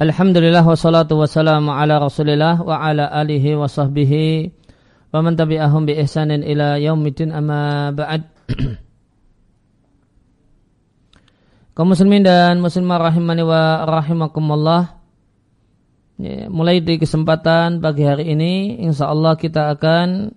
Alhamdulillah 0.00 0.64
wassalatu 0.64 1.20
wassalamu 1.20 1.76
ala 1.76 2.00
rasulillah 2.00 2.56
wa 2.64 2.80
ala 2.80 3.12
alihi 3.12 3.52
wa 3.52 3.68
sahbihi 3.68 4.48
wa 5.12 5.20
man 5.20 5.36
tabi'ahum 5.36 5.84
bi 5.84 5.92
ihsanin 6.00 6.40
ila 6.40 6.80
yaumidin 6.80 7.28
amma 7.28 7.92
ba'd. 7.92 8.24
Kaum 11.76 11.92
muslimin 11.92 12.24
dan 12.24 12.64
muslimah 12.64 12.96
rahimani 12.96 13.44
wa 13.44 13.84
rahimakumullah. 13.84 15.04
Ya, 16.16 16.48
mulai 16.48 16.80
di 16.80 16.96
kesempatan 16.96 17.84
pagi 17.84 18.08
hari 18.08 18.32
ini 18.32 18.80
insyaallah 18.80 19.36
kita 19.36 19.68
akan 19.76 20.32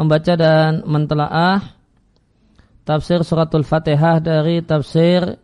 membaca 0.00 0.32
dan 0.40 0.88
mentelaah 0.88 1.76
tafsir 2.88 3.28
suratul 3.28 3.60
fatihah 3.60 4.24
dari 4.24 4.64
tafsir 4.64 5.36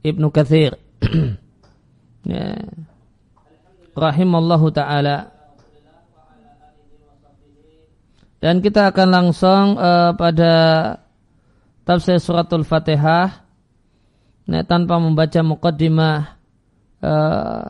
Ibnu 0.00 0.32
Kathir 0.32 0.80
ya. 2.26 2.58
rahimallahu 3.92 4.70
taala 4.74 5.30
dan 8.42 8.58
kita 8.58 8.90
akan 8.90 9.08
langsung 9.10 9.78
uh, 9.78 10.12
pada 10.18 10.54
tafsir 11.86 12.18
suratul 12.18 12.66
Fatihah 12.66 13.46
nah, 14.50 14.62
tanpa 14.66 14.98
membaca 14.98 15.40
muqaddimah 15.46 16.18
uh, 17.02 17.62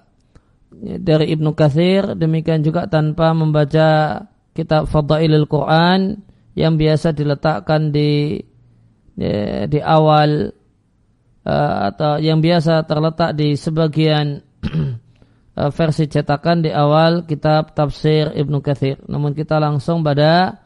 dari 0.80 1.27
Ibnu 1.37 1.52
Katsir 1.52 2.16
demikian 2.16 2.65
juga 2.65 2.88
tanpa 2.88 3.37
membaca 3.37 4.21
kitab 4.57 4.88
Fadailul 4.88 5.48
Quran 5.48 6.24
yang 6.57 6.77
biasa 6.77 7.12
diletakkan 7.16 7.93
di 7.93 8.41
di, 9.12 9.32
di 9.69 9.80
awal 9.80 10.52
uh, 11.46 11.92
atau 11.92 12.19
yang 12.19 12.38
biasa 12.38 12.87
terletak 12.87 13.34
di 13.34 13.55
sebagian 13.59 14.42
uh, 15.59 15.70
versi 15.77 16.06
cetakan 16.06 16.66
di 16.66 16.70
awal 16.70 17.27
kitab 17.27 17.74
tafsir 17.74 18.30
Ibnu 18.34 18.62
Katsir. 18.62 19.02
Namun 19.07 19.34
kita 19.34 19.59
langsung 19.59 20.02
pada 20.02 20.62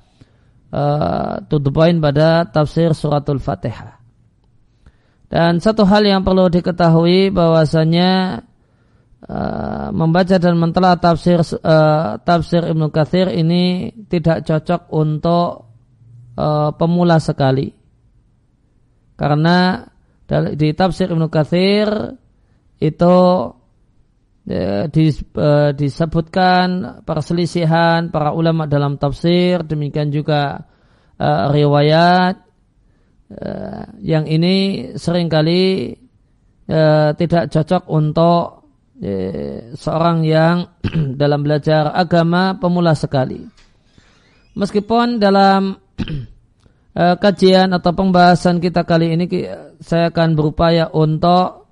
uh, 0.72 1.40
to 1.48 1.56
the 1.60 1.72
point 1.72 1.98
pada 2.00 2.48
tafsir 2.48 2.92
suratul 2.92 3.40
Fatihah. 3.40 3.98
Dan 5.26 5.58
satu 5.58 5.82
hal 5.82 6.06
yang 6.06 6.22
perlu 6.22 6.46
diketahui 6.46 7.34
bahwasanya 7.34 8.40
uh, 9.26 9.88
membaca 9.90 10.38
dan 10.38 10.54
mentela 10.54 10.94
tafsir 11.02 11.42
uh, 11.42 12.22
tafsir 12.22 12.62
Ibnu 12.62 12.94
Katsir 12.94 13.34
ini 13.34 13.90
tidak 14.06 14.46
cocok 14.46 14.86
untuk 14.94 15.66
uh, 16.38 16.70
pemula 16.78 17.18
sekali. 17.18 17.74
Karena 19.16 19.82
di 20.28 20.74
tafsir 20.74 21.06
Ibnu 21.10 21.30
Katsir 21.30 21.86
itu 22.82 23.16
ya, 24.46 24.86
eh, 24.90 25.70
disebutkan 25.74 27.00
perselisihan 27.06 28.10
para 28.10 28.34
ulama 28.34 28.66
dalam 28.66 28.98
tafsir 28.98 29.62
demikian 29.62 30.10
juga 30.10 30.66
uh, 31.16 31.46
riwayat 31.50 32.34
uh, 33.32 33.84
yang 34.02 34.28
ini 34.28 34.90
sering 34.98 35.30
kali 35.30 35.94
uh, 36.68 37.10
tidak 37.16 37.48
cocok 37.50 37.82
untuk 37.90 38.46
uh, 39.02 39.58
seorang 39.72 40.26
yang 40.26 40.56
dalam 41.20 41.40
belajar 41.42 41.94
agama 41.94 42.58
pemula 42.58 42.92
sekali. 42.92 43.40
Meskipun 44.56 45.20
dalam 45.20 45.76
uh, 46.96 47.14
kajian 47.20 47.76
atau 47.76 47.92
pembahasan 47.92 48.58
kita 48.58 48.88
kali 48.88 49.12
ini 49.12 49.28
saya 49.84 50.08
akan 50.08 50.32
berupaya 50.32 50.88
untuk 50.90 51.68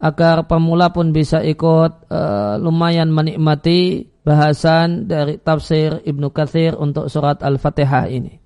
agar 0.00 0.48
pemula 0.48 0.88
pun 0.94 1.12
bisa 1.12 1.44
ikut 1.44 2.08
uh, 2.08 2.56
lumayan 2.56 3.12
menikmati 3.12 4.08
bahasan 4.24 5.04
dari 5.04 5.36
tafsir 5.36 6.00
Ibnu 6.00 6.32
Katsir 6.32 6.72
untuk 6.78 7.12
surat 7.12 7.44
Al-Fatihah 7.44 8.08
ini. 8.08 8.40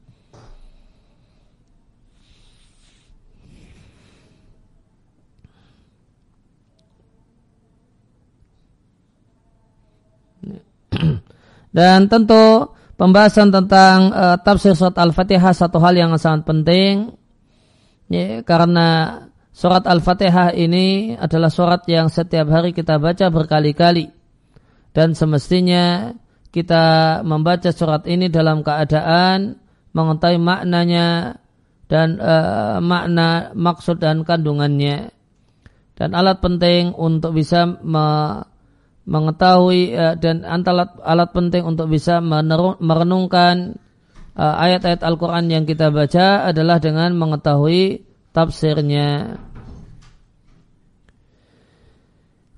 Dan 11.77 12.11
tentu 12.11 12.75
pembahasan 12.95 13.51
tentang 13.51 14.11
uh, 14.11 14.37
tafsir 14.39 14.75
surat 14.79 14.95
Al-Fatihah 14.99 15.55
satu 15.55 15.79
hal 15.83 15.95
yang 15.99 16.15
sangat 16.19 16.47
penting 16.47 17.15
ya, 18.11 18.43
karena 18.47 19.21
surat 19.55 19.87
Al-Fatihah 19.87 20.55
ini 20.55 21.15
adalah 21.15 21.51
surat 21.51 21.83
yang 21.91 22.11
setiap 22.11 22.51
hari 22.51 22.75
kita 22.75 22.99
baca 22.99 23.31
berkali-kali. 23.31 24.11
Dan 24.95 25.19
semestinya 25.19 26.15
kita 26.55 27.19
membaca 27.27 27.75
surat 27.75 28.07
ini 28.07 28.31
dalam 28.31 28.63
keadaan 28.63 29.59
mengetahui 29.91 30.39
maknanya 30.39 31.39
dan 31.91 32.19
uh, 32.23 32.79
makna 32.79 33.51
maksud 33.59 33.99
dan 33.99 34.23
kandungannya. 34.23 35.11
Dan 35.95 36.11
alat 36.15 36.39
penting 36.43 36.95
untuk 36.95 37.35
bisa 37.39 37.67
mengetahui 39.05 39.93
uh, 39.93 40.15
dan 40.17 40.45
alat 40.49 40.97
alat 41.05 41.31
penting 41.37 41.63
untuk 41.65 41.93
bisa 41.93 42.25
merenungkan 42.81 43.77
uh, 44.37 44.55
ayat-ayat 44.59 45.05
Al-Quran 45.05 45.45
yang 45.53 45.65
kita 45.69 45.93
baca 45.93 46.49
adalah 46.49 46.81
dengan 46.81 47.13
mengetahui 47.17 48.05
tafsirnya. 48.33 49.39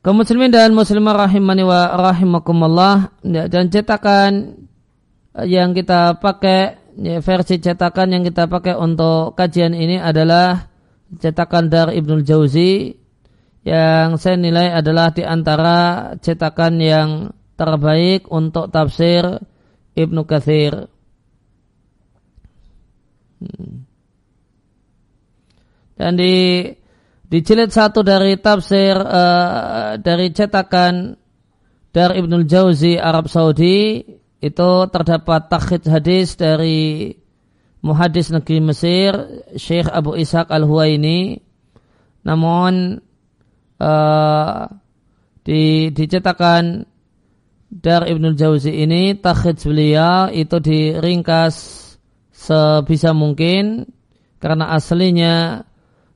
Kaum 0.06 0.22
muslimin 0.22 0.54
dan 0.54 0.70
muslimah 0.70 1.26
rahimani 1.26 1.66
wa 1.66 1.90
rahimakumullah 1.98 3.10
ya, 3.26 3.50
dan 3.50 3.66
cetakan 3.74 4.54
yang 5.42 5.74
kita 5.74 6.14
pakai 6.22 6.78
ya, 6.94 7.18
versi 7.18 7.58
cetakan 7.58 8.14
yang 8.14 8.22
kita 8.22 8.46
pakai 8.46 8.78
untuk 8.78 9.34
kajian 9.34 9.74
ini 9.74 9.98
adalah 9.98 10.70
cetakan 11.10 11.66
dari 11.66 11.98
Ibnul 11.98 12.22
Jauzi 12.22 12.94
yang 13.66 14.14
saya 14.14 14.38
nilai 14.38 14.70
adalah 14.70 15.10
di 15.10 15.26
antara 15.26 16.14
cetakan 16.22 16.78
yang 16.78 17.10
terbaik 17.58 18.30
untuk 18.30 18.70
tafsir 18.70 19.42
Ibnu 19.98 20.22
Katsir. 20.22 20.86
Hmm. 23.42 23.82
Dan 25.98 26.14
di 26.14 26.62
di 27.26 27.38
jilid 27.42 27.74
satu 27.74 28.06
dari 28.06 28.38
tafsir 28.38 28.94
uh, 28.94 29.98
dari 29.98 30.30
cetakan 30.30 31.18
dari 31.90 32.22
Ibnul 32.22 32.46
Jauzi 32.46 32.94
Arab 32.94 33.26
Saudi 33.26 33.98
itu 34.38 34.70
terdapat 34.94 35.50
takhid 35.50 35.82
hadis 35.90 36.38
dari 36.38 37.10
muhadis 37.82 38.30
negeri 38.30 38.62
Mesir 38.62 39.12
Syekh 39.58 39.90
Abu 39.90 40.14
Ishaq 40.14 40.52
Al-Huwaini 40.52 41.40
namun 42.22 43.00
uh, 43.80 44.68
di, 45.46 45.90
dicetakan 45.94 46.84
dari 47.66 48.14
Ibnul 48.14 48.38
Jauzi 48.38 48.72
ini 48.72 49.18
takhid 49.18 49.58
beliau 49.62 50.30
itu 50.30 50.56
diringkas 50.58 51.54
sebisa 52.30 53.10
mungkin 53.10 53.88
karena 54.38 54.70
aslinya 54.76 55.66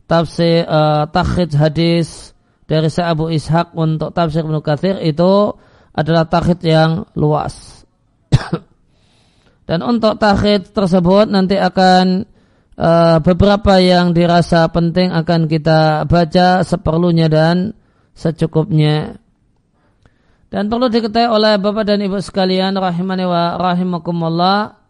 tafsir 0.06 0.66
uh, 0.66 1.10
takhid 1.10 1.54
hadis 1.54 2.30
dari 2.70 2.86
Syekh 2.86 3.08
Abu 3.10 3.34
Ishaq 3.34 3.74
untuk 3.74 4.14
tafsir 4.14 4.46
Ibnu 4.46 4.62
Katsir 4.62 5.02
itu 5.02 5.58
adalah 5.90 6.30
takhid 6.30 6.62
yang 6.62 7.02
luas. 7.18 7.82
Dan 9.68 9.82
untuk 9.82 10.22
takhid 10.22 10.70
tersebut 10.70 11.26
nanti 11.26 11.58
akan 11.58 12.30
uh, 12.80 13.20
beberapa 13.20 13.76
yang 13.76 14.16
dirasa 14.16 14.64
penting 14.72 15.12
akan 15.12 15.44
kita 15.46 16.08
baca 16.08 16.64
seperlunya 16.64 17.28
dan 17.28 17.76
secukupnya. 18.16 19.20
Dan 20.50 20.66
perlu 20.66 20.90
diketahui 20.90 21.30
oleh 21.30 21.62
Bapak 21.62 21.86
dan 21.86 22.02
Ibu 22.02 22.18
sekalian 22.18 22.74
rahimani 22.74 23.22
wa 23.22 23.54
rahimakumullah 23.54 24.80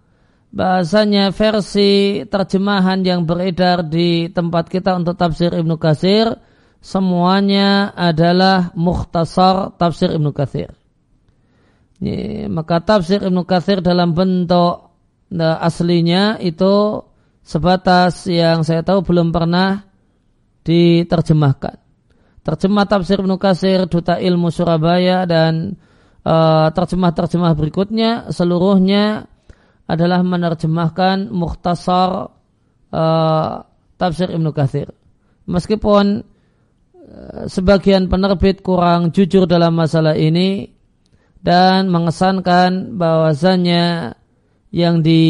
bahasanya 0.50 1.36
versi 1.36 2.24
terjemahan 2.24 3.04
yang 3.04 3.28
beredar 3.28 3.84
di 3.84 4.32
tempat 4.32 4.72
kita 4.72 4.96
untuk 4.96 5.20
tafsir 5.20 5.52
Ibnu 5.52 5.76
Katsir 5.76 6.32
semuanya 6.80 7.92
adalah 7.92 8.72
mukhtasar 8.72 9.76
tafsir 9.76 10.16
Ibnu 10.16 10.32
Katsir. 10.32 10.72
maka 12.48 12.80
tafsir 12.80 13.20
Ibnu 13.20 13.44
Katsir 13.44 13.84
dalam 13.84 14.16
bentuk 14.16 14.96
nah, 15.28 15.60
aslinya 15.60 16.40
itu 16.40 17.04
sebatas 17.50 18.30
yang 18.30 18.62
saya 18.62 18.86
tahu 18.86 19.02
belum 19.02 19.34
pernah 19.34 19.82
diterjemahkan. 20.62 21.82
Terjemah 22.46 22.86
tafsir 22.86 23.18
Ibnu 23.18 23.36
Katsir 23.42 23.90
Duta 23.90 24.22
Ilmu 24.22 24.54
Surabaya 24.54 25.26
dan 25.26 25.74
uh, 26.22 26.70
terjemah-terjemah 26.70 27.52
berikutnya 27.58 28.30
seluruhnya 28.30 29.26
adalah 29.90 30.22
menerjemahkan 30.22 31.34
mukhtasar 31.34 32.30
uh, 32.94 33.52
tafsir 33.98 34.30
Ibnu 34.30 34.54
Katsir. 34.54 34.94
Meskipun 35.50 36.22
sebagian 37.50 38.06
penerbit 38.06 38.62
kurang 38.62 39.10
jujur 39.10 39.50
dalam 39.50 39.74
masalah 39.74 40.14
ini 40.14 40.70
dan 41.40 41.88
mengesankan 41.90 42.94
bahwasannya 43.00 44.14
yang 44.70 45.02
di, 45.02 45.22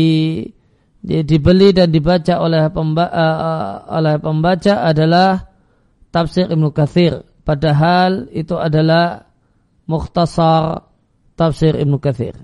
di 1.01 1.25
dibeli 1.25 1.73
dan 1.73 1.89
dibaca 1.89 2.45
oleh 2.45 2.69
pemba, 2.69 3.09
uh, 3.09 3.75
oleh 3.97 4.21
pembaca 4.21 4.85
adalah 4.85 5.49
tafsir 6.13 6.53
Ibnu 6.53 6.69
Katsir 6.77 7.25
padahal 7.41 8.29
itu 8.31 8.55
adalah 8.61 9.25
mukhtasar 9.89 10.87
tafsir 11.35 11.75
Ibnu 11.75 11.97
Katsir. 11.99 12.37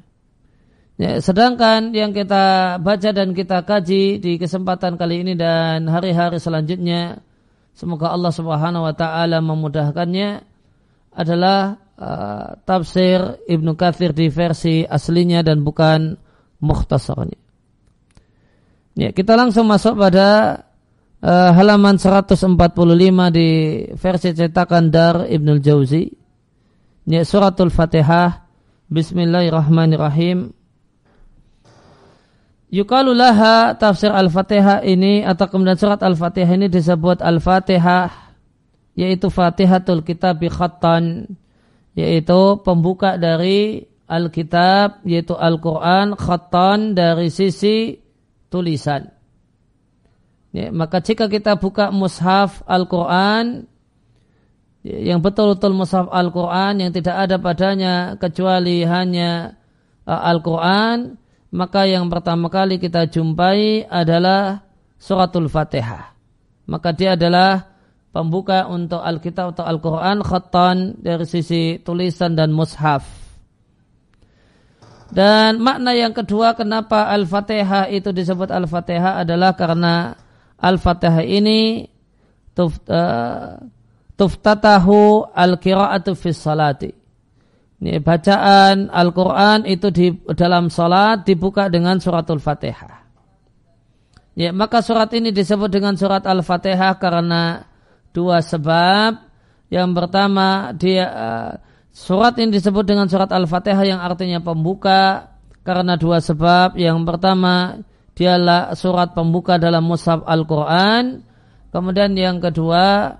Ya, 0.97 1.21
sedangkan 1.21 1.93
yang 1.93 2.17
kita 2.17 2.81
baca 2.81 3.11
dan 3.13 3.37
kita 3.37 3.69
kaji 3.69 4.17
di 4.17 4.41
kesempatan 4.41 4.97
kali 4.97 5.29
ini 5.29 5.37
dan 5.37 5.85
hari-hari 5.93 6.41
selanjutnya 6.41 7.21
semoga 7.77 8.09
Allah 8.09 8.33
Subhanahu 8.33 8.89
wa 8.89 8.97
taala 8.97 9.45
memudahkannya 9.45 10.41
adalah 11.13 11.77
uh, 12.01 12.57
tafsir 12.65 13.37
Ibnu 13.45 13.77
Katsir 13.77 14.17
di 14.17 14.33
versi 14.33 14.89
aslinya 14.89 15.45
dan 15.45 15.61
bukan 15.61 16.17
mukhtasarnya. 16.65 17.46
Ya, 18.97 19.13
kita 19.13 19.37
langsung 19.37 19.69
masuk 19.69 20.01
pada 20.01 20.65
uh, 21.21 21.53
halaman 21.53 22.01
145 22.01 22.49
di 23.29 23.49
versi 23.93 24.33
cetakan 24.33 24.89
Dar 24.89 25.29
Ibnu 25.29 25.61
Jauzi. 25.61 26.09
Ya, 27.05 27.21
suratul 27.29 27.69
Fatihah. 27.69 28.49
Bismillahirrahmanirrahim. 28.89 30.49
Yukalu 32.73 33.13
laha 33.13 33.77
tafsir 33.77 34.09
Al-Fatihah 34.09 34.81
ini 34.81 35.21
atau 35.29 35.45
kemudian 35.45 35.77
surat 35.77 36.01
Al-Fatihah 36.01 36.57
ini 36.57 36.73
disebut 36.73 37.21
Al-Fatihah 37.21 38.33
yaitu 38.97 39.29
Fatihatul 39.29 40.09
Kitab 40.09 40.41
bi 40.41 40.49
khattan 40.49 41.37
yaitu 41.93 42.65
pembuka 42.65 43.21
dari 43.21 43.85
Alkitab 44.09 45.05
yaitu 45.05 45.37
Al-Quran 45.37 46.17
khatan 46.17 46.97
dari 46.97 47.29
sisi 47.29 48.06
tulisan. 48.57 49.13
Ya, 50.57 50.73
maka 50.73 51.05
jika 51.05 51.29
kita 51.29 51.61
buka 51.61 51.93
mushaf 51.93 52.65
Al-Quran 52.65 53.69
yang 54.81 55.21
betul-betul 55.21 55.77
mushaf 55.77 56.09
Al-Quran 56.09 56.81
yang 56.81 56.91
tidak 56.97 57.29
ada 57.29 57.37
padanya 57.37 58.17
kecuali 58.17 58.81
hanya 58.89 59.61
uh, 60.09 60.21
Al-Quran 60.33 61.21
maka 61.53 61.85
yang 61.85 62.09
pertama 62.09 62.49
kali 62.53 62.81
kita 62.81 63.09
jumpai 63.09 63.85
adalah 63.87 64.65
suratul 64.97 65.49
Fatihah. 65.49 66.13
Maka 66.67 66.91
dia 66.93 67.15
adalah 67.15 67.77
pembuka 68.11 68.67
untuk 68.69 69.01
Alkitab 69.01 69.55
atau 69.55 69.65
Al-Quran 69.65 70.25
khatan 70.25 70.77
dari 70.99 71.25
sisi 71.29 71.79
tulisan 71.81 72.35
dan 72.35 72.51
mushaf. 72.51 73.26
Dan 75.07 75.63
makna 75.63 75.95
yang 75.95 76.11
kedua 76.11 76.59
kenapa 76.59 77.07
Al-Fatihah 77.15 77.87
itu 77.95 78.11
disebut 78.11 78.51
Al-Fatihah 78.51 79.23
adalah 79.23 79.55
karena 79.55 80.19
Al-Fatihah 80.59 81.23
ini 81.23 81.87
uh, 82.59 83.55
tuftatahu 84.17 85.31
al-qira'atu 85.31 86.17
fis 86.19 86.41
salati. 86.41 86.91
Ini 87.77 88.01
bacaan 88.01 88.89
Al-Quran 88.89 89.69
itu 89.69 89.93
di 89.93 90.09
dalam 90.33 90.73
salat 90.73 91.29
dibuka 91.29 91.69
dengan 91.69 92.01
suratul 92.01 92.41
Fatihah. 92.41 93.05
Ya, 94.37 94.53
maka 94.53 94.85
surat 94.85 95.13
ini 95.17 95.33
disebut 95.33 95.69
dengan 95.69 95.97
surat 95.97 96.25
Al-Fatihah 96.25 96.97
karena 97.01 97.65
dua 98.13 98.41
sebab. 98.41 99.29
Yang 99.67 99.91
pertama 99.99 100.71
dia 100.79 101.05
uh, 101.11 101.53
Surat 101.97 102.37
ini 102.37 102.53
disebut 102.53 102.85
dengan 102.85 103.09
surat 103.09 103.33
Al-Fatihah 103.33 103.89
yang 103.89 104.05
artinya 104.05 104.37
pembuka 104.45 105.33
karena 105.65 105.97
dua 105.97 106.21
sebab. 106.21 106.77
Yang 106.77 107.09
pertama, 107.09 107.81
dialah 108.13 108.77
surat 108.77 109.17
pembuka 109.17 109.57
dalam 109.57 109.89
mushaf 109.89 110.21
Al-Quran. 110.29 111.25
Kemudian 111.73 112.13
yang 112.13 112.37
kedua 112.37 113.17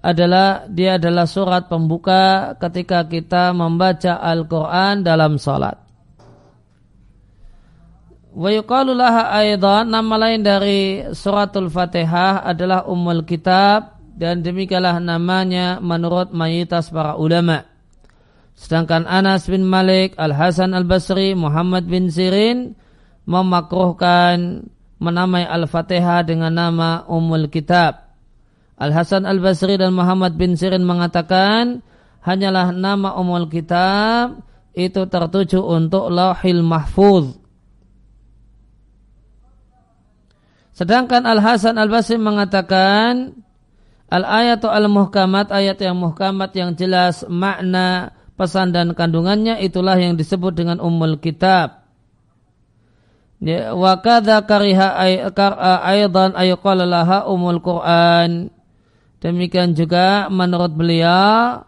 adalah 0.00 0.64
dia 0.72 0.96
adalah 0.96 1.28
surat 1.28 1.68
pembuka 1.68 2.56
ketika 2.64 3.04
kita 3.04 3.52
membaca 3.52 4.16
Al-Quran 4.16 5.04
dalam 5.04 5.36
salat. 5.36 5.76
Wa 8.32 8.48
yuqalulaha 8.48 9.36
aydan 9.36 9.92
nama 9.92 10.14
lain 10.16 10.40
dari 10.40 11.04
suratul 11.12 11.68
Fatihah 11.68 12.40
adalah 12.40 12.88
Ummul 12.88 13.28
Kitab 13.28 14.00
dan 14.16 14.40
demikianlah 14.40 14.96
namanya 14.96 15.76
menurut 15.84 16.32
mayoritas 16.32 16.88
para 16.88 17.20
ulama. 17.20 17.73
Sedangkan 18.54 19.04
Anas 19.10 19.50
bin 19.50 19.66
Malik, 19.66 20.14
Al-Hasan 20.14 20.72
Al-Basri, 20.78 21.34
Muhammad 21.34 21.90
bin 21.90 22.06
Sirin 22.08 22.78
memakruhkan 23.26 24.66
menamai 25.02 25.42
Al-Fatihah 25.42 26.22
dengan 26.22 26.54
nama 26.54 27.02
Ummul 27.10 27.50
Kitab. 27.50 28.14
Al-Hasan 28.78 29.26
Al-Basri 29.26 29.74
dan 29.74 29.94
Muhammad 29.94 30.38
bin 30.38 30.54
Sirin 30.54 30.86
mengatakan 30.86 31.82
hanyalah 32.22 32.70
nama 32.70 33.18
Ummul 33.18 33.50
Kitab 33.50 34.42
itu 34.74 35.02
tertuju 35.06 35.62
untuk 35.62 36.10
Lauhil 36.10 36.62
Mahfuz. 36.62 37.34
Sedangkan 40.74 41.26
Al-Hasan 41.26 41.78
Al-Basri 41.78 42.18
mengatakan 42.18 43.44
Al-ayatu 44.14 44.70
al-muhkamat, 44.70 45.50
ayat 45.50 45.80
yang 45.82 45.98
muhkamat 45.98 46.54
yang 46.54 46.70
jelas 46.78 47.26
makna 47.26 48.14
pesan 48.34 48.74
dan 48.74 48.92
kandungannya 48.94 49.62
itulah 49.62 49.94
yang 49.98 50.18
disebut 50.18 50.54
dengan 50.54 50.78
ummul 50.82 51.18
kitab. 51.22 51.86
Ya, 53.42 53.76
wa 53.76 53.98
kadza 54.00 54.40
kariha 54.46 54.94
aidan 55.84 56.32
ayqala 56.32 57.26
umul 57.28 57.60
Quran. 57.60 58.48
Demikian 59.24 59.72
juga 59.72 60.28
menurut 60.28 60.76
beliau 60.76 61.64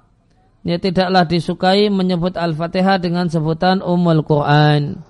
ya 0.67 0.77
tidaklah 0.77 1.25
disukai 1.25 1.89
menyebut 1.89 2.37
Al-Fatihah 2.37 3.01
dengan 3.01 3.33
sebutan 3.33 3.81
Ummul 3.81 4.27
Quran. 4.27 5.01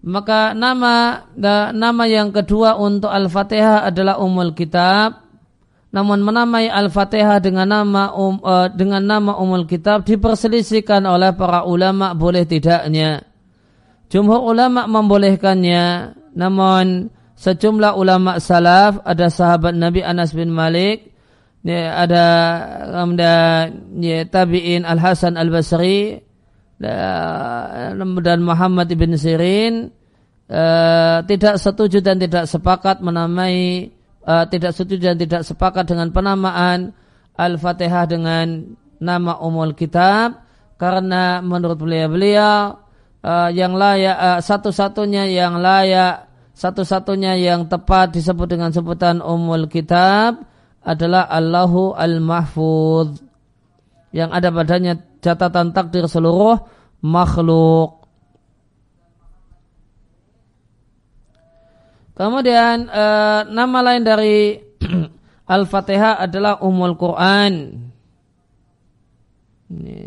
Maka 0.00 0.56
nama 0.56 1.26
nama 1.74 2.04
yang 2.08 2.32
kedua 2.32 2.80
untuk 2.80 3.12
Al-Fatihah 3.12 3.84
adalah 3.84 4.16
Ummul 4.16 4.56
Kitab 4.56 5.27
namun 5.88 6.20
menamai 6.20 6.68
Al-Fatihah 6.68 7.40
dengan 7.40 7.68
nama 7.72 8.12
um, 8.12 8.36
uh, 8.44 8.68
dengan 8.68 9.00
nama 9.00 9.40
Umul 9.40 9.64
Kitab 9.64 10.04
diperselisihkan 10.04 11.00
oleh 11.08 11.32
para 11.32 11.64
ulama 11.64 12.12
boleh 12.12 12.44
tidaknya. 12.44 13.24
Jumhur 14.08 14.40
ulama 14.40 14.88
membolehkannya, 14.88 16.16
namun 16.36 17.12
sejumlah 17.36 17.96
ulama 17.96 18.40
salaf 18.40 19.00
ada 19.04 19.28
sahabat 19.28 19.76
Nabi 19.76 20.00
Anas 20.00 20.32
bin 20.32 20.48
Malik, 20.52 21.12
ya, 21.64 22.04
ada 22.04 22.24
ya, 23.96 24.24
tabiin 24.28 24.84
Al 24.88 25.00
Hasan 25.00 25.36
Al 25.36 25.52
Basri 25.52 26.20
dan 26.78 28.40
Muhammad 28.44 28.88
bin 28.94 29.12
Sirin 29.18 29.90
uh, 30.46 31.18
tidak 31.26 31.58
setuju 31.58 31.98
dan 32.00 32.22
tidak 32.22 32.46
sepakat 32.46 33.02
menamai 33.02 33.90
uh, 34.28 34.44
tidak 34.44 34.76
setuju 34.76 35.14
dan 35.14 35.16
tidak 35.16 35.42
sepakat 35.48 35.88
dengan 35.88 36.12
penamaan 36.12 36.92
Al-Fatihah 37.38 38.04
dengan 38.04 38.76
nama 39.00 39.40
Umul 39.40 39.72
Kitab. 39.72 40.44
Karena 40.78 41.42
menurut 41.42 41.80
beliau-beliau 41.80 42.76
uh, 43.24 43.50
yang 43.50 43.74
layak 43.74 44.14
uh, 44.14 44.38
satu-satunya 44.44 45.26
yang 45.26 45.58
layak 45.58 46.28
satu-satunya 46.54 47.38
yang 47.38 47.66
tepat 47.66 48.14
disebut 48.14 48.46
dengan 48.46 48.70
sebutan 48.70 49.18
Umul 49.22 49.66
Kitab 49.66 50.42
adalah 50.82 51.26
Allahu 51.26 51.94
Al-Mahfuz. 51.98 53.18
Yang 54.14 54.30
ada 54.34 54.48
padanya 54.54 54.94
catatan 55.18 55.74
takdir 55.74 56.06
seluruh 56.06 56.58
makhluk 57.02 57.97
Kemudian 62.18 62.90
uh, 62.90 63.46
nama 63.46 63.78
lain 63.78 64.02
dari 64.02 64.58
Al-Fatihah 65.54 66.18
adalah 66.18 66.58
Ummul 66.58 66.98
Quran. 66.98 67.78
Ini. 69.70 70.02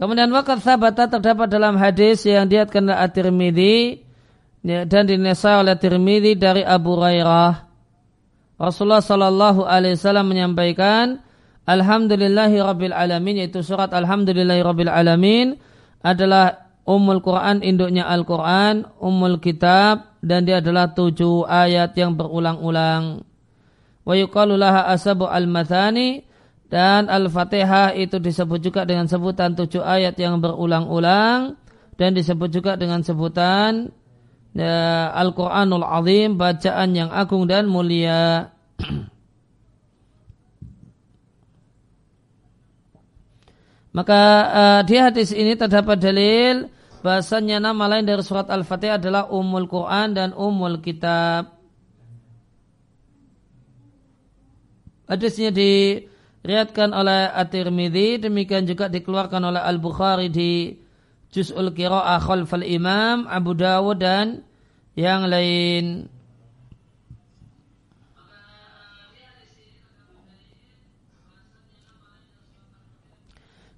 Kemudian 0.00 0.32
wakat 0.32 0.64
sabata 0.64 1.12
terdapat 1.12 1.52
dalam 1.52 1.76
hadis 1.76 2.24
yang 2.24 2.48
diatkan 2.48 2.88
oleh 2.88 2.98
At-Tirmidzi 2.98 4.00
ya, 4.64 4.88
dan 4.88 5.04
dinesa 5.04 5.60
oleh 5.60 5.76
Tirmidzi 5.76 6.40
dari 6.40 6.64
Abu 6.64 6.96
Hurairah. 6.96 7.68
Rasulullah 8.58 9.04
Shallallahu 9.04 9.60
Alaihi 9.68 10.00
Wasallam 10.00 10.32
menyampaikan, 10.32 11.20
Alhamdulillahi 11.68 12.64
Rabbil 12.64 12.96
Alamin 12.96 13.44
yaitu 13.44 13.60
surat 13.60 13.92
Alhamdulillahi 13.92 14.64
Rabbil 14.64 14.92
Alamin 14.92 15.60
adalah 16.00 16.63
Ummul 16.84 17.24
Quran 17.24 17.64
induknya 17.64 18.04
Al-Quran, 18.04 18.84
Ummul 19.00 19.40
Kitab 19.40 20.20
dan 20.20 20.44
dia 20.44 20.60
adalah 20.60 20.92
tujuh 20.92 21.48
ayat 21.48 21.96
yang 21.96 22.12
berulang-ulang. 22.12 23.24
Wa 24.04 24.12
yuqalu 24.12 24.60
laha 24.60 24.92
asabu 24.92 25.24
al-mathani 25.24 26.28
dan 26.68 27.08
Al-Fatihah 27.08 27.96
itu 27.96 28.20
disebut 28.20 28.60
juga 28.60 28.84
dengan 28.84 29.08
sebutan 29.08 29.56
tujuh 29.56 29.80
ayat 29.80 30.12
yang 30.20 30.44
berulang-ulang 30.44 31.56
dan 31.96 32.12
disebut 32.12 32.52
juga 32.52 32.76
dengan 32.76 33.00
sebutan 33.00 33.88
ya, 34.52 35.08
Al-Quranul 35.16 35.88
Azim, 35.88 36.36
bacaan 36.36 36.92
yang 36.92 37.08
agung 37.08 37.48
dan 37.48 37.64
mulia. 37.64 38.52
Maka 43.94 44.20
uh, 44.50 44.82
di 44.82 44.98
hadis 44.98 45.30
ini 45.30 45.54
terdapat 45.54 46.02
dalil 46.02 46.73
bahasanya 47.04 47.60
nama 47.60 47.84
lain 47.84 48.08
dari 48.08 48.24
surat 48.24 48.48
Al-Fatihah 48.48 48.96
adalah 48.96 49.28
Ummul 49.28 49.68
Quran 49.68 50.16
dan 50.16 50.32
Ummul 50.32 50.80
Kitab. 50.80 51.52
Hadisnya 55.04 55.52
diriatkan 55.52 56.96
oleh 56.96 57.28
At-Tirmidzi, 57.28 58.24
demikian 58.24 58.64
juga 58.64 58.88
dikeluarkan 58.88 59.52
oleh 59.52 59.60
Al-Bukhari 59.60 60.32
di 60.32 60.72
Juz'ul 61.28 61.76
Qira'ah 61.76 62.24
Khalfal 62.24 62.64
Imam, 62.64 63.28
Abu 63.28 63.52
Dawud 63.52 64.00
dan 64.00 64.40
yang 64.96 65.28
lain. 65.28 66.08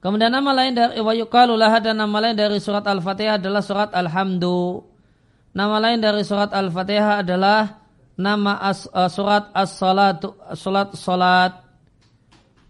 Kemudian 0.06 0.30
nama 0.30 0.54
lain 0.54 0.70
dari 0.70 1.02
wa 1.02 1.10
dan 1.82 1.98
nama 1.98 2.16
lain 2.22 2.38
dari 2.38 2.62
surat 2.62 2.86
Al-Fatihah 2.86 3.42
adalah 3.42 3.58
surat 3.58 3.90
Alhamdu. 3.90 4.86
Nama 5.50 5.82
lain 5.82 5.98
dari 5.98 6.22
surat 6.22 6.54
Al-Fatihah 6.54 7.26
adalah 7.26 7.82
nama 8.14 8.54
as, 8.62 8.86
uh, 8.94 9.10
surat 9.10 9.50
as-salat 9.50 10.22
salat 10.54 10.94
salat 10.94 11.58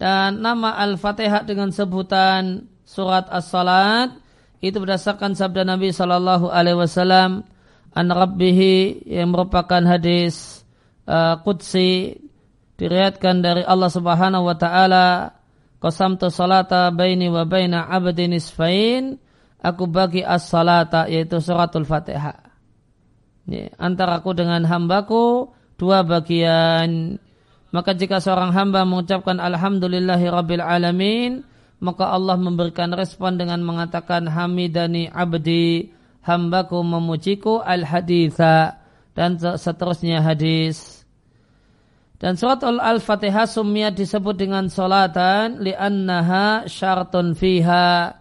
dan 0.01 0.41
nama 0.41 0.81
Al-Fatihah 0.81 1.45
dengan 1.45 1.69
sebutan 1.77 2.73
surat 2.89 3.29
as-salat 3.29 4.17
itu 4.65 4.81
berdasarkan 4.81 5.37
sabda 5.37 5.69
Nabi 5.69 5.93
sallallahu 5.93 6.49
alaihi 6.49 6.81
wasallam 6.81 7.45
an 7.93 8.07
rabbihi 8.17 9.05
yang 9.13 9.29
merupakan 9.29 9.85
hadis 9.85 10.65
uh, 11.05 11.37
qudsi 11.45 12.17
diriatkan 12.81 13.45
dari 13.45 13.61
Allah 13.61 13.93
Subhanahu 13.93 14.49
wa 14.49 14.57
taala 14.57 15.36
qasamtu 15.83 16.33
salata 16.33 16.89
baini 16.93 17.29
wa 17.29 17.45
baina 17.45 17.87
abdi 17.89 18.31
nisfain 18.31 19.21
aku 19.61 19.91
bagi 19.91 20.23
as-salata 20.23 21.11
yaitu 21.11 21.43
suratul 21.43 21.89
Fatihah. 21.89 22.39
Ya, 23.47 23.71
antara 23.79 24.19
aku 24.19 24.35
dengan 24.35 24.67
hambaku 24.67 25.55
dua 25.79 26.03
bagian. 26.03 27.23
Maka 27.71 27.95
jika 27.95 28.19
seorang 28.23 28.55
hamba 28.57 28.83
mengucapkan 28.83 29.39
alhamdulillahi 29.39 30.27
rabbil 30.33 30.65
alamin, 30.65 31.45
maka 31.79 32.09
Allah 32.09 32.35
memberikan 32.41 32.91
respon 32.95 33.37
dengan 33.37 33.61
mengatakan 33.63 34.27
hamidani 34.27 35.13
abdi, 35.13 35.93
hambaku 36.25 36.81
memujiku 36.83 37.61
al-haditha 37.63 38.81
dan 39.15 39.39
seterusnya 39.39 40.25
hadis. 40.25 41.06
Dan 42.17 42.33
surat 42.41 42.65
Al-Fatihah 42.65 43.45
sumiyat 43.45 43.93
disebut 43.93 44.41
dengan 44.41 44.73
solatan 44.73 45.61
li'annaha 45.61 46.65
syartun 46.65 47.37
fiha. 47.37 48.17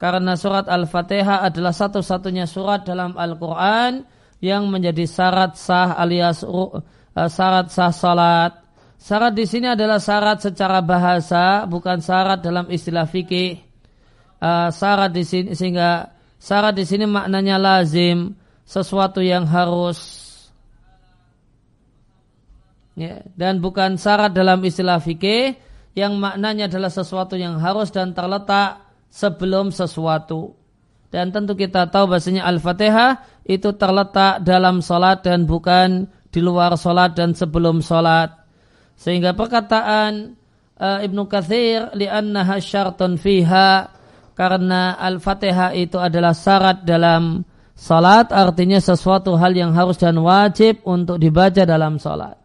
Karena 0.00 0.32
surat 0.32 0.64
Al-Fatihah 0.64 1.44
adalah 1.44 1.76
satu-satunya 1.76 2.48
surat 2.48 2.88
dalam 2.88 3.12
Al-Quran 3.20 4.04
yang 4.40 4.68
menjadi 4.72 5.04
syarat 5.04 5.60
sah 5.60 5.96
alias 5.96 6.40
uh, 6.44 6.80
syarat 7.28 7.68
sah 7.68 7.92
salat. 7.92 8.52
Syarat 8.96 9.36
di 9.36 9.44
sini 9.44 9.68
adalah 9.68 10.00
syarat 10.00 10.40
secara 10.40 10.80
bahasa, 10.80 11.68
bukan 11.68 12.00
syarat 12.00 12.40
dalam 12.40 12.64
istilah 12.72 13.04
fikih. 13.04 13.60
Uh, 14.40 14.72
syarat 14.72 15.12
di 15.12 15.24
sini 15.24 15.52
sehingga 15.52 16.08
syarat 16.40 16.72
di 16.72 16.84
sini 16.88 17.04
maknanya 17.04 17.60
lazim, 17.60 18.32
sesuatu 18.64 19.20
yang 19.20 19.44
harus 19.44 20.23
ya, 22.98 23.22
dan 23.34 23.62
bukan 23.62 23.98
syarat 23.98 24.34
dalam 24.34 24.62
istilah 24.62 24.98
fikih 24.98 25.54
yang 25.94 26.18
maknanya 26.18 26.66
adalah 26.66 26.90
sesuatu 26.90 27.38
yang 27.38 27.62
harus 27.62 27.94
dan 27.94 28.10
terletak 28.10 28.82
sebelum 29.14 29.70
sesuatu. 29.70 30.58
Dan 31.14 31.30
tentu 31.30 31.54
kita 31.54 31.86
tahu 31.86 32.10
bahasanya 32.10 32.42
Al-Fatihah 32.50 33.22
itu 33.46 33.70
terletak 33.78 34.42
dalam 34.42 34.82
solat 34.82 35.22
dan 35.22 35.46
bukan 35.46 36.10
di 36.34 36.42
luar 36.42 36.74
solat 36.74 37.14
dan 37.14 37.38
sebelum 37.38 37.78
solat. 37.78 38.34
Sehingga 38.98 39.38
perkataan 39.38 40.34
uh, 40.74 40.98
Ibnu 41.06 41.30
Kathir 41.30 41.94
li'annaha 41.94 42.58
syartun 42.58 43.14
fiha 43.14 43.94
karena 44.34 44.98
Al-Fatihah 44.98 45.78
itu 45.78 46.02
adalah 46.02 46.34
syarat 46.34 46.82
dalam 46.82 47.46
salat 47.78 48.34
artinya 48.34 48.82
sesuatu 48.82 49.38
hal 49.38 49.54
yang 49.54 49.70
harus 49.70 49.94
dan 49.94 50.18
wajib 50.18 50.82
untuk 50.82 51.22
dibaca 51.22 51.62
dalam 51.62 52.02
salat. 52.02 52.43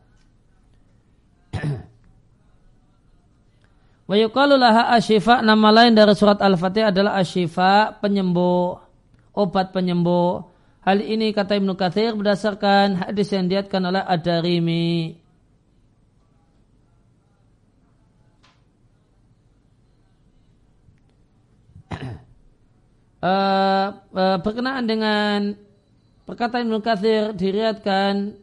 Wa 4.10 4.18
yuqalu 4.18 4.58
laha 4.58 4.90
asyifa 4.98 5.46
nama 5.46 5.70
lain 5.70 5.94
dari 5.94 6.18
surat 6.18 6.42
Al-Fatihah 6.42 6.90
adalah 6.90 7.22
asyifa 7.22 8.02
penyembuh, 8.02 8.82
obat 9.38 9.70
penyembuh. 9.70 10.50
Hal 10.82 11.06
ini 11.06 11.30
kata 11.30 11.62
Ibnu 11.62 11.78
Katsir 11.78 12.18
berdasarkan 12.18 13.06
hadis 13.06 13.30
yang 13.30 13.46
diatkan 13.46 13.86
oleh 13.86 14.02
Ad-Darimi. 14.02 15.14
uh, 23.22 23.94
uh, 24.18 24.38
berkenaan 24.42 24.90
dengan 24.90 25.54
perkataan 26.26 26.66
Ibnu 26.66 26.82
Katsir 26.82 27.38
diriatkan 27.38 28.34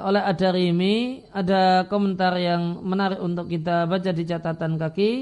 oleh 0.00 0.22
Ad-Darimi 0.24 1.28
ada 1.34 1.84
komentar 1.86 2.38
yang 2.40 2.80
menarik 2.80 3.20
untuk 3.20 3.52
kita 3.52 3.84
baca 3.84 4.10
di 4.10 4.24
catatan 4.24 4.80
kaki. 4.80 5.12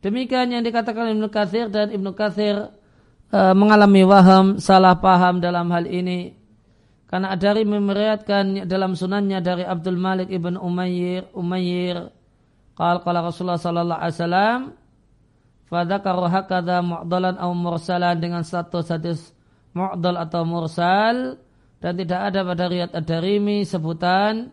Demikian 0.00 0.54
yang 0.54 0.62
dikatakan 0.64 1.12
Ibnu 1.12 1.28
Katsir 1.28 1.68
dan 1.68 1.92
Ibnu 1.92 2.16
Katsir 2.16 2.72
e, 3.28 3.40
mengalami 3.52 4.06
waham 4.06 4.56
salah 4.56 4.96
paham 4.96 5.42
dalam 5.42 5.68
hal 5.68 5.84
ini. 5.84 6.32
Karena 7.06 7.36
Ad-Darimi 7.36 7.78
meriatkan 7.78 8.66
dalam 8.66 8.96
sunannya 8.96 9.38
dari 9.44 9.62
Abdul 9.62 9.98
Malik 10.00 10.26
ibn 10.32 10.58
Umayyir 10.58 11.30
Umayyir 11.36 12.10
qala 12.74 12.98
qala 13.00 13.22
Rasulullah 13.22 13.62
sallallahu 13.62 14.00
alaihi 14.02 14.16
wasallam 14.18 14.60
fadzakaru 15.70 16.26
hakadha 16.26 16.82
mu'dalan 16.82 17.38
aw 17.38 17.50
mursalan 17.54 18.18
dengan 18.18 18.42
satu 18.42 18.82
hadis 18.82 19.32
mu'dal 19.70 20.18
atau 20.18 20.42
mursal 20.42 21.40
dan 21.80 21.92
tidak 22.00 22.20
ada 22.32 22.40
pada 22.42 22.64
riat 22.72 22.90
ad-darimi 22.96 23.62
sebutan 23.68 24.48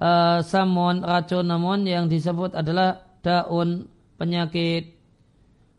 uh, 0.00 0.40
samun 0.40 1.04
racun 1.04 1.44
namun 1.44 1.84
yang 1.84 2.08
disebut 2.08 2.56
adalah 2.56 3.04
daun 3.20 3.88
penyakit. 4.16 4.96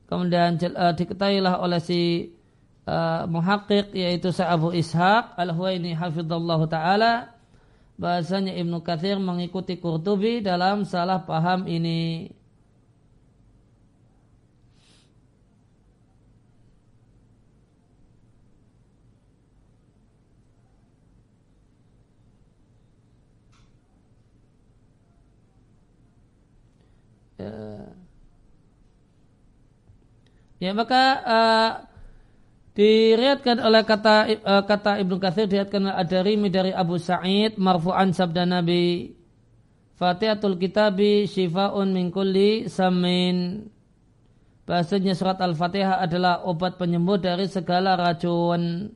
Kemudian 0.08 0.56
uh, 0.62 0.94
diketahuilah 0.96 1.60
oleh 1.60 1.82
si 1.84 2.32
uh, 2.88 3.28
yaitu 3.92 4.32
Sa 4.32 4.54
Abu 4.54 4.72
Ishaq 4.72 5.36
Al-Huwaini 5.36 5.98
hafizallahu 5.98 6.70
taala. 6.72 7.34
Bahasanya 7.98 8.54
Ibnu 8.54 8.86
Katsir 8.86 9.18
mengikuti 9.18 9.82
Qurtubi 9.82 10.46
dalam 10.46 10.86
salah 10.86 11.26
paham 11.26 11.66
ini 11.66 12.30
Ya, 27.38 27.54
ya 30.58 30.72
maka 30.74 31.04
uh, 31.22 31.72
diriatkan 32.74 33.62
oleh 33.62 33.86
kata 33.86 34.16
uh, 34.42 34.64
kata 34.66 34.98
Ibnu 35.06 35.22
Katsir 35.22 35.46
diriatkan 35.46 35.86
Ad-Darimi 35.86 36.50
dari 36.50 36.74
Abu 36.74 36.98
Sa'id 36.98 37.62
marfu'an 37.62 38.10
sabda 38.10 38.50
Nabi. 38.50 39.14
Fatihatul 39.98 40.62
Kitabi 40.62 41.26
shifaun 41.26 41.94
min 41.94 42.10
kulli 42.14 42.70
samin. 42.70 43.66
Bahasanya 44.66 45.14
surat 45.18 45.42
Al-Fatihah 45.42 46.04
adalah 46.04 46.46
obat 46.46 46.78
penyembuh 46.78 47.18
dari 47.18 47.50
segala 47.50 47.98
racun. 47.98 48.94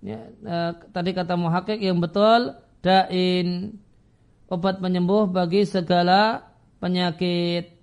Ya, 0.00 0.32
uh, 0.48 0.72
tadi 0.96 1.12
kata 1.12 1.36
muhakik 1.36 1.76
yang 1.76 2.00
betul 2.00 2.56
dain 2.80 3.76
obat 4.50 4.82
penyembuh 4.82 5.30
bagi 5.30 5.62
segala 5.62 6.50
penyakit. 6.82 7.78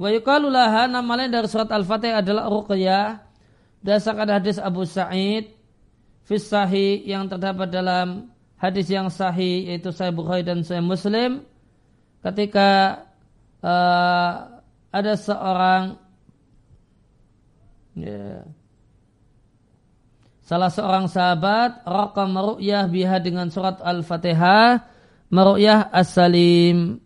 Wa 0.00 0.08
yukalulaha 0.08 0.88
nama 0.88 1.12
lain 1.20 1.28
dari 1.28 1.44
surat 1.44 1.68
Al-Fatihah 1.68 2.24
adalah 2.24 2.48
ruqyah. 2.48 3.20
Dasarkan 3.84 4.40
hadis 4.40 4.56
Abu 4.56 4.88
Sa'id. 4.88 5.52
Fis 6.24 6.46
sahih 6.46 7.02
yang 7.04 7.26
terdapat 7.26 7.68
dalam 7.68 8.30
hadis 8.54 8.86
yang 8.86 9.10
sahih 9.10 9.66
yaitu 9.66 9.90
Sahih 9.90 10.14
Bukhari 10.14 10.46
dan 10.46 10.62
Sahih 10.62 10.84
Muslim. 10.84 11.42
Ketika 12.22 13.02
uh, 13.60 14.62
ada 14.94 15.12
seorang 15.18 15.98
yeah, 17.98 18.46
salah 20.50 20.66
seorang 20.66 21.06
sahabat 21.06 21.86
raka 21.86 22.26
meru'yah 22.26 22.90
biha 22.90 23.22
dengan 23.22 23.46
surat 23.54 23.78
Al-Fatihah 23.78 24.82
meru'yah 25.30 25.94
as-salim 25.94 26.98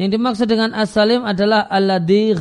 yang 0.00 0.08
dimaksud 0.12 0.48
dengan 0.48 0.72
as-salim 0.72 1.28
adalah 1.28 1.68
al-ladir. 1.68 2.40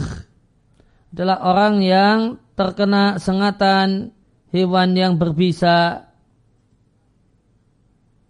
Adalah 1.11 1.43
orang 1.43 1.83
yang 1.83 2.17
terkena 2.55 3.19
sengatan 3.19 4.15
hewan 4.55 4.95
yang 4.95 5.19
berbisa. 5.19 6.07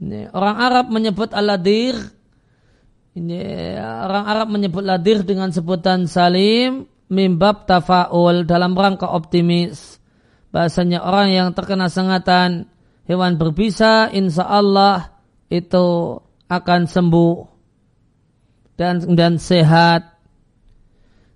Ini, 0.02 0.34
orang 0.34 0.58
Arab 0.58 0.86
menyebut 0.90 1.30
al-ladir. 1.38 1.94
Ini 3.14 3.42
orang 3.82 4.26
Arab 4.26 4.48
menyebut 4.50 4.82
ladir 4.82 5.22
dengan 5.22 5.54
sebutan 5.54 6.10
salim 6.10 6.90
mimbab 7.14 7.70
tafaul 7.70 8.50
dalam 8.50 8.74
rangka 8.74 9.14
optimis. 9.14 9.99
Bahasanya 10.50 11.06
orang 11.06 11.30
yang 11.30 11.50
terkena 11.54 11.90
sengatan 11.90 12.66
hewan 13.06 13.38
berbisa 13.38 14.10
insya 14.10 14.50
Allah 14.50 15.14
itu 15.50 16.18
akan 16.50 16.90
sembuh 16.90 17.36
dan 18.74 19.04
dan 19.14 19.38
sehat. 19.38 20.18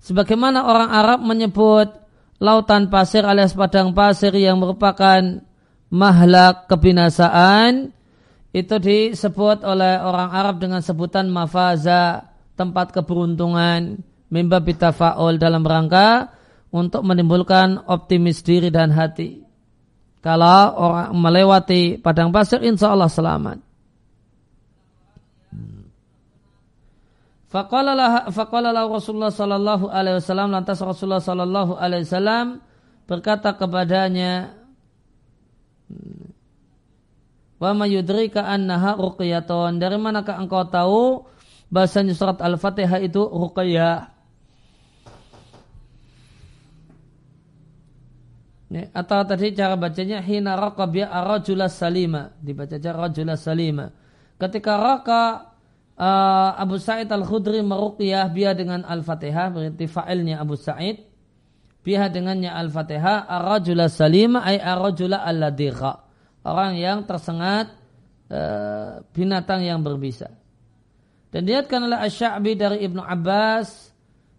Sebagaimana 0.01 0.65
orang 0.65 0.89
Arab 0.89 1.20
menyebut 1.22 1.88
lautan 2.41 2.89
pasir 2.89 3.24
alias 3.24 3.55
padang 3.55 3.93
pasir 3.96 4.34
yang 4.36 4.60
merupakan 4.60 5.22
mahlak 5.93 6.65
kebinasaan 6.67 7.93
itu 8.53 8.75
disebut 8.77 9.65
oleh 9.65 10.01
orang 10.01 10.29
Arab 10.34 10.55
dengan 10.62 10.82
sebutan 10.82 11.29
mafaza 11.29 12.34
tempat 12.53 12.93
keberuntungan 12.93 14.01
mimba 14.29 14.62
bitafaul 14.62 15.38
dalam 15.38 15.62
rangka 15.62 16.34
untuk 16.74 17.06
menimbulkan 17.06 17.86
optimis 17.86 18.42
diri 18.42 18.74
dan 18.74 18.89
hati. 18.89 19.46
Kalau 20.25 20.74
orang 20.74 21.13
melewati 21.13 22.01
padang 22.01 22.34
pasir 22.34 22.65
insya 22.65 22.89
Allah 22.89 23.12
selamat. 23.12 23.62
Faqala 27.53 27.94
Rasulullah 28.89 29.30
sallallahu 29.30 29.94
alaihi 29.94 30.18
wasallam 30.18 30.50
lantas 30.50 30.82
Rasulullah 30.82 31.22
sallallahu 31.22 31.77
alaihi 31.77 32.10
wasallam 32.10 32.65
berkata 33.06 33.53
kepadanya 33.53 34.58
Wa 37.62 37.72
ma 37.72 37.86
yudrika 37.88 38.44
annaha 38.44 38.98
ruqyatun 38.98 39.77
dari 39.77 39.96
manakah 39.96 40.36
engkau 40.36 40.68
tahu 40.68 41.03
bahasanya 41.72 42.12
surat 42.12 42.42
Al-Fatihah 42.42 43.00
itu 43.00 43.24
ruqyah 43.24 44.12
atau 48.74 49.22
tadi 49.22 49.53
cara 49.53 49.77
bacanya 49.77 50.18
hina 50.25 50.58
raqabiya 50.58 51.13
arajulas 51.13 51.77
salima. 51.77 52.34
Dibaca 52.42 52.82
cara 52.82 53.06
rajulas 53.06 53.46
salima. 53.46 53.94
Ketika 54.42 54.82
raka 54.82 55.53
uh, 55.94 56.58
Abu 56.58 56.82
Sa'id 56.82 57.06
Al-Khudri 57.12 57.62
meruqyah 57.62 58.25
biha 58.34 58.58
dengan 58.58 58.82
Al-Fatihah 58.82 59.53
berarti 59.53 59.86
fa'ilnya 59.86 60.42
Abu 60.42 60.58
Sa'id 60.58 61.06
biha 61.86 62.10
dengannya 62.10 62.50
Al-Fatihah 62.50 63.30
ar-rajula 63.30 63.92
salima 63.94 64.42
ay 64.42 64.58
ar-rajula 64.58 65.22
alladhiqa 65.22 65.94
orang 66.44 66.74
yang 66.82 67.06
tersengat 67.06 67.77
uh, 68.33 69.05
binatang 69.14 69.62
yang 69.62 69.86
berbisa. 69.86 70.33
Dan 71.29 71.50
dilihatkan 71.50 71.90
oleh 71.90 71.98
Asy-Sya'bi 71.98 72.51
dari 72.57 72.77
Ibnu 72.86 73.01
Abbas 73.01 73.93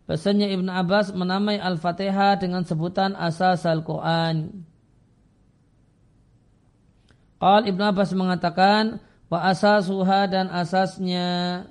bahasanya 0.05 0.49
Ibnu 0.53 0.71
Abbas 0.71 1.13
menamai 1.13 1.61
Al-Fatihah 1.61 2.41
dengan 2.41 2.65
sebutan 2.65 3.17
asas 3.17 3.65
Al-Quran. 3.65 4.65
Qal 7.41 7.63
Ibnu 7.69 7.83
Abbas 7.85 8.17
mengatakan 8.17 9.01
Wa 9.35 9.51
asasuha 9.51 10.31
dan 10.31 10.47
asasnya 10.47 11.67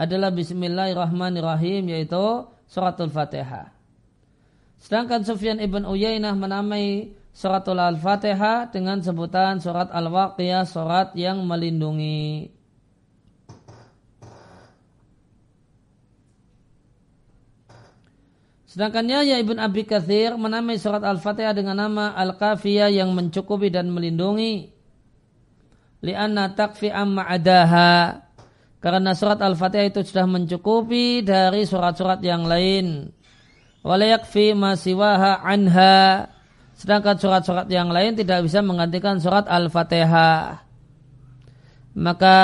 adalah 0.00 0.32
Bismillahirrahmanirrahim 0.32 1.92
yaitu 1.92 2.48
suratul 2.64 3.12
Fatihah. 3.12 3.74
Sedangkan 4.80 5.28
Sufyan 5.28 5.60
ibn 5.60 5.84
Uyainah 5.84 6.32
menamai 6.32 7.12
suratul 7.36 7.84
Al-Fatihah 7.84 8.72
dengan 8.72 9.04
sebutan 9.04 9.60
surat 9.60 9.92
Al-Waqiyah, 9.92 10.64
surat 10.64 11.12
yang 11.20 11.44
melindungi. 11.44 12.48
Sedangkan 18.70 19.02
Yahya 19.02 19.42
ibn 19.42 19.58
Abi 19.58 19.82
Kathir 19.82 20.38
menamai 20.38 20.78
surat 20.78 21.02
Al-Fatihah 21.02 21.58
dengan 21.58 21.74
nama 21.74 22.14
Al-Kafiyah 22.14 22.86
yang 22.94 23.10
mencukupi 23.18 23.66
dan 23.66 23.90
melindungi. 23.90 24.70
Li'anna 26.06 26.54
takfi 26.54 26.86
amma 26.86 27.26
adaha. 27.26 28.22
Karena 28.78 29.10
surat 29.18 29.42
Al-Fatihah 29.42 29.90
itu 29.90 30.06
sudah 30.06 30.22
mencukupi 30.30 31.26
dari 31.26 31.66
surat-surat 31.66 32.22
yang 32.22 32.46
lain. 32.46 33.10
Walayakfi 33.82 34.54
masiwaha 34.54 35.42
anha. 35.42 36.30
Sedangkan 36.78 37.18
surat-surat 37.18 37.66
yang 37.66 37.90
lain 37.90 38.14
tidak 38.14 38.46
bisa 38.46 38.62
menggantikan 38.62 39.18
surat 39.18 39.50
Al-Fatihah. 39.50 40.62
Maka 41.98 42.38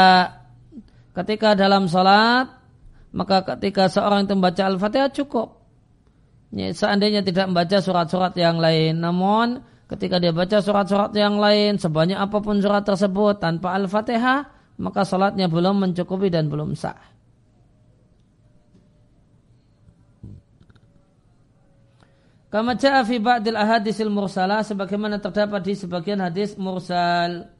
ketika 1.15 1.55
dalam 1.55 1.87
salat 1.87 2.51
maka 3.15 3.47
ketika 3.55 3.87
seorang 3.87 4.27
itu 4.27 4.35
membaca 4.35 4.63
Al-Fatihah 4.67 5.15
cukup 5.15 5.56
seandainya 6.57 7.21
tidak 7.21 7.53
membaca 7.53 7.79
surat-surat 7.85 8.33
yang 8.41 8.57
lain 8.57 8.97
namun 8.97 9.61
ketika 9.93 10.17
dia 10.17 10.33
baca 10.33 10.59
surat-surat 10.65 11.13
yang 11.13 11.37
lain 11.37 11.77
sebanyak 11.77 12.17
apa 12.17 12.41
pun 12.41 12.59
surat 12.59 12.83
tersebut 12.83 13.39
tanpa 13.39 13.77
Al-Fatihah 13.77 14.57
maka 14.77 15.05
salatnya 15.09 15.49
belum 15.49 15.81
mencukupi 15.89 16.29
dan 16.29 16.53
belum 16.53 16.77
sah. 16.77 17.17
Kama 22.47 22.79
ja'a 22.79 23.03
fi 23.03 23.19
ba'dil 23.19 23.59
ahadisil 23.59 24.09
mursalah 24.09 24.63
sebagaimana 24.63 25.19
terdapat 25.19 25.61
di 25.67 25.75
sebagian 25.77 26.23
hadis 26.23 26.55
mursal. 26.57 27.56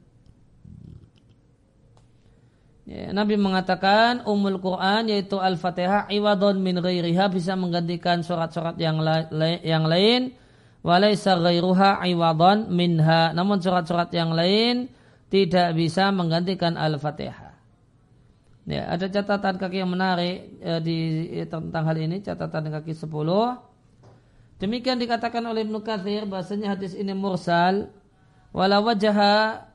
Ya, 2.87 3.11
Nabi 3.11 3.35
mengatakan 3.35 4.23
umul 4.23 4.63
Quran 4.63 5.11
yaitu 5.11 5.35
Al-Fatihah 5.35 6.07
iwadun 6.07 6.63
min 6.63 6.79
ghairiha 6.79 7.27
bisa 7.27 7.59
menggantikan 7.59 8.23
surat-surat 8.23 8.79
yang, 8.79 9.03
la 9.03 9.27
yang 9.59 9.83
lain 9.83 10.31
walaysa 10.87 11.35
ghairuha 11.35 11.99
iwadan 12.07 12.71
minha. 12.71 13.35
Namun 13.35 13.59
surat-surat 13.59 14.07
yang 14.15 14.31
lain 14.31 14.87
tidak 15.27 15.75
bisa 15.75 16.15
menggantikan 16.15 16.79
Al-Fatihah. 16.79 17.59
Ya, 18.67 18.87
ada 18.87 19.11
catatan 19.11 19.59
kaki 19.59 19.83
yang 19.83 19.91
menarik 19.91 20.47
ya, 20.63 20.79
di 20.79 21.27
tentang 21.43 21.83
hal 21.91 21.97
ini, 21.99 22.23
catatan 22.23 22.71
kaki 22.71 22.95
10. 22.95 23.03
Demikian 24.63 24.95
dikatakan 24.95 25.43
oleh 25.43 25.67
Ibnu 25.67 25.83
Katsir 25.83 26.23
bahasanya 26.23 26.79
hadis 26.79 26.95
ini 26.95 27.11
mursal 27.11 27.91
wala 28.55 28.79
wajaha 28.79 29.67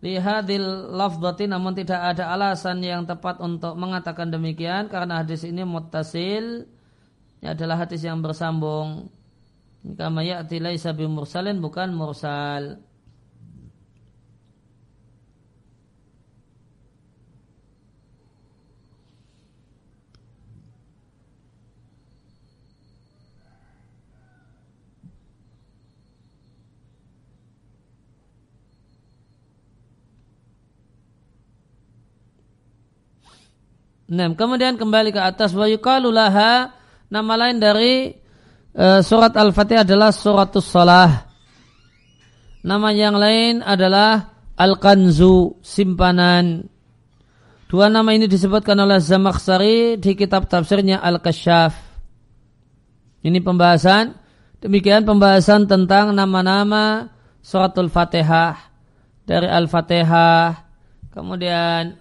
lihadil 0.00 0.96
lafdhati 0.96 1.44
namun 1.44 1.76
tidak 1.76 2.00
ada 2.16 2.32
alasan 2.32 2.80
yang 2.80 3.04
tepat 3.04 3.36
untuk 3.40 3.76
mengatakan 3.76 4.32
demikian 4.32 4.88
karena 4.88 5.20
hadis 5.20 5.44
ini 5.44 5.60
muttasil 5.64 6.64
ini 7.40 7.46
adalah 7.48 7.84
hadis 7.84 8.04
yang 8.04 8.20
bersambung 8.20 9.08
kama 9.96 10.20
ya'ti 10.20 10.60
laisa 10.60 10.92
mursalin 10.92 11.56
bukan 11.60 11.96
mursal. 11.96 12.84
Nah, 34.10 34.26
kemudian 34.34 34.74
kembali 34.74 35.14
ke 35.14 35.22
atas 35.22 35.54
wa 35.54 35.70
yuqalu 35.70 36.10
nama 37.10 37.32
lain 37.38 37.62
dari 37.62 38.20
Eh, 38.70 39.02
surat 39.02 39.34
Al-Fatihah 39.34 39.82
adalah 39.82 40.14
suratus 40.14 40.70
salah. 40.70 41.26
Nama 42.62 42.88
yang 42.94 43.18
lain 43.18 43.66
adalah 43.66 44.30
Al-Kanzu, 44.54 45.58
simpanan. 45.58 46.70
Dua 47.66 47.90
nama 47.90 48.14
ini 48.14 48.30
disebutkan 48.30 48.78
oleh 48.78 49.02
Zamakhsari 49.02 49.98
di 49.98 50.14
kitab 50.14 50.46
tafsirnya 50.46 51.02
Al-Kasyaf. 51.02 51.74
Ini 53.26 53.42
pembahasan, 53.42 54.14
demikian 54.62 55.02
pembahasan 55.02 55.66
tentang 55.66 56.14
nama-nama 56.14 57.10
suratul 57.42 57.90
Fatihah. 57.90 58.54
Dari 59.26 59.50
Al-Fatihah, 59.50 60.62
kemudian 61.10 61.98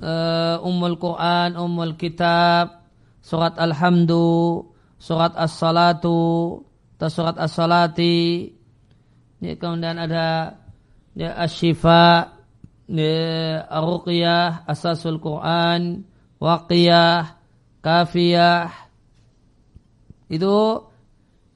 uh, 0.00 0.60
Ummul 0.64 0.96
Quran, 1.00 1.56
Ummul 1.56 1.94
Kitab, 1.96 2.84
surat 3.20 3.56
Alhamdu, 3.56 4.64
surat 5.00 5.36
As-Salatu, 5.36 6.60
atau 6.96 7.08
surat 7.08 7.36
As-Salati. 7.40 8.52
Ya, 9.40 9.56
kemudian 9.56 9.96
ada 9.96 10.60
ya, 11.16 11.32
Asyifa, 11.40 12.36
Ar-Ruqyah, 13.70 14.66
Asasul 14.66 15.22
Quran, 15.22 16.04
Waqiyah, 16.42 17.38
Kafiyah. 17.80 18.68
Itu 20.30 20.86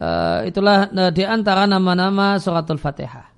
uh, 0.01 0.41
itulah 0.47 0.89
uh, 0.91 1.11
di 1.13 1.23
antara 1.27 1.67
nama-nama 1.67 2.39
suratul 2.39 2.81
Fatihah. 2.81 3.35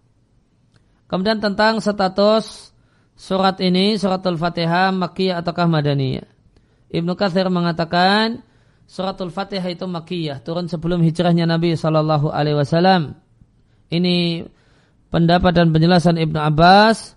Kemudian 1.07 1.38
tentang 1.38 1.79
status 1.79 2.76
surat 3.17 3.57
ini, 3.65 3.97
suratul 3.97 4.37
Fatihah 4.37 4.93
Makkiyah 4.93 5.41
ataukah 5.41 5.67
Madaniyah. 5.67 6.29
Ibnu 6.93 7.19
Katsir 7.19 7.49
mengatakan 7.51 8.45
suratul 8.87 9.35
Fatihah 9.35 9.67
itu 9.73 9.89
Makkiyah, 9.89 10.45
turun 10.45 10.71
sebelum 10.71 11.03
hijrahnya 11.03 11.49
Nabi 11.49 11.75
Shallallahu 11.75 12.31
alaihi 12.31 12.61
wasallam. 12.61 13.19
Ini 13.91 14.47
pendapat 15.11 15.57
dan 15.57 15.73
penjelasan 15.73 16.21
Ibnu 16.21 16.39
Abbas 16.39 17.17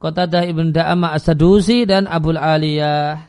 Qatadah 0.00 0.48
ibn 0.48 0.72
Da'ama 0.72 1.12
As-Sadusi 1.12 1.84
dan 1.84 2.08
Abul 2.08 2.40
Aliyah. 2.40 3.20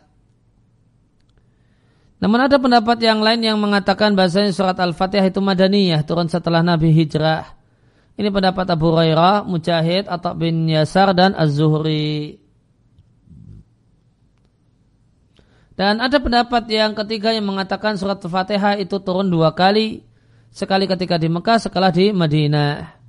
Namun 2.24 2.40
ada 2.48 2.56
pendapat 2.56 2.96
yang 3.04 3.20
lain 3.20 3.44
yang 3.44 3.60
mengatakan 3.60 4.16
bahasanya 4.16 4.56
surat 4.56 4.80
Al-Fatihah 4.80 5.28
itu 5.28 5.44
Madaniyah, 5.44 6.08
turun 6.08 6.32
setelah 6.32 6.64
Nabi 6.64 6.96
hijrah. 6.96 7.61
Ini 8.20 8.28
pendapat 8.30 8.68
Abu 8.68 8.92
Hurairah, 8.92 9.48
Mujahid, 9.48 10.06
atau 10.12 10.36
bin 10.36 10.68
Yasar 10.68 11.16
dan 11.16 11.32
Az-Zuhri. 11.34 12.42
Dan 15.82 15.98
ada 15.98 16.22
pendapat 16.22 16.70
yang 16.70 16.94
ketiga 16.94 17.34
yang 17.34 17.50
mengatakan 17.50 17.98
surat 17.98 18.22
Al-Fatihah 18.22 18.78
itu 18.78 19.02
turun 19.02 19.34
dua 19.34 19.58
kali. 19.58 20.06
Sekali 20.54 20.86
ketika 20.86 21.18
di 21.18 21.26
Mekah, 21.26 21.58
sekali 21.58 21.90
di 21.90 22.06
Madinah. 22.14 23.02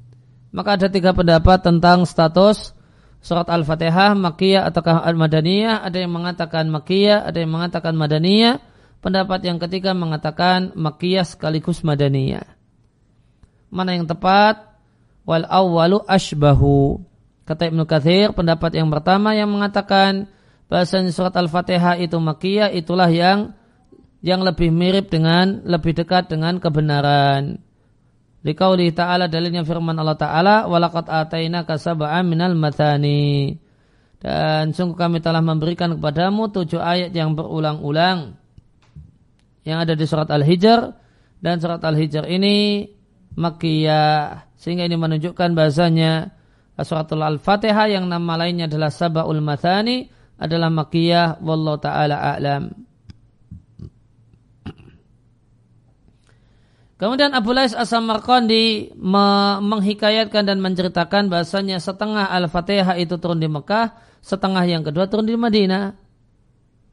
Maka 0.56 0.80
ada 0.80 0.88
tiga 0.88 1.12
pendapat 1.12 1.60
tentang 1.60 2.08
status 2.08 2.72
surat 3.20 3.44
Al-Fatihah 3.44 4.16
Makiyah 4.16 4.64
ataukah 4.72 5.04
Al-Madaniyah, 5.04 5.84
ada 5.84 6.00
yang 6.00 6.16
mengatakan 6.16 6.72
Makiyah, 6.72 7.28
ada 7.28 7.38
yang 7.38 7.52
mengatakan 7.52 7.92
Madaniyah. 7.92 8.56
Pendapat 9.04 9.44
yang 9.44 9.60
ketiga 9.60 9.92
mengatakan 9.92 10.72
Makiyah 10.72 11.28
sekaligus 11.28 11.84
Madaniyah. 11.84 12.46
Mana 13.68 14.00
yang 14.00 14.08
tepat? 14.08 14.71
Wal 15.22 15.46
awwalu 15.46 16.02
ashbahu. 16.06 16.98
Kata 17.42 17.70
Ibnu 17.70 17.86
Kathir, 17.86 18.34
pendapat 18.34 18.74
yang 18.74 18.90
pertama 18.90 19.34
yang 19.34 19.50
mengatakan 19.50 20.30
bahasanya 20.70 21.10
surat 21.10 21.34
Al-Fatihah 21.34 21.98
itu 21.98 22.16
Makiyah 22.18 22.70
itulah 22.70 23.10
yang 23.10 23.54
yang 24.22 24.42
lebih 24.46 24.70
mirip 24.70 25.10
dengan 25.10 25.66
lebih 25.66 25.98
dekat 25.98 26.30
dengan 26.30 26.62
kebenaran. 26.62 27.58
Likauli 28.42 28.90
ta'ala 28.90 29.30
dalilnya 29.30 29.62
firman 29.62 29.94
Allah 29.94 30.18
Ta'ala 30.18 30.56
Walakat 30.66 31.06
ataina 31.06 31.62
kasaba'an 31.62 32.26
minal 32.26 32.58
matani 32.58 33.54
Dan 34.18 34.74
sungguh 34.74 34.98
kami 34.98 35.22
telah 35.22 35.38
memberikan 35.38 35.94
kepadamu 35.94 36.50
tujuh 36.50 36.82
ayat 36.82 37.14
yang 37.14 37.38
berulang-ulang 37.38 38.34
Yang 39.62 39.78
ada 39.78 39.94
di 39.94 40.04
surat 40.10 40.26
Al-Hijr 40.26 40.90
Dan 41.38 41.62
surat 41.62 41.86
Al-Hijr 41.86 42.26
ini 42.26 42.82
Makiyah. 43.36 44.50
Sehingga 44.56 44.86
ini 44.86 44.96
menunjukkan 44.96 45.56
bahasanya 45.56 46.32
Suratul 46.82 47.22
Al-Fatihah 47.22 47.86
yang 47.92 48.08
nama 48.08 48.34
lainnya 48.40 48.66
adalah 48.66 48.90
Saba'ul 48.90 49.44
Mathani 49.44 50.08
Adalah 50.40 50.72
Makiyah. 50.72 51.38
Wallahu 51.44 51.78
ta'ala 51.78 52.18
a'lam. 52.34 52.72
Kemudian 57.02 57.34
Abu 57.34 57.50
Lais 57.50 57.74
As-Samarqandi 57.74 58.94
menghikayatkan 59.58 60.46
dan 60.46 60.62
menceritakan 60.62 61.26
bahasanya 61.26 61.82
setengah 61.82 62.30
Al-Fatihah 62.30 62.94
itu 62.94 63.18
turun 63.18 63.42
di 63.42 63.50
Mekah, 63.50 63.98
setengah 64.22 64.62
yang 64.62 64.86
kedua 64.86 65.10
turun 65.10 65.26
di 65.26 65.34
Madinah. 65.34 65.98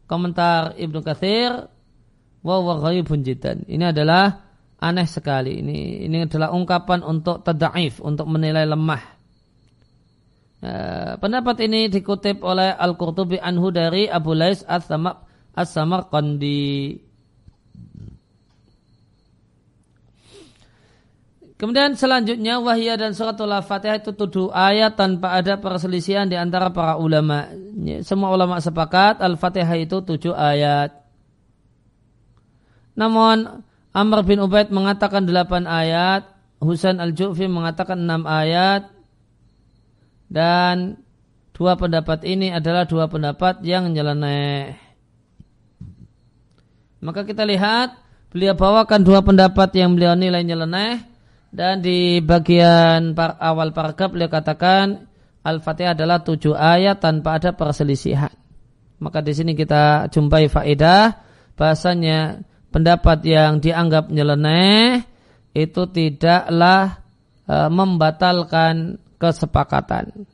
Komentar 0.10 0.74
Ibnu 0.82 1.06
Katsir, 1.06 1.70
wa 2.42 2.58
wa 2.58 2.82
ghaibun 2.82 3.22
Ini 3.22 3.94
adalah 3.94 4.49
aneh 4.80 5.08
sekali. 5.08 5.60
Ini 5.60 6.08
ini 6.08 6.18
adalah 6.24 6.52
ungkapan 6.56 7.04
untuk 7.04 7.44
tadaif, 7.44 8.00
untuk 8.00 8.28
menilai 8.32 8.64
lemah. 8.68 9.02
Uh, 10.60 11.16
pendapat 11.24 11.56
ini 11.64 11.88
dikutip 11.88 12.44
oleh 12.44 12.76
Al-Qurtubi 12.76 13.40
anhu 13.40 13.72
dari 13.72 14.12
Abu 14.12 14.36
Lais 14.36 14.60
As-Samarqandi. 14.68 17.00
Kemudian 21.60 22.00
selanjutnya 22.00 22.64
wahya 22.64 22.96
dan 22.96 23.12
suratul 23.12 23.52
al-fatihah 23.52 24.00
itu 24.00 24.16
tujuh 24.16 24.48
ayat 24.48 24.96
tanpa 24.96 25.36
ada 25.36 25.60
perselisihan 25.60 26.24
di 26.24 26.40
antara 26.40 26.72
para 26.72 26.96
ulama. 26.96 27.52
Semua 28.00 28.32
ulama 28.32 28.64
sepakat 28.64 29.20
al-fatihah 29.20 29.76
itu 29.76 30.00
tujuh 30.00 30.32
ayat. 30.32 30.96
Namun 32.96 33.68
Amr 34.00 34.24
bin 34.24 34.40
Ubaid 34.40 34.72
mengatakan 34.72 35.28
delapan 35.28 35.68
ayat, 35.68 36.24
Husain 36.64 37.04
al-Ju'fi 37.04 37.52
mengatakan 37.52 38.00
enam 38.00 38.24
ayat, 38.24 38.88
dan 40.32 41.04
dua 41.52 41.76
pendapat 41.76 42.24
ini 42.24 42.56
adalah 42.56 42.88
dua 42.88 43.12
pendapat 43.12 43.60
yang 43.68 43.92
nyeleneh. 43.92 44.80
Maka 47.04 47.28
kita 47.28 47.44
lihat 47.44 48.00
beliau 48.32 48.56
bawakan 48.56 49.04
dua 49.04 49.20
pendapat 49.20 49.68
yang 49.76 50.00
beliau 50.00 50.16
nilai 50.16 50.48
nyeleneh 50.48 51.04
dan 51.52 51.84
di 51.84 52.24
bagian 52.24 53.18
par 53.18 53.36
awal 53.42 53.76
paragraf 53.76 54.14
beliau 54.14 54.30
katakan 54.30 55.08
Al-Fatihah 55.40 55.96
adalah 55.96 56.20
tujuh 56.22 56.54
ayat 56.54 57.00
tanpa 57.00 57.40
ada 57.40 57.56
perselisihan. 57.56 58.32
Maka 59.00 59.24
di 59.24 59.32
sini 59.32 59.56
kita 59.56 60.12
jumpai 60.12 60.52
faedah 60.52 61.16
bahasanya 61.56 62.44
pendapat 62.70 63.26
yang 63.26 63.62
dianggap 63.62 64.10
nyeleneh 64.10 65.04
itu 65.54 65.82
tidaklah 65.90 67.02
e, 67.46 67.56
membatalkan 67.70 69.02
kesepakatan. 69.18 70.26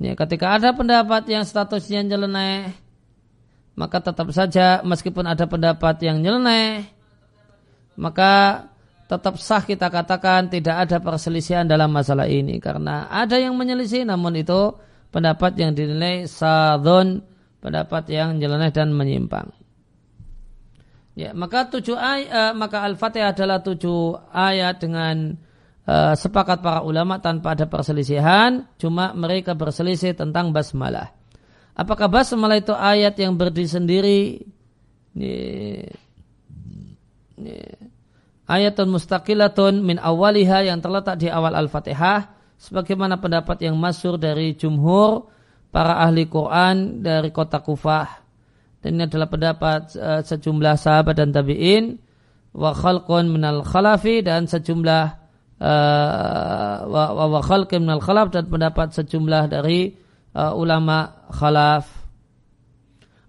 Ya, 0.00 0.16
ketika 0.16 0.56
ada 0.56 0.72
pendapat 0.72 1.28
yang 1.28 1.44
statusnya 1.44 2.00
nyeleneh, 2.04 2.72
maka 3.76 4.00
tetap 4.00 4.32
saja 4.32 4.80
meskipun 4.80 5.28
ada 5.28 5.44
pendapat 5.44 6.00
yang 6.00 6.24
nyeleneh, 6.24 6.88
maka 8.00 8.64
tetap 9.10 9.36
sah 9.42 9.60
kita 9.60 9.90
katakan 9.90 10.48
tidak 10.48 10.86
ada 10.86 11.02
perselisihan 11.02 11.66
dalam 11.66 11.90
masalah 11.90 12.30
ini 12.30 12.62
karena 12.62 13.10
ada 13.10 13.34
yang 13.42 13.58
menyelisih 13.58 14.06
namun 14.06 14.38
itu 14.38 14.70
pendapat 15.10 15.58
yang 15.58 15.74
dinilai 15.74 16.30
sadun 16.30 17.18
pendapat 17.60 18.08
yang 18.08 18.38
nyeleneh 18.40 18.70
dan 18.72 18.94
menyimpang. 18.94 19.59
Ya, 21.20 21.36
maka 21.36 21.68
tujuh 21.68 22.00
ayat, 22.00 22.32
uh, 22.32 22.52
maka 22.56 22.80
Al-Fatihah 22.80 23.36
adalah 23.36 23.60
tujuh 23.60 24.16
ayat 24.32 24.80
dengan 24.80 25.36
uh, 25.84 26.16
sepakat 26.16 26.64
para 26.64 26.80
ulama 26.80 27.20
tanpa 27.20 27.52
ada 27.52 27.68
perselisihan, 27.68 28.64
cuma 28.80 29.12
mereka 29.12 29.52
berselisih 29.52 30.16
tentang 30.16 30.48
basmalah. 30.48 31.12
Apakah 31.76 32.08
basmalah 32.08 32.56
itu 32.56 32.72
ayat 32.72 33.20
yang 33.20 33.36
berdiri 33.36 33.68
sendiri? 33.68 34.20
Ya, 35.12 35.92
ya 37.36 37.68
ayatun 38.50 38.88
mustaqilatun 38.90 39.84
min 39.84 40.00
awaliha 40.00 40.66
yang 40.66 40.82
terletak 40.82 41.20
di 41.22 41.28
awal 41.28 41.52
Al-Fatihah 41.52 42.32
sebagaimana 42.58 43.22
pendapat 43.22 43.62
yang 43.62 43.78
masyur 43.78 44.18
dari 44.18 44.58
jumhur 44.58 45.30
para 45.68 46.02
ahli 46.02 46.26
Quran 46.26 47.04
dari 47.04 47.30
kota 47.30 47.62
Kufah 47.62 48.29
dan 48.80 48.96
ini 48.96 49.02
adalah 49.04 49.28
pendapat 49.28 49.82
uh, 50.00 50.20
sejumlah 50.24 50.74
sahabat 50.80 51.14
dan 51.20 51.36
tabi'in 51.36 52.00
wa 52.56 52.72
khalqun 52.72 53.28
minal 53.28 53.60
khalafi 53.62 54.24
dan 54.24 54.48
sejumlah 54.48 55.04
uh, 55.60 56.76
wa, 56.88 57.04
wa, 57.28 57.40
khalqun 57.44 57.84
minal 57.84 58.00
khalaf 58.00 58.32
dan 58.32 58.48
pendapat 58.48 58.96
sejumlah 58.96 59.52
dari 59.52 59.94
uh, 60.32 60.56
ulama 60.56 61.28
khalaf 61.28 61.86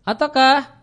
ataukah 0.08 0.82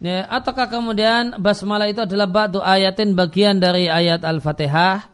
Ya, 0.00 0.24
ataukah 0.32 0.72
kemudian 0.72 1.36
basmalah 1.36 1.84
itu 1.84 2.00
adalah 2.00 2.24
batu 2.24 2.56
ayatin 2.64 3.12
bagian 3.12 3.60
dari 3.60 3.84
ayat 3.84 4.24
Al-Fatihah? 4.24 5.09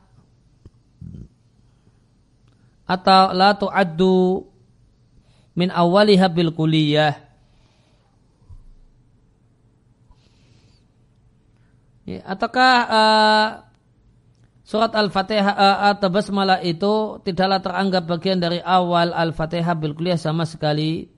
Atau 2.87 3.35
la 3.35 3.53
tu'addu 3.59 4.47
min 5.59 5.69
awaliha 5.75 6.31
bil 6.31 6.55
kuliyah. 6.55 7.19
Ya, 12.07 12.23
ataukah 12.23 12.75
uh, 12.87 13.49
surat 14.63 14.95
al-fatihah 14.95 15.55
uh, 15.59 15.79
atau 15.91 16.07
basmalah 16.07 16.63
itu 16.63 17.19
tidaklah 17.27 17.59
teranggap 17.59 18.07
bagian 18.07 18.39
dari 18.39 18.63
awal 18.63 19.11
al-fatihah 19.11 19.75
bil 19.75 19.99
kuliyah 19.99 20.15
sama 20.15 20.47
sekali? 20.47 21.11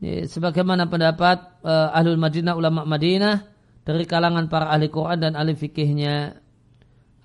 Ya, 0.00 0.24
sebagaimana 0.24 0.88
pendapat 0.88 1.60
uh, 1.60 1.92
ahlul 1.92 2.16
madinah 2.16 2.56
ulama 2.56 2.88
madinah 2.88 3.44
dari 3.84 4.08
kalangan 4.08 4.48
para 4.48 4.72
ahli 4.72 4.88
Quran 4.88 5.20
dan 5.20 5.32
ahli 5.36 5.52
fikihnya 5.52 6.45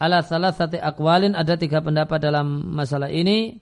ala 0.02 0.26
salah 0.26 0.50
satu 0.50 0.82
akwalin 0.82 1.38
ada 1.38 1.54
tiga 1.62 1.78
pendapat 1.86 2.18
dalam 2.18 2.74
masalah 2.74 3.14
ini. 3.14 3.62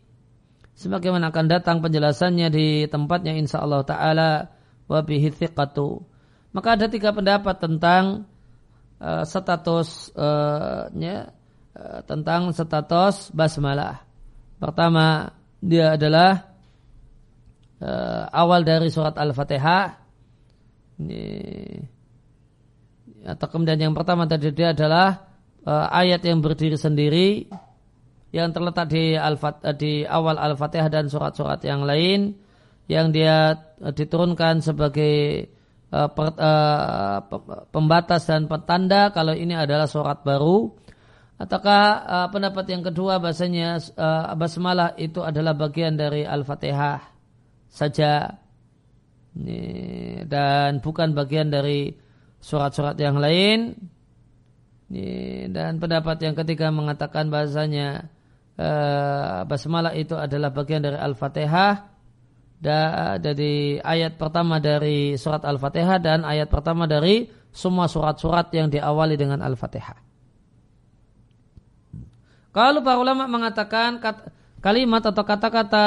Sebagaimana 0.80 1.36
akan 1.36 1.46
datang 1.52 1.84
penjelasannya 1.84 2.48
di 2.48 2.88
tempatnya 2.88 3.36
insya 3.36 3.60
Allah 3.60 3.84
Taala 3.84 4.32
wabihi 4.88 5.28
maka 6.56 6.80
ada 6.80 6.88
tiga 6.88 7.12
pendapat 7.12 7.60
tentang 7.60 8.24
uh, 9.04 9.28
status 9.28 10.10
uh, 10.16 10.88
ya, 10.96 11.30
uh, 11.76 12.00
tentang 12.08 12.56
status 12.56 13.30
basmalah. 13.36 14.08
Pertama 14.56 15.36
dia 15.60 16.00
adalah 16.00 16.56
uh, 17.84 18.32
awal 18.32 18.64
dari 18.64 18.88
surat 18.88 19.20
al-fatihah. 19.20 20.00
Atau 23.30 23.48
kemudian 23.52 23.78
yang 23.78 23.94
pertama 23.94 24.26
tadi 24.26 24.50
dia 24.56 24.72
adalah 24.72 25.29
uh, 25.70 25.88
ayat 25.94 26.26
yang 26.26 26.42
berdiri 26.42 26.76
sendiri 26.76 27.46
yang 28.34 28.50
terletak 28.54 28.90
di 28.90 29.18
al 29.18 29.38
eh, 29.38 29.76
di 29.78 29.94
awal 30.06 30.38
Al-Fatihah 30.38 30.90
dan 30.90 31.10
surat-surat 31.10 31.62
yang 31.66 31.86
lain 31.86 32.34
yang 32.90 33.14
dia 33.14 33.54
uh, 33.82 33.94
diturunkan 33.94 34.66
sebagai 34.66 35.46
uh, 35.94 36.10
per, 36.10 36.34
uh, 36.38 37.20
pembatas 37.70 38.26
dan 38.26 38.50
petanda 38.50 39.14
kalau 39.14 39.38
ini 39.38 39.54
adalah 39.54 39.86
surat 39.86 40.26
baru. 40.26 40.74
Ataukah 41.40 41.84
uh, 42.04 42.28
pendapat 42.36 42.68
yang 42.68 42.84
kedua 42.84 43.16
bahasanya 43.24 43.80
uh, 43.96 44.36
basmalah 44.36 45.00
itu 45.00 45.24
adalah 45.24 45.56
bagian 45.56 45.96
dari 45.96 46.28
Al-Fatihah 46.28 47.00
saja. 47.70 48.28
Dan 49.40 50.84
bukan 50.84 51.16
bagian 51.16 51.48
dari 51.48 51.96
surat-surat 52.44 53.00
yang 53.00 53.22
lain 53.22 53.78
dan 54.90 55.78
pendapat 55.78 56.18
yang 56.26 56.34
ketiga 56.34 56.74
mengatakan 56.74 57.30
bahasanya 57.30 58.10
uh, 58.58 59.46
basmalah 59.46 59.94
itu 59.94 60.18
adalah 60.18 60.50
bagian 60.50 60.82
dari 60.82 60.98
Al-Fatihah 60.98 61.90
dari 62.60 63.80
ayat 63.80 64.20
pertama 64.20 64.60
dari 64.60 65.16
surat 65.16 65.48
Al-Fatihah 65.48 65.98
dan 66.04 66.28
ayat 66.28 66.52
pertama 66.52 66.84
dari 66.90 67.30
semua 67.56 67.88
surat-surat 67.88 68.52
yang 68.52 68.68
diawali 68.68 69.16
dengan 69.16 69.40
Al-Fatihah. 69.40 69.96
Kalau 72.50 72.84
para 72.84 73.00
ulama 73.00 73.30
mengatakan 73.30 74.02
kalimat 74.60 75.06
atau 75.06 75.24
kata-kata 75.24 75.86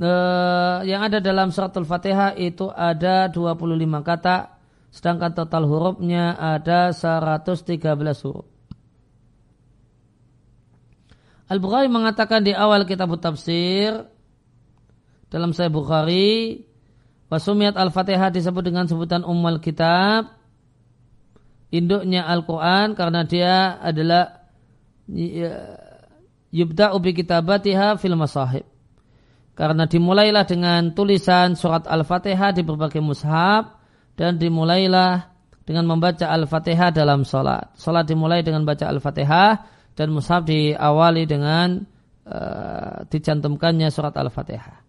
uh, 0.00 0.80
yang 0.88 1.04
ada 1.04 1.20
dalam 1.20 1.52
surat 1.52 1.74
Al-Fatihah 1.76 2.38
itu 2.40 2.72
ada 2.72 3.28
25 3.28 3.76
kata 4.00 4.55
sedangkan 4.96 5.36
total 5.36 5.68
hurufnya 5.68 6.32
ada 6.32 6.88
113 6.96 7.76
huruf. 8.24 8.48
Al-Bukhari 11.52 11.92
mengatakan 11.92 12.40
di 12.40 12.56
awal 12.56 12.88
kitab 12.88 13.12
tafsir 13.20 14.08
dalam 15.28 15.52
Sahih 15.52 15.70
Bukhari 15.70 16.64
Wasumiat 17.28 17.76
Al-Fatihah 17.76 18.32
disebut 18.32 18.62
dengan 18.66 18.88
sebutan 18.88 19.22
Ummul 19.22 19.60
Kitab 19.60 20.32
induknya 21.68 22.24
Al-Quran 22.26 22.96
karena 22.96 23.26
dia 23.26 23.78
adalah 23.78 24.48
ya, 25.10 25.76
yubda'u 26.54 26.96
bi 27.02 27.14
kitabatiha 27.14 27.98
fil 27.98 28.14
masahib 28.14 28.64
karena 29.58 29.84
dimulailah 29.86 30.46
dengan 30.46 30.94
tulisan 30.94 31.54
surat 31.54 31.84
Al-Fatihah 31.86 32.54
di 32.54 32.62
berbagai 32.62 33.02
mushaf 33.02 33.76
dan 34.16 34.40
dimulailah 34.40 35.36
dengan 35.68 35.84
membaca 35.84 36.26
Al-Fatihah 36.32 36.90
dalam 36.90 37.22
sholat. 37.22 37.76
Sholat 37.76 38.08
dimulai 38.08 38.40
dengan 38.40 38.64
baca 38.64 38.88
Al-Fatihah 38.88 39.52
dan 39.92 40.08
mushaf 40.12 40.48
diawali 40.48 41.28
dengan 41.28 41.84
uh, 42.24 43.04
dicantumkannya 43.12 43.92
surat 43.92 44.16
Al-Fatihah. 44.16 44.86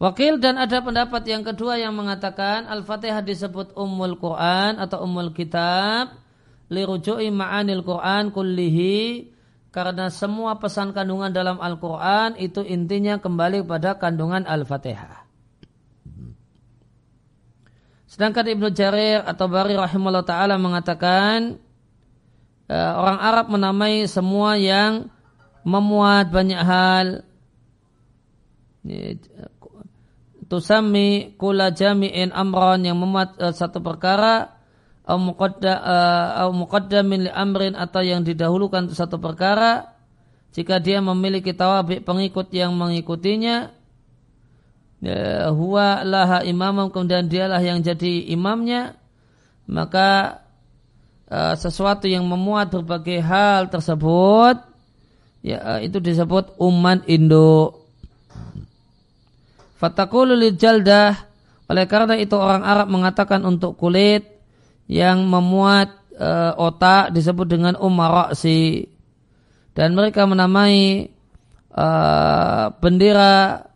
Wakil 0.00 0.40
dan 0.40 0.56
ada 0.56 0.80
pendapat 0.80 1.28
yang 1.28 1.44
kedua 1.44 1.76
yang 1.76 1.92
mengatakan 1.92 2.64
Al-Fatihah 2.64 3.20
disebut 3.20 3.76
Ummul 3.76 4.16
Quran 4.16 4.80
atau 4.80 5.04
Ummul 5.04 5.36
Kitab 5.36 6.16
liruju'i 6.72 7.28
ma'anil 7.28 7.84
Quran 7.84 8.32
kullihi 8.32 9.28
karena 9.68 10.08
semua 10.08 10.56
pesan 10.56 10.96
kandungan 10.96 11.30
dalam 11.30 11.60
Al-Quran 11.60 12.40
itu 12.40 12.64
intinya 12.64 13.20
kembali 13.20 13.62
pada 13.68 14.00
kandungan 14.00 14.48
Al-Fatihah. 14.48 15.29
Sedangkan 18.20 18.52
Ibnu 18.52 18.68
Jarir 18.76 19.24
atau 19.24 19.48
Bari 19.48 19.80
rahimahullah 19.80 20.28
taala 20.28 20.60
mengatakan 20.60 21.56
uh, 22.68 22.92
orang 23.00 23.16
Arab 23.16 23.48
menamai 23.48 24.04
semua 24.04 24.60
yang 24.60 25.08
memuat 25.64 26.28
banyak 26.28 26.60
hal. 26.60 27.24
Tusami 30.52 31.32
kula 31.40 31.72
jami'in 31.72 32.28
amron 32.36 32.84
yang 32.84 33.00
memuat 33.00 33.40
uh, 33.40 33.56
satu 33.56 33.80
perkara 33.80 34.52
au 35.08 35.16
uh, 35.16 36.52
muqaddamin 36.52 37.24
li 37.24 37.32
amrin 37.32 37.72
atau 37.72 38.04
yang 38.04 38.20
didahulukan 38.20 38.92
satu 38.92 39.16
perkara. 39.16 39.96
Jika 40.52 40.76
dia 40.76 41.00
memiliki 41.00 41.56
tawabik 41.56 42.04
pengikut 42.04 42.52
yang 42.52 42.76
mengikutinya 42.76 43.79
ya, 45.00 45.48
huwa 45.50 46.04
laha 46.04 46.44
imamam 46.44 46.92
kemudian 46.92 47.26
dialah 47.26 47.60
yang 47.60 47.80
jadi 47.80 48.30
imamnya 48.32 49.00
maka 49.70 50.40
uh, 51.30 51.54
sesuatu 51.54 52.10
yang 52.10 52.26
memuat 52.26 52.74
berbagai 52.74 53.22
hal 53.22 53.70
tersebut 53.70 54.60
ya 55.40 55.58
uh, 55.62 55.80
itu 55.80 56.02
disebut 56.02 56.58
umat 56.60 57.06
Indo. 57.08 57.80
Fatakulu 59.80 60.36
jaldah 60.52 61.16
oleh 61.70 61.84
karena 61.88 62.18
itu 62.18 62.36
orang 62.36 62.66
Arab 62.66 62.90
mengatakan 62.92 63.40
untuk 63.46 63.78
kulit 63.78 64.26
yang 64.90 65.24
memuat 65.24 65.94
uh, 66.18 66.52
otak 66.58 67.14
disebut 67.14 67.46
dengan 67.46 67.74
umarasi 67.78 68.90
dan 69.72 69.94
mereka 69.94 70.26
menamai 70.26 71.08
uh, 71.72 72.74
bendera 72.82 73.69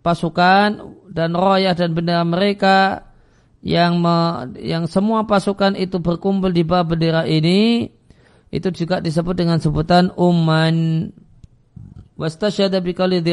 pasukan 0.00 0.96
dan 1.12 1.30
royah 1.36 1.76
dan 1.76 1.92
bendera 1.92 2.24
mereka 2.24 3.08
yang 3.60 4.00
me, 4.00 4.48
yang 4.56 4.88
semua 4.88 5.28
pasukan 5.28 5.76
itu 5.76 6.00
berkumpul 6.00 6.48
di 6.48 6.64
bawah 6.64 6.96
bendera 6.96 7.22
ini 7.28 7.92
itu 8.50 8.68
juga 8.74 8.98
disebut 8.98 9.36
dengan 9.36 9.60
sebutan 9.62 10.10
umman. 10.16 11.08
Wastasyada 12.20 12.84
biqali 12.84 13.24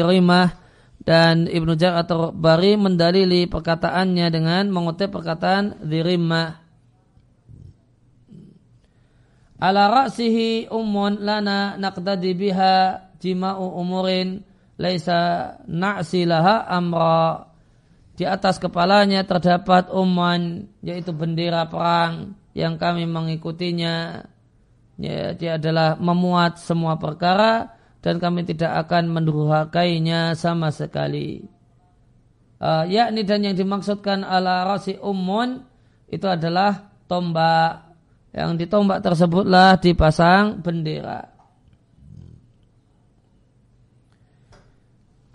dan 1.04 1.48
Ibnu 1.48 1.76
Jar 1.76 2.00
atau 2.00 2.32
Bari 2.32 2.76
mendalili 2.76 3.44
perkataannya 3.48 4.26
dengan 4.32 4.64
mengutip 4.72 5.12
perkataan 5.12 5.84
dirimah 5.84 6.68
ala 9.58 9.90
ra'sihi 9.90 10.70
ummun 10.70 11.18
lana 11.22 11.74
naqdadi 11.74 12.30
biha 12.34 12.76
jima'u 13.18 13.74
umurin 13.82 14.46
laisa 14.78 15.52
na'silaha 15.66 16.64
amra. 16.70 17.50
Di 18.18 18.26
atas 18.26 18.58
kepalanya 18.58 19.22
terdapat 19.22 19.94
uman 19.94 20.66
yaitu 20.82 21.14
bendera 21.14 21.66
perang 21.70 22.34
yang 22.54 22.78
kami 22.78 23.06
mengikutinya. 23.06 24.26
Ya, 24.98 25.30
dia 25.30 25.62
adalah 25.62 25.94
memuat 25.94 26.58
semua 26.58 26.98
perkara 26.98 27.70
dan 28.02 28.18
kami 28.18 28.42
tidak 28.42 28.86
akan 28.86 29.14
mendurhakainya 29.14 30.34
sama 30.34 30.74
sekali. 30.74 31.46
Uh, 32.58 32.82
yakni 32.90 33.22
dan 33.22 33.46
yang 33.46 33.54
dimaksudkan 33.54 34.26
ala 34.26 34.66
rasi 34.66 34.98
umun 34.98 35.62
itu 36.10 36.26
adalah 36.26 36.90
tombak. 37.06 37.86
Yang 38.34 38.66
ditombak 38.66 39.06
tersebutlah 39.06 39.78
dipasang 39.78 40.58
bendera 40.58 41.37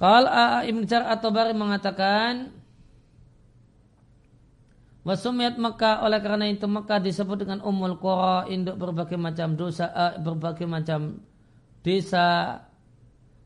Kalau 0.03 0.27
Ibn 0.67 0.83
Jar 0.83 1.07
atau 1.07 1.31
Bari 1.31 1.55
mengatakan 1.55 2.51
Wasumiat 5.07 5.55
Mekah 5.55 6.03
oleh 6.03 6.19
karena 6.19 6.51
itu 6.51 6.67
Mekah 6.67 6.99
disebut 6.99 7.47
dengan 7.47 7.63
Ummul 7.63 7.95
Qura 8.03 8.43
induk 8.51 8.75
berbagai 8.75 9.15
macam 9.15 9.55
dosa 9.55 9.87
uh, 9.95 10.19
berbagai 10.19 10.67
macam 10.67 11.23
desa. 11.83 12.59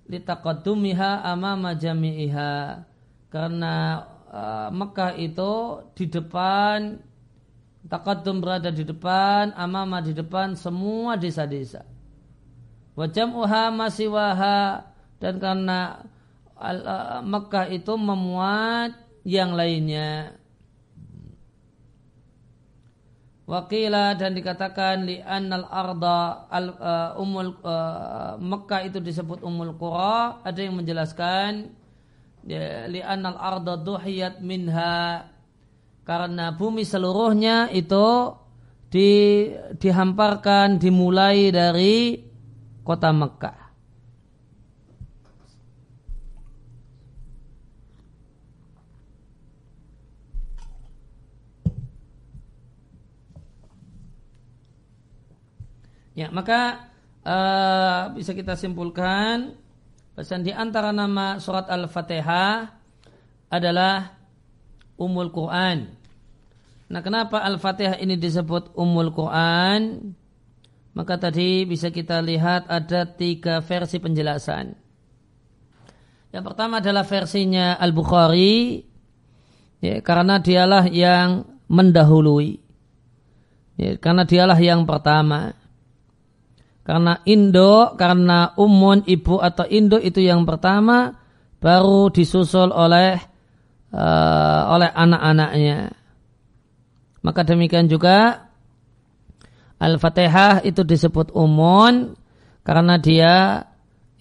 Litaqaddumiha 0.10 1.30
amama 1.30 1.78
jami'iha. 1.78 2.82
Karena 3.30 4.06
uh, 4.30 4.70
Mekah 4.74 5.14
itu 5.14 5.82
di 5.94 6.10
depan 6.10 6.98
taqaddum 7.86 8.42
berada 8.42 8.74
di 8.74 8.82
depan 8.82 9.54
amama 9.54 10.02
di 10.02 10.14
depan 10.14 10.58
semua 10.58 11.22
desa-desa. 11.22 11.86
Wajam 12.98 13.34
uha 13.38 13.70
masih 13.70 14.10
waha 14.10 14.90
dan 15.22 15.38
karena 15.38 16.02
Mekah 17.22 17.70
itu 17.70 17.94
memuat 17.94 18.98
yang 19.22 19.54
lainnya. 19.54 20.34
Wakila 23.48 24.12
dan 24.20 24.36
dikatakan 24.36 25.08
li 25.08 25.24
annal 25.24 25.72
arda 25.72 26.52
al 26.52 26.68
uh, 26.76 27.12
umul 27.16 27.56
uh, 27.64 28.36
Mekah 28.44 28.92
itu 28.92 29.00
disebut 29.00 29.40
umul 29.40 29.72
qura. 29.80 30.44
Ada 30.44 30.68
yang 30.68 30.76
menjelaskan 30.76 31.72
ya, 32.44 32.92
li 32.92 33.00
annal 33.00 33.40
arda 33.40 33.80
duhiyat 33.80 34.44
minha. 34.44 35.32
Karena 36.04 36.52
bumi 36.56 36.84
seluruhnya 36.84 37.72
itu 37.72 38.36
di, 38.92 39.48
dihamparkan 39.80 40.80
dimulai 40.80 41.52
dari 41.52 42.20
kota 42.84 43.12
Mekah 43.12 43.67
Ya, 56.18 56.34
maka 56.34 56.90
uh, 57.22 58.10
bisa 58.18 58.34
kita 58.34 58.58
simpulkan 58.58 59.54
pesan 60.18 60.42
di 60.42 60.50
antara 60.50 60.90
nama 60.90 61.38
surat 61.38 61.70
Al-Fatihah 61.70 62.74
adalah 63.54 64.18
Umul 64.98 65.30
Quran. 65.30 65.94
Nah, 66.90 67.06
kenapa 67.06 67.46
Al-Fatihah 67.46 68.02
ini 68.02 68.18
disebut 68.18 68.74
Umul 68.74 69.14
Quran? 69.14 70.10
Maka 70.98 71.22
tadi 71.22 71.70
bisa 71.70 71.94
kita 71.94 72.18
lihat 72.26 72.66
ada 72.66 73.06
tiga 73.06 73.62
versi 73.62 74.02
penjelasan. 74.02 74.74
Yang 76.34 76.44
pertama 76.50 76.82
adalah 76.82 77.06
versinya 77.06 77.78
Al-Bukhari, 77.78 78.82
ya, 79.86 80.02
karena 80.02 80.42
dialah 80.42 80.90
yang 80.90 81.46
mendahului. 81.70 82.58
Ya, 83.78 84.02
karena 84.02 84.26
dialah 84.26 84.58
yang 84.58 84.90
pertama. 84.90 85.54
Karena 86.88 87.20
Indo, 87.28 88.00
karena 88.00 88.56
umun 88.56 89.04
ibu 89.04 89.44
atau 89.44 89.68
Indo 89.68 90.00
itu 90.00 90.24
yang 90.24 90.48
pertama, 90.48 91.20
baru 91.60 92.08
disusul 92.08 92.72
oleh 92.72 93.20
uh, 93.92 94.62
oleh 94.72 94.88
anak-anaknya. 94.96 95.92
Maka 97.28 97.44
demikian 97.44 97.92
juga 97.92 98.48
Al-Fatihah 99.84 100.64
itu 100.64 100.88
disebut 100.88 101.36
umun 101.36 102.16
karena 102.64 102.96
dia 103.04 103.68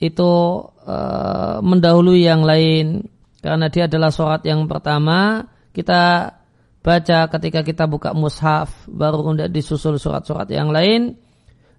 itu 0.02 0.66
uh, 0.66 1.62
mendahului 1.62 2.26
yang 2.26 2.42
lain. 2.42 3.06
Karena 3.46 3.70
dia 3.70 3.86
adalah 3.86 4.10
surat 4.10 4.42
yang 4.42 4.66
pertama 4.66 5.46
kita 5.70 6.34
baca 6.82 7.18
ketika 7.30 7.62
kita 7.62 7.86
buka 7.86 8.10
mushaf 8.10 8.90
baru 8.90 9.22
kemudian 9.22 9.54
disusul 9.54 10.02
surat-surat 10.02 10.50
yang 10.50 10.74
lain 10.74 11.14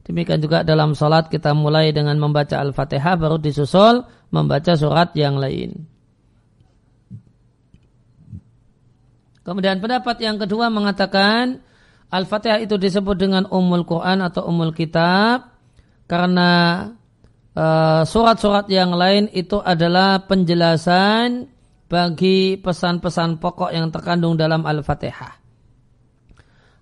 Demikian 0.07 0.39
juga 0.39 0.63
dalam 0.63 0.95
salat 0.95 1.27
kita 1.27 1.51
mulai 1.51 1.91
dengan 1.91 2.15
membaca 2.15 2.55
Al-Fatihah 2.55 3.19
baru 3.19 3.35
disusul 3.43 4.07
membaca 4.31 4.71
surat 4.79 5.11
yang 5.19 5.35
lain. 5.35 5.83
Kemudian 9.43 9.83
pendapat 9.83 10.15
yang 10.23 10.39
kedua 10.39 10.71
mengatakan 10.71 11.59
Al-Fatihah 12.07 12.63
itu 12.63 12.79
disebut 12.79 13.19
dengan 13.19 13.43
Ummul 13.51 13.83
Quran 13.83 14.23
atau 14.23 14.47
Ummul 14.47 14.71
Kitab 14.71 15.51
karena 16.07 16.51
uh, 17.51 18.07
surat-surat 18.07 18.71
yang 18.71 18.95
lain 18.95 19.27
itu 19.35 19.59
adalah 19.59 20.23
penjelasan 20.23 21.51
bagi 21.91 22.55
pesan-pesan 22.59 23.43
pokok 23.43 23.75
yang 23.75 23.91
terkandung 23.91 24.39
dalam 24.39 24.63
Al-Fatihah. 24.63 25.35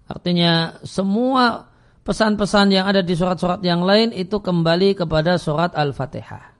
Artinya 0.06 0.78
semua 0.86 1.74
pesan-pesan 2.06 2.70
yang 2.70 2.86
ada 2.86 3.02
di 3.02 3.18
surat-surat 3.18 3.60
yang 3.66 3.82
lain 3.82 4.14
itu 4.14 4.38
kembali 4.38 4.94
kepada 4.94 5.42
surat 5.42 5.74
Al-Fatihah. 5.74 6.54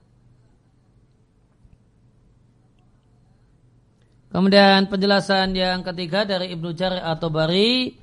Kemudian 4.34 4.90
penjelasan 4.90 5.54
yang 5.56 5.86
ketiga 5.86 6.26
dari 6.26 6.52
Ibnu 6.52 6.74
Jari 6.74 7.00
atau 7.00 7.30
Bari, 7.32 7.94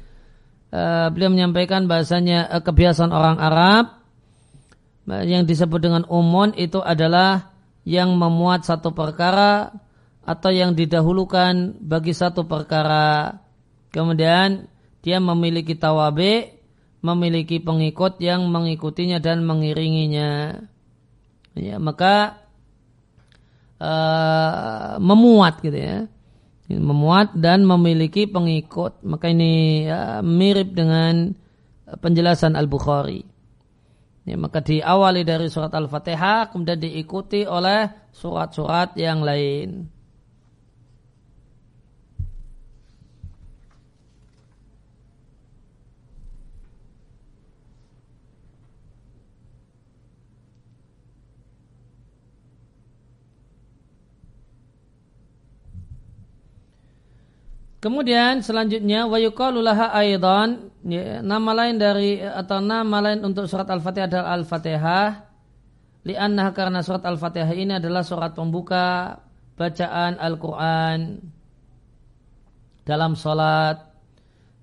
uh, 0.72 1.12
beliau 1.14 1.30
menyampaikan 1.30 1.86
bahasanya 1.86 2.48
uh, 2.50 2.64
kebiasaan 2.64 3.12
orang 3.14 3.38
Arab 3.38 4.02
uh, 5.12 5.22
yang 5.22 5.44
disebut 5.46 5.78
dengan 5.84 6.04
umon 6.10 6.56
itu 6.58 6.82
adalah 6.82 7.54
yang 7.84 8.16
memuat 8.16 8.66
satu 8.66 8.96
perkara 8.96 9.76
atau 10.24 10.50
yang 10.50 10.72
didahulukan 10.74 11.76
bagi 11.84 12.16
satu 12.16 12.48
perkara. 12.48 13.38
Kemudian 13.92 14.72
dia 15.04 15.20
memiliki 15.20 15.76
tawabe 15.76 16.53
memiliki 17.04 17.60
pengikut 17.60 18.18
yang 18.24 18.48
mengikutinya 18.48 19.20
dan 19.20 19.44
mengiringinya. 19.44 20.56
Ya, 21.54 21.78
maka 21.78 22.48
uh, 23.78 24.98
memuat 24.98 25.60
gitu 25.62 25.76
ya. 25.78 26.08
Memuat 26.72 27.36
dan 27.36 27.68
memiliki 27.68 28.26
pengikut. 28.26 29.04
Maka 29.04 29.30
ini 29.30 29.86
uh, 29.86 30.24
mirip 30.24 30.72
dengan 30.74 31.36
penjelasan 32.00 32.56
Al-Bukhari. 32.56 33.22
Ya, 34.24 34.40
maka 34.40 34.64
diawali 34.64 35.28
dari 35.28 35.52
surat 35.52 35.76
Al-Fatihah 35.76 36.56
kemudian 36.56 36.80
diikuti 36.80 37.44
oleh 37.44 38.10
surat-surat 38.16 38.96
yang 38.96 39.20
lain. 39.20 39.93
Kemudian 57.84 58.40
selanjutnya 58.40 59.04
wa 59.12 59.20
yuqalu 59.20 59.60
laha 59.60 59.92
aidan 59.92 60.72
ya, 60.88 61.20
nama 61.20 61.52
lain 61.52 61.76
dari 61.76 62.24
atau 62.24 62.64
nama 62.64 63.04
lain 63.04 63.28
untuk 63.28 63.44
surat 63.44 63.68
Al-Fatihah 63.68 64.08
adalah 64.08 64.40
Al-Fatihah 64.40 65.08
li'annaha 66.08 66.56
karena 66.56 66.80
surat 66.80 67.04
Al-Fatihah 67.04 67.52
ini 67.52 67.84
adalah 67.84 68.08
surat 68.08 68.32
pembuka 68.32 69.20
bacaan 69.60 70.16
Al-Qur'an 70.16 71.28
dalam 72.88 73.20
salat. 73.20 73.84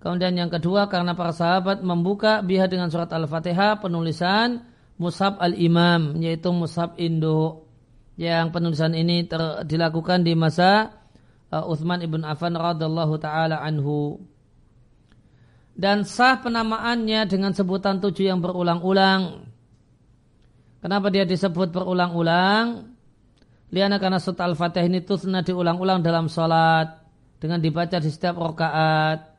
Kemudian 0.00 0.40
yang 0.40 0.48
kedua 0.48 0.88
karena 0.88 1.12
para 1.12 1.36
sahabat 1.36 1.84
membuka 1.84 2.40
biha 2.40 2.72
dengan 2.72 2.88
surat 2.88 3.12
Al-Fatihah 3.12 3.84
penulisan 3.84 4.64
Musab 4.96 5.36
Al-Imam 5.44 6.16
yaitu 6.24 6.48
Musab 6.56 6.96
Indo 6.96 7.68
yang 8.16 8.48
penulisan 8.48 8.96
ini 8.96 9.28
ter, 9.28 9.60
dilakukan 9.68 10.24
di 10.24 10.32
masa 10.32 10.99
uh, 11.50 11.64
Uthman 11.66 12.00
ibn 12.02 12.22
Affan 12.22 12.54
radhiallahu 12.54 13.14
taala 13.18 13.60
anhu. 13.60 14.22
Dan 15.74 16.04
sah 16.04 16.38
penamaannya 16.42 17.24
dengan 17.30 17.54
sebutan 17.54 18.02
tujuh 18.02 18.28
yang 18.28 18.42
berulang-ulang. 18.42 19.48
Kenapa 20.80 21.08
dia 21.12 21.24
disebut 21.28 21.72
berulang-ulang? 21.72 22.96
Liana 23.70 24.02
karena 24.02 24.18
surat 24.18 24.50
Al-Fatihah 24.50 24.86
ini 24.90 25.00
tusna 25.06 25.46
diulang-ulang 25.46 26.02
dalam 26.02 26.26
sholat 26.26 27.00
dengan 27.38 27.62
dibaca 27.62 27.96
di 28.02 28.10
setiap 28.10 28.36
rakaat. 28.36 29.30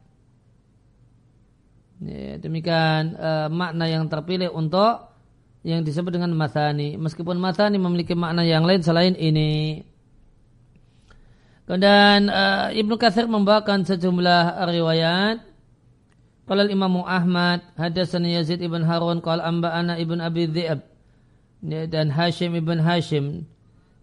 Ya, 2.02 2.42
demikian 2.42 3.14
uh, 3.14 3.48
makna 3.54 3.86
yang 3.86 4.10
terpilih 4.10 4.50
untuk 4.50 5.14
yang 5.62 5.86
disebut 5.86 6.10
dengan 6.10 6.34
mathani. 6.34 6.98
Meskipun 6.98 7.38
mathani 7.38 7.78
memiliki 7.78 8.18
makna 8.18 8.42
yang 8.42 8.66
lain 8.66 8.82
selain 8.82 9.14
ini. 9.14 9.86
Kemudian 11.72 12.28
uh, 12.28 12.68
Ibnu 12.76 13.00
Katsir 13.00 13.32
membawakan 13.32 13.88
sejumlah 13.88 14.60
riwayat. 14.68 15.40
Qala 16.44 16.68
Imam 16.68 17.00
Ahmad 17.08 17.64
hadatsana 17.80 18.28
Yazid 18.28 18.60
ibn 18.60 18.84
Harun 18.84 19.24
qala 19.24 19.48
anba'ana 19.48 19.96
ibn 20.04 20.20
Abi 20.20 20.52
Dhi'ab 20.52 20.84
ya, 21.64 21.88
dan 21.88 22.12
Hashim 22.12 22.60
ibn 22.60 22.76
Hashim 22.76 23.48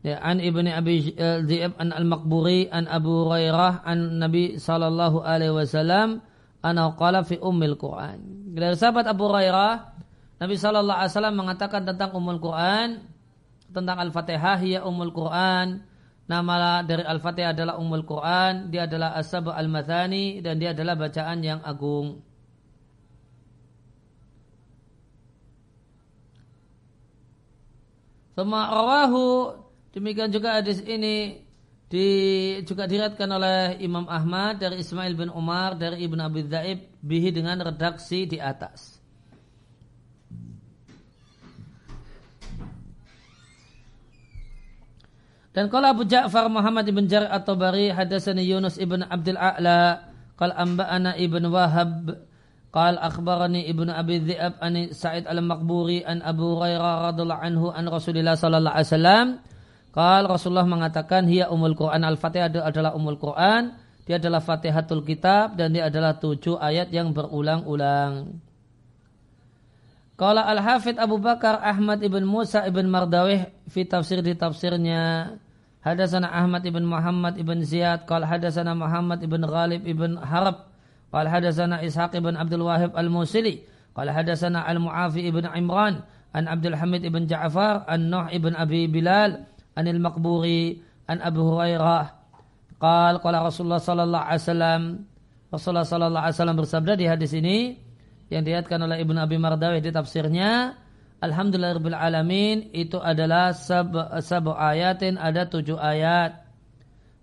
ya, 0.01 0.17
an 0.25 0.41
ibn 0.41 0.65
Abi 0.65 1.13
uh, 1.13 1.45
Dhi'ab 1.45 1.77
an 1.77 1.93
al-Maqburi 1.93 2.73
an 2.73 2.89
Abu 2.89 3.29
Hurairah 3.29 3.85
an 3.85 4.17
Nabi 4.17 4.57
sallallahu 4.57 5.21
alaihi 5.21 5.53
wasallam 5.53 6.25
ana 6.65 6.97
qala 6.97 7.21
fi 7.21 7.37
ummil 7.37 7.77
Quran. 7.77 8.49
Dari 8.57 8.81
sahabat 8.81 9.05
Abu 9.05 9.29
Hurairah 9.29 10.01
Nabi 10.39 10.55
Shallallahu 10.55 10.99
Alaihi 11.03 11.13
Wasallam 11.19 11.35
mengatakan 11.35 11.83
tentang 11.83 12.15
umul 12.15 12.39
Quran, 12.39 13.03
tentang 13.75 13.99
Al-Fatihah, 13.99 14.63
ya 14.63 14.81
umul 14.87 15.11
Quran. 15.11 15.83
Nama 16.29 16.85
dari 16.85 17.09
Al-Fatihah 17.09 17.57
adalah 17.57 17.81
umul 17.81 18.05
Quran, 18.05 18.69
dia 18.69 18.85
adalah 18.85 19.17
asab 19.17 19.49
al-mathani 19.49 20.45
dan 20.45 20.61
dia 20.61 20.77
adalah 20.77 20.93
bacaan 20.93 21.41
yang 21.41 21.65
agung. 21.65 22.21
Semua 28.37 28.71
rawahu 28.71 29.57
demikian 29.97 30.29
juga 30.29 30.61
hadis 30.61 30.85
ini 30.85 31.43
di, 31.89 32.07
juga 32.69 32.85
diriatkan 32.85 33.27
oleh 33.33 33.81
Imam 33.81 34.05
Ahmad 34.05 34.61
dari 34.61 34.85
Ismail 34.85 35.17
bin 35.17 35.33
Umar 35.33 35.81
dari 35.81 36.05
Ibn 36.05 36.29
Abi 36.29 36.45
Dhaib 36.45 37.01
bihi 37.01 37.33
dengan 37.33 37.57
redaksi 37.65 38.29
di 38.29 38.37
atas. 38.37 38.98
Dan 45.59 45.67
kalau 45.75 45.91
Abu 45.91 46.07
Ja'far 46.07 46.47
Muhammad 46.47 46.87
ibn 46.87 47.11
Jar 47.11 47.27
atau 47.27 47.59
Bari 47.59 47.91
hadasani 47.91 48.47
Yunus 48.47 48.79
ibn 48.79 49.03
Abdul 49.03 49.35
A'la 49.35 50.07
qal 50.39 50.55
amba'ana 50.55 51.19
ibn 51.19 51.51
Wahab 51.51 52.15
Qal 52.69 53.01
akhbarani 53.01 53.65
Ibnu 53.65 53.89
Abi 53.89 54.21
Dhi'ab 54.21 54.61
an 54.61 54.93
Sa'id 54.93 55.25
al-Maqburi 55.25 56.05
an 56.05 56.21
Abu 56.21 56.53
Hurairah 56.53 57.11
radhiyallahu 57.11 57.43
anhu 57.43 57.67
an 57.73 57.89
Rasulillah 57.89 58.37
sallallahu 58.37 58.77
alaihi 58.77 58.89
wasallam. 58.93 59.27
Qal 59.89 60.23
Rasulullah 60.29 60.69
mengatakan 60.69 61.25
hiya 61.25 61.49
umul 61.49 61.73
Quran 61.73 62.05
al-Fatihah 62.05 62.53
adalah 62.53 62.93
umul 62.93 63.17
Quran, 63.17 63.73
dia 64.05 64.21
adalah 64.21 64.45
Fatihatul 64.45 65.01
Kitab 65.01 65.57
dan 65.57 65.73
dia 65.73 65.89
adalah 65.89 66.21
tujuh 66.21 66.61
ayat 66.61 66.93
yang 66.93 67.17
berulang-ulang. 67.17 68.37
Qala 70.21 70.45
al-Hafidh 70.45 71.01
Abu 71.01 71.17
Bakar 71.25 71.65
Ahmad 71.65 72.05
ibn 72.05 72.29
Musa 72.29 72.69
ibn 72.69 72.85
Mardawih 72.85 73.49
fi 73.73 73.89
tafsir 73.89 74.21
di 74.21 74.37
tafsirnya 74.37 75.33
Hadasana 75.85 76.29
Ahmad 76.31 76.67
ibn 76.67 76.85
Muhammad 76.85 77.39
ibn 77.39 77.63
Ziyad, 77.63 78.05
Qal 78.05 78.27
hadasana 78.27 78.75
Muhammad 78.75 79.23
ibn 79.23 79.47
Ghalib 79.47 79.87
ibn 79.87 80.19
Harab, 80.19 80.67
Qal 81.15 81.31
hadasana 81.31 81.81
Ishaq 81.87 82.19
ibn 82.19 82.35
Abdul 82.35 82.67
Wahib 82.67 82.99
al-Musili, 82.99 83.63
Qal 83.95 84.11
hadasana 84.11 84.67
Al-Mu'afi 84.67 85.31
ibn 85.31 85.47
Imran, 85.47 86.03
an 86.35 86.45
Abdul 86.51 86.75
Hamid 86.75 87.07
ibn 87.07 87.31
Ja'far, 87.31 87.87
an 87.87 88.11
Nuh 88.11 88.27
ibn 88.35 88.59
Abi 88.59 88.91
Bilal, 88.91 89.47
Anil 89.79 90.03
Makburi. 90.03 90.83
an 91.09 91.25
Abu 91.25 91.41
Hurairah, 91.41 92.05
Qal 92.79 93.19
qala 93.19 93.43
Rasulullah 93.43 93.81
sallallahu 93.81 94.23
alaihi 94.29 94.45
wasallam, 94.45 94.83
Rasulullah 95.49 95.89
sallallahu 95.89 96.23
alaihi 96.23 96.37
wasallam 96.37 96.59
bersabda 96.61 96.93
di 96.95 97.05
hadis 97.09 97.33
ini 97.35 97.59
yang 98.29 98.45
dilihatkan 98.45 98.79
oleh 98.85 99.01
Ibnu 99.03 99.19
Abi 99.19 99.41
Mardawi 99.41 99.81
di 99.81 99.91
tafsirnya, 99.91 100.77
Alhamdulillahirabbil 101.19 101.99
alamin 101.99 102.71
itu 102.71 102.95
adalah 103.03 103.51
sab, 103.51 103.91
sab 104.23 104.47
ayatin 104.55 105.19
ada 105.19 105.51
tujuh 105.51 105.75
ayat 105.75 106.47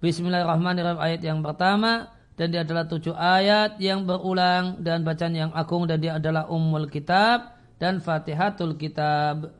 Bismillahirrahmanirrahim 0.03 0.99
ayat 0.99 1.21
yang 1.23 1.39
pertama 1.39 2.11
dan 2.35 2.51
dia 2.51 2.67
adalah 2.67 2.83
tujuh 2.85 3.15
ayat 3.15 3.79
yang 3.79 4.03
berulang 4.03 4.83
dan 4.83 5.07
bacaan 5.07 5.31
yang 5.31 5.51
agung 5.55 5.87
dan 5.87 6.03
dia 6.03 6.19
adalah 6.19 6.51
ummul 6.51 6.91
kitab 6.91 7.55
dan 7.79 8.03
fatihatul 8.03 8.75
kitab. 8.75 9.55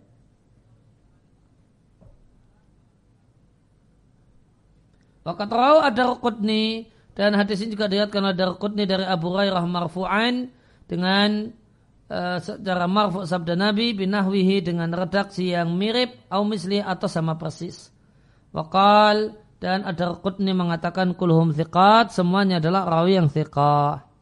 Wakat 5.24 5.50
ada 5.50 6.02
rukudni 6.12 6.92
dan 7.16 7.34
hadis 7.34 7.64
ini 7.64 7.74
juga 7.74 7.88
dilihatkan 7.88 8.36
ada 8.36 8.54
rukudni 8.54 8.84
dari 8.84 9.08
Abu 9.08 9.32
Hurairah 9.32 9.66
marfu'an 9.66 10.52
dengan 10.86 11.56
uh, 12.10 12.38
secara 12.42 12.86
marfu' 12.86 13.26
sabda 13.26 13.54
Nabi 13.58 13.94
binahwihi 13.98 14.66
dengan 14.66 14.90
redaksi 14.94 15.54
yang 15.54 15.74
mirip 15.74 16.26
au 16.30 16.46
misli 16.46 16.82
atau 16.82 17.10
sama 17.10 17.38
persis. 17.38 17.92
Wakal 18.56 19.36
dan 19.60 19.84
ada 19.84 20.16
Qutni 20.20 20.56
mengatakan 20.56 21.18
kulhum 21.18 21.52
thiqat 21.52 22.14
semuanya 22.14 22.64
adalah 22.64 22.88
rawi 22.88 23.20
yang 23.20 23.28
thiqah. 23.28 24.15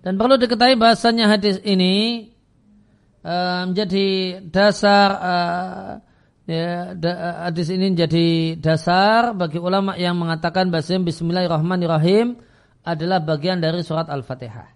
Dan 0.00 0.16
perlu 0.16 0.40
diketahui 0.40 0.80
bahasanya 0.80 1.28
hadis 1.28 1.60
ini 1.60 2.28
uh, 3.20 3.68
menjadi 3.68 4.40
dasar 4.48 5.08
uh, 5.20 5.90
ya, 6.48 6.96
hadis 7.44 7.68
ini 7.68 7.92
menjadi 7.92 8.56
dasar 8.56 9.36
bagi 9.36 9.60
ulama 9.60 10.00
yang 10.00 10.16
mengatakan 10.16 10.72
bahasa 10.72 10.96
Bismillahirrahmanirrahim 10.96 12.40
adalah 12.80 13.20
bagian 13.20 13.60
dari 13.60 13.84
surat 13.84 14.08
Al-Fatihah. 14.08 14.72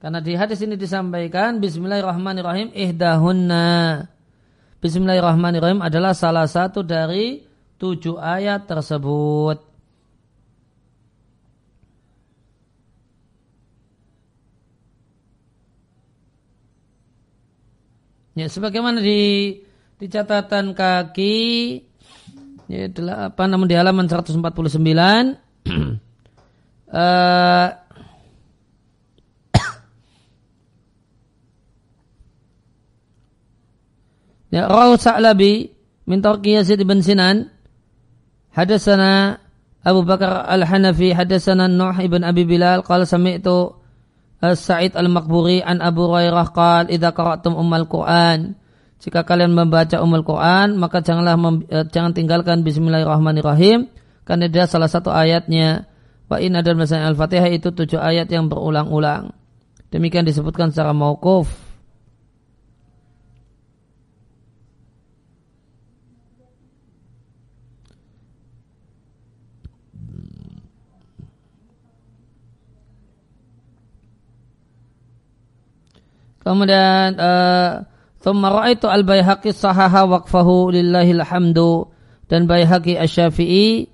Karena 0.00 0.24
di 0.24 0.32
hadis 0.32 0.64
ini 0.64 0.80
disampaikan 0.80 1.60
Bismillahirrahmanirrahim 1.60 2.72
ihdahunna. 2.72 4.08
Bismillahirrahmanirrahim 4.80 5.84
adalah 5.84 6.16
salah 6.16 6.48
satu 6.48 6.80
dari 6.80 7.44
tujuh 7.76 8.16
ayat 8.16 8.64
tersebut. 8.64 9.69
Ya, 18.40 18.48
sebagaimana 18.48 19.04
di 19.04 19.52
di 20.00 20.08
catatan 20.08 20.72
kaki 20.72 21.36
ya 22.72 22.88
apa 23.28 23.44
namun 23.44 23.68
di 23.68 23.76
halaman 23.76 24.08
149 24.08 24.40
uh, 24.40 24.56
ya 34.56 34.72
Rahu 34.72 34.96
Sa'labi 34.96 35.68
min 36.08 36.24
Tarki 36.24 36.56
Yazid 36.56 36.80
bin 36.88 37.04
Sinan 37.04 37.52
hadasana 38.56 39.36
Abu 39.84 40.08
Bakar 40.08 40.48
Al-Hanafi 40.48 41.12
hadasana 41.12 41.68
Nuh 41.68 41.92
ibn 42.00 42.24
Abi 42.24 42.48
Bilal 42.48 42.80
qala 42.88 43.04
sami'tu 43.04 43.79
Sa'id 44.40 44.96
Al-Maqburi 44.96 45.60
an 45.60 45.84
Abu 45.84 46.08
Hurairah 46.08 46.48
qal 46.56 46.84
idza 46.88 47.12
qara'tum 47.12 47.52
ummal 47.52 47.84
Qur'an 47.84 48.56
jika 49.00 49.24
kalian 49.24 49.52
membaca 49.52 50.00
umul 50.00 50.24
Quran 50.24 50.80
maka 50.80 51.04
janganlah 51.04 51.36
eh, 51.68 51.84
jangan 51.88 52.12
tinggalkan 52.16 52.64
Bismillahirrahmanirrahim 52.64 53.88
karena 54.28 54.46
dia 54.48 54.64
salah 54.68 54.88
satu 54.88 55.08
ayatnya. 55.12 55.88
Wa 56.30 56.38
in 56.38 56.54
ada 56.54 56.70
Al-Fatihah 56.70 57.50
itu 57.50 57.74
tujuh 57.74 57.98
ayat 57.98 58.30
yang 58.30 58.46
berulang-ulang. 58.46 59.34
Demikian 59.90 60.22
disebutkan 60.22 60.70
secara 60.70 60.94
mauquf 60.94 61.69
Kemudian 76.50 77.14
uh, 77.14 77.86
Thumma 78.18 78.50
ra'aitu 78.50 78.90
al-Baihaqi 78.90 79.54
sahaha 79.54 80.02
lillahil 80.74 81.22
hamdu 81.22 81.94
dan 82.26 82.50
Baihaqi 82.50 82.98
Asy-Syafi'i 82.98 83.86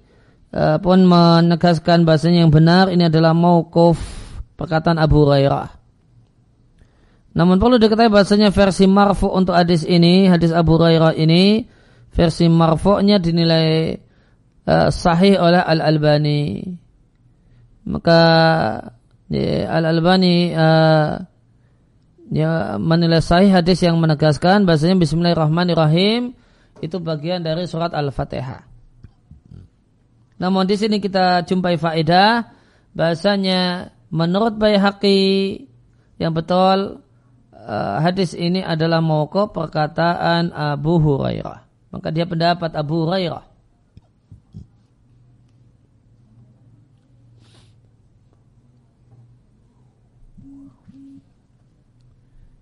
uh, 0.57 0.81
pun 0.81 1.05
menegaskan 1.05 2.09
bahasanya 2.09 2.49
yang 2.49 2.53
benar 2.57 2.89
ini 2.89 3.13
adalah 3.13 3.37
mauquf 3.37 4.01
perkataan 4.57 4.97
Abu 4.97 5.29
Hurairah. 5.29 5.69
Namun 7.37 7.61
perlu 7.61 7.77
diketahui 7.77 8.09
bahasanya 8.09 8.49
versi 8.49 8.89
marfu 8.89 9.29
untuk 9.29 9.53
hadis 9.53 9.85
ini, 9.85 10.25
hadis 10.25 10.49
Abu 10.57 10.81
Hurairah 10.81 11.13
ini 11.13 11.69
versi 12.09 12.49
marfu'nya 12.49 13.21
dinilai 13.21 14.01
uh, 14.65 14.89
sahih 14.89 15.37
oleh 15.37 15.61
Al-Albani. 15.61 16.65
Maka 17.85 18.21
ya, 19.29 19.69
Al-Albani 19.77 20.57
uh, 20.57 21.36
ya 22.31 22.81
menilai 22.81 23.23
sahih 23.23 23.51
hadis 23.55 23.83
yang 23.83 23.99
menegaskan 23.99 24.67
bahasanya 24.67 24.99
Bismillahirrahmanirrahim 24.99 26.35
itu 26.83 26.97
bagian 27.01 27.41
dari 27.41 27.65
surat 27.65 27.95
Al-Fatihah. 27.95 28.67
Namun 30.37 30.69
di 30.69 30.77
sini 30.77 31.01
kita 31.01 31.49
jumpai 31.49 31.81
faedah 31.81 32.53
bahasanya 32.93 33.93
menurut 34.13 34.61
Baihaqi 34.61 35.65
yang 36.21 36.37
betul 36.37 37.01
uh, 37.53 37.97
hadis 38.05 38.37
ini 38.37 38.61
adalah 38.61 39.01
mokok 39.01 39.57
perkataan 39.57 40.53
Abu 40.53 41.01
Hurairah. 41.01 41.65
Maka 41.93 42.09
dia 42.13 42.29
pendapat 42.29 42.77
Abu 42.77 43.09
Hurairah. 43.09 43.46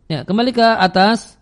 Ya, 0.08 0.22
kembali 0.22 0.52
ke 0.52 0.64
atas. 0.64 1.40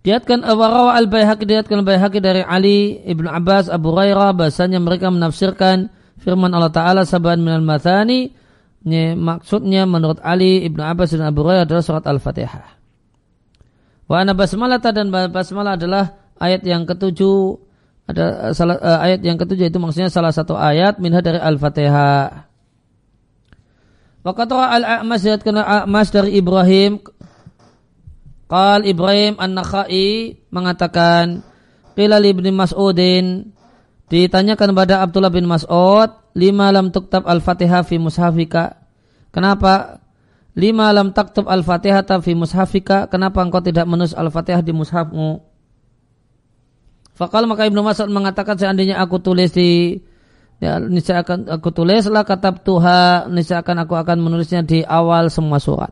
Diatkan 0.00 0.40
Awarawa 0.40 0.96
al-Bayhaqi 0.96 1.44
diatkan 1.44 1.84
al-Bayhaqi 1.84 2.24
dari 2.24 2.40
Ali 2.40 3.04
Ibn 3.04 3.28
Abbas 3.28 3.68
Abu 3.68 3.92
Hurairah 3.92 4.32
bahasanya 4.32 4.80
mereka 4.80 5.12
menafsirkan 5.12 5.92
firman 6.16 6.48
Allah 6.56 6.72
Ta'ala 6.72 7.04
saban 7.04 7.44
minal 7.44 7.60
mathani 7.60 8.32
maksudnya 9.16 9.84
menurut 9.84 10.16
Ali 10.24 10.64
Ibn 10.64 10.80
Abbas 10.96 11.12
dan 11.12 11.28
Abu 11.28 11.44
Hurairah 11.44 11.68
adalah 11.68 11.84
surat 11.84 12.04
Al-Fatihah. 12.08 12.80
Wa 14.08 14.24
ana 14.24 14.32
basmalah 14.32 14.80
dan 14.80 15.12
basmalah 15.12 15.76
adalah 15.76 16.32
ayat 16.40 16.64
yang 16.64 16.88
ketujuh 16.88 17.60
ada 18.10 18.50
salah, 18.56 18.74
uh, 18.82 18.98
ayat 19.06 19.22
yang 19.22 19.38
ketujuh 19.38 19.70
itu 19.70 19.78
maksudnya 19.78 20.10
salah 20.10 20.34
satu 20.34 20.58
ayat 20.58 20.98
minha 20.98 21.22
dari 21.22 21.38
Al-Fatihah. 21.38 22.49
Waqatra 24.20 24.76
al-A'mas 24.76 25.24
al-A'mas 25.24 26.08
dari 26.12 26.36
Ibrahim. 26.36 27.00
Qal 28.50 28.82
Ibrahim 28.82 29.38
An-Nakhai 29.38 30.42
mengatakan 30.50 31.46
Qila 31.94 32.18
ibn 32.20 32.50
Mas'udin? 32.52 33.54
Ditanyakan 34.10 34.74
kepada 34.74 35.06
Abdullah 35.06 35.30
bin 35.30 35.46
Mas'ud 35.46 36.10
lima 36.34 36.74
lam 36.74 36.90
tuktab 36.90 37.24
al-Fatihah 37.30 37.86
fi 37.86 37.96
mushafika? 38.02 38.82
Kenapa? 39.30 40.02
Lima 40.58 40.90
lam 40.90 41.14
taktub 41.14 41.46
al-Fatihah 41.46 42.02
fi 42.18 42.34
mushafika? 42.34 43.06
Kenapa 43.06 43.38
engkau 43.40 43.62
tidak 43.62 43.86
menulis 43.86 44.12
al-Fatihah 44.18 44.66
di 44.66 44.74
mushafmu? 44.74 45.46
Fakal 47.14 47.46
maka 47.46 47.70
Ibnu 47.70 47.86
Mas'ud 47.86 48.10
mengatakan 48.10 48.58
seandainya 48.58 48.98
aku 48.98 49.22
tulis 49.22 49.54
di 49.54 50.00
Ya, 50.60 50.76
niscaya 50.76 51.24
akan 51.24 51.48
aku 51.48 51.72
tulislah 51.72 52.20
kata 52.20 52.52
Tuhan, 52.60 53.32
niscaya 53.32 53.64
akan 53.64 53.88
aku 53.88 53.96
akan 53.96 54.20
menulisnya 54.20 54.60
di 54.60 54.84
awal 54.84 55.32
semua 55.32 55.56
surat. 55.56 55.88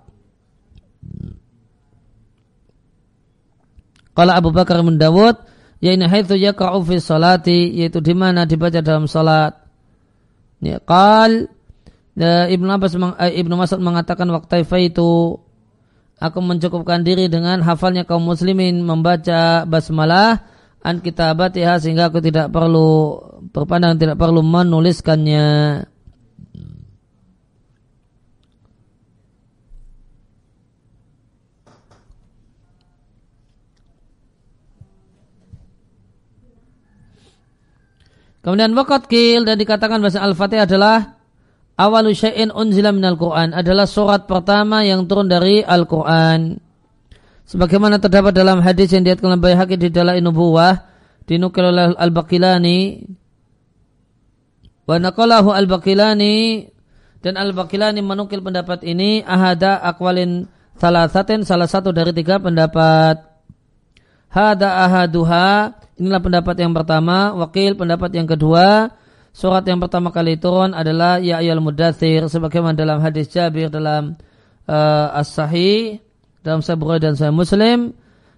Kalau 4.13 4.33
Abu 4.37 4.53
Bakar 4.53 4.85
bin 4.85 5.01
Dawud, 5.01 5.41
ya 5.81 5.97
ini 5.97 6.05
haitsu 6.05 6.37
yaqra'u 6.37 6.85
fi 6.85 7.01
salati, 7.01 7.81
yaitu 7.81 8.05
di 8.05 8.13
mana 8.13 8.45
dibaca 8.45 8.85
dalam 8.85 9.09
salat. 9.09 9.57
Ya, 10.61 10.85
qal 10.85 11.49
ya, 12.19 12.51
Ibnu 12.53 12.69
Abbas 12.69 12.93
eh, 13.25 13.41
Ibnu 13.41 13.55
Mas'ud 13.57 13.81
mengatakan 13.81 14.29
waktu 14.29 14.67
itu 14.67 15.39
aku 16.19 16.39
mencukupkan 16.43 17.07
diri 17.07 17.31
dengan 17.31 17.63
hafalnya 17.63 18.03
kaum 18.03 18.27
muslimin 18.27 18.83
membaca 18.83 19.63
basmalah 19.65 20.43
an 20.83 20.99
kitabatiha 20.99 21.79
sehingga 21.79 22.11
aku 22.11 22.19
tidak 22.19 22.51
perlu 22.51 23.23
berpandang 23.51 23.97
tidak 23.99 24.17
perlu 24.21 24.45
menuliskannya. 24.45 25.47
Kemudian 38.39 38.73
wakat 38.73 39.13
kil 39.13 39.45
dan 39.45 39.61
dikatakan 39.61 40.01
bahasa 40.01 40.25
Al-Fatihah 40.25 40.65
adalah 40.65 41.21
awalu 41.77 42.17
syai'in 42.17 42.49
unzila 42.49 42.97
minal 42.97 43.21
Qur'an 43.21 43.53
adalah 43.53 43.85
surat 43.85 44.25
pertama 44.25 44.89
yang 44.89 45.05
turun 45.05 45.29
dari 45.29 45.61
Al-Qur'an. 45.61 46.57
Sebagaimana 47.45 48.01
terdapat 48.01 48.33
dalam 48.33 48.65
hadis 48.65 48.93
yang 48.93 49.05
diatkan 49.05 49.37
oleh 49.37 49.41
Baihaqi 49.41 49.77
di 49.77 49.93
dalam 49.93 50.17
Nubuwah 50.25 50.81
dinukil 51.29 51.65
oleh 51.69 51.93
Al-Baqilani 51.93 53.05
wa 54.89 54.97
naqalahu 54.97 55.53
Al-Baqilani 55.53 56.65
dan 57.21 57.37
Al-Baqilani 57.37 58.01
menukil 58.01 58.41
pendapat 58.41 58.81
ini 58.89 59.21
ahada 59.21 59.77
akwalin 59.85 60.49
salah 60.81 61.13
salah 61.13 61.69
satu 61.69 61.93
dari 61.93 62.17
tiga 62.17 62.41
pendapat. 62.41 63.21
Hada 64.29 64.85
ahaduha 64.85 65.77
inilah 66.01 66.21
pendapat 66.21 66.57
yang 66.61 66.73
pertama. 66.73 67.37
Wakil 67.37 67.77
pendapat 67.77 68.13
yang 68.17 68.29
kedua 68.29 68.93
surat 69.35 69.63
yang 69.67 69.79
pertama 69.79 70.11
kali 70.11 70.41
turun 70.41 70.73
adalah 70.73 71.21
ya 71.21 71.39
ayal 71.39 71.61
mudathir 71.61 72.27
sebagaimana 72.27 72.75
dalam 72.75 72.99
hadis 72.99 73.29
Jabir 73.31 73.69
dalam 73.69 74.17
uh, 74.67 75.21
as-sahih 75.21 76.03
dalam 76.43 76.65
Sahih 76.65 76.99
dan 77.03 77.13
Sahih 77.19 77.35
Muslim. 77.35 77.93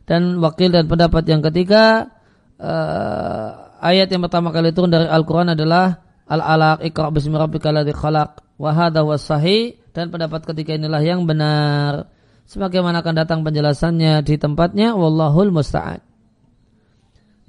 Dan 0.09 0.42
wakil 0.42 0.74
dan 0.74 0.90
pendapat 0.90 1.22
yang 1.30 1.38
ketiga 1.38 2.11
uh, 2.59 3.78
ayat 3.78 4.11
yang 4.11 4.26
pertama 4.26 4.51
kali 4.51 4.74
turun 4.74 4.90
dari 4.90 5.07
Al-Quran 5.07 5.55
adalah 5.55 6.09
Al-Alaq 6.30 6.86
Iqra' 6.86 7.10
bismi 7.10 7.34
rabbikal 7.34 7.74
ladzi 7.74 7.90
khalaq. 7.90 8.38
Wa 8.54 8.70
hadha 8.70 9.02
sahih. 9.18 9.74
Dan 9.90 10.14
pendapat 10.14 10.46
ketiga 10.46 10.78
inilah 10.78 11.02
yang 11.02 11.26
benar. 11.26 12.06
Sebagaimana 12.46 13.02
akan 13.02 13.14
datang 13.18 13.40
penjelasannya 13.42 14.22
di 14.22 14.38
tempatnya 14.38 14.94
wallahul 14.94 15.50
musta'an. 15.50 16.02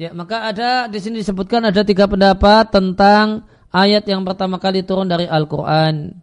Ya 0.01 0.09
maka 0.17 0.49
ada 0.49 0.89
di 0.89 0.97
sini 0.97 1.21
disebutkan 1.21 1.61
ada 1.61 1.85
tiga 1.85 2.09
pendapat 2.09 2.73
tentang 2.73 3.45
ayat 3.69 4.01
yang 4.09 4.25
pertama 4.25 4.57
kali 4.57 4.81
turun 4.81 5.05
dari 5.05 5.29
Al-Quran. 5.29 6.17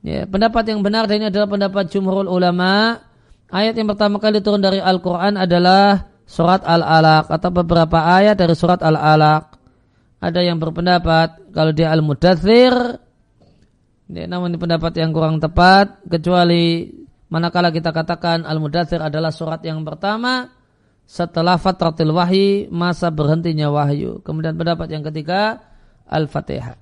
Ya 0.00 0.24
pendapat 0.24 0.64
yang 0.72 0.80
benar 0.80 1.04
dan 1.04 1.20
ini 1.20 1.26
adalah 1.28 1.44
pendapat 1.44 1.92
jumhurul 1.92 2.28
ulama. 2.28 3.04
Ayat 3.52 3.76
yang 3.76 3.92
pertama 3.92 4.16
kali 4.16 4.40
turun 4.40 4.64
dari 4.64 4.80
Al-Quran 4.80 5.36
adalah 5.36 6.08
surat 6.24 6.64
Al-Alaq 6.64 7.28
atau 7.28 7.50
beberapa 7.52 8.00
ayat 8.00 8.40
dari 8.40 8.56
surat 8.56 8.80
Al-Alaq. 8.80 9.61
Ada 10.22 10.38
yang 10.38 10.62
berpendapat 10.62 11.50
kalau 11.50 11.74
dia 11.74 11.90
Al-Mudathir, 11.90 12.70
namun 14.06 14.54
ini 14.54 14.58
pendapat 14.60 14.94
yang 15.02 15.10
kurang 15.10 15.42
tepat, 15.42 15.98
kecuali 16.06 16.94
manakala 17.26 17.74
kita 17.74 17.90
katakan 17.90 18.46
Al-Mudathir 18.46 19.02
adalah 19.02 19.34
surat 19.34 19.58
yang 19.66 19.82
pertama 19.82 20.46
setelah 21.02 21.58
fatratil 21.58 22.14
wahyi, 22.14 22.70
masa 22.70 23.10
berhentinya 23.10 23.66
wahyu. 23.74 24.22
Kemudian 24.22 24.54
pendapat 24.54 24.86
yang 24.94 25.02
ketiga, 25.02 25.58
Al-Fatihah. 26.06 26.78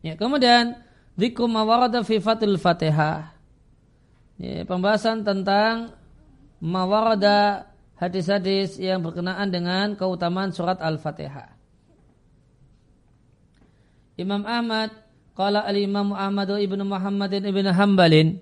Ya, 0.00 0.16
kemudian 0.16 0.80
dzikru 1.14 1.44
mawarada 1.44 2.00
fi 2.00 2.18
fatil 2.18 2.56
Fatihah. 2.56 3.29
Ya, 4.40 4.64
pembahasan 4.64 5.20
tentang 5.20 5.92
mawarada 6.64 7.68
hadis-hadis 8.00 8.80
yang 8.80 9.04
berkenaan 9.04 9.52
dengan 9.52 9.92
keutamaan 10.00 10.56
surat 10.56 10.80
Al-Fatihah. 10.80 11.52
Imam 14.16 14.48
Ahmad 14.48 14.96
qala 15.36 15.60
al-Imam 15.64 16.16
Ahmad 16.16 16.48
ibnu 16.56 16.84
Muhammadin 16.84 17.44
ibnu 17.48 17.68
Hambalin 17.72 18.40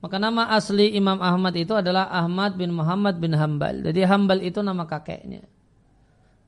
maka 0.00 0.16
nama 0.16 0.48
asli 0.56 0.96
Imam 0.96 1.20
Ahmad 1.20 1.52
itu 1.60 1.76
adalah 1.76 2.08
Ahmad 2.08 2.56
bin 2.56 2.72
Muhammad 2.72 3.20
bin 3.20 3.36
Hambal. 3.36 3.84
Jadi 3.84 4.00
Hambal 4.08 4.40
itu 4.40 4.64
nama 4.64 4.88
kakeknya. 4.88 5.44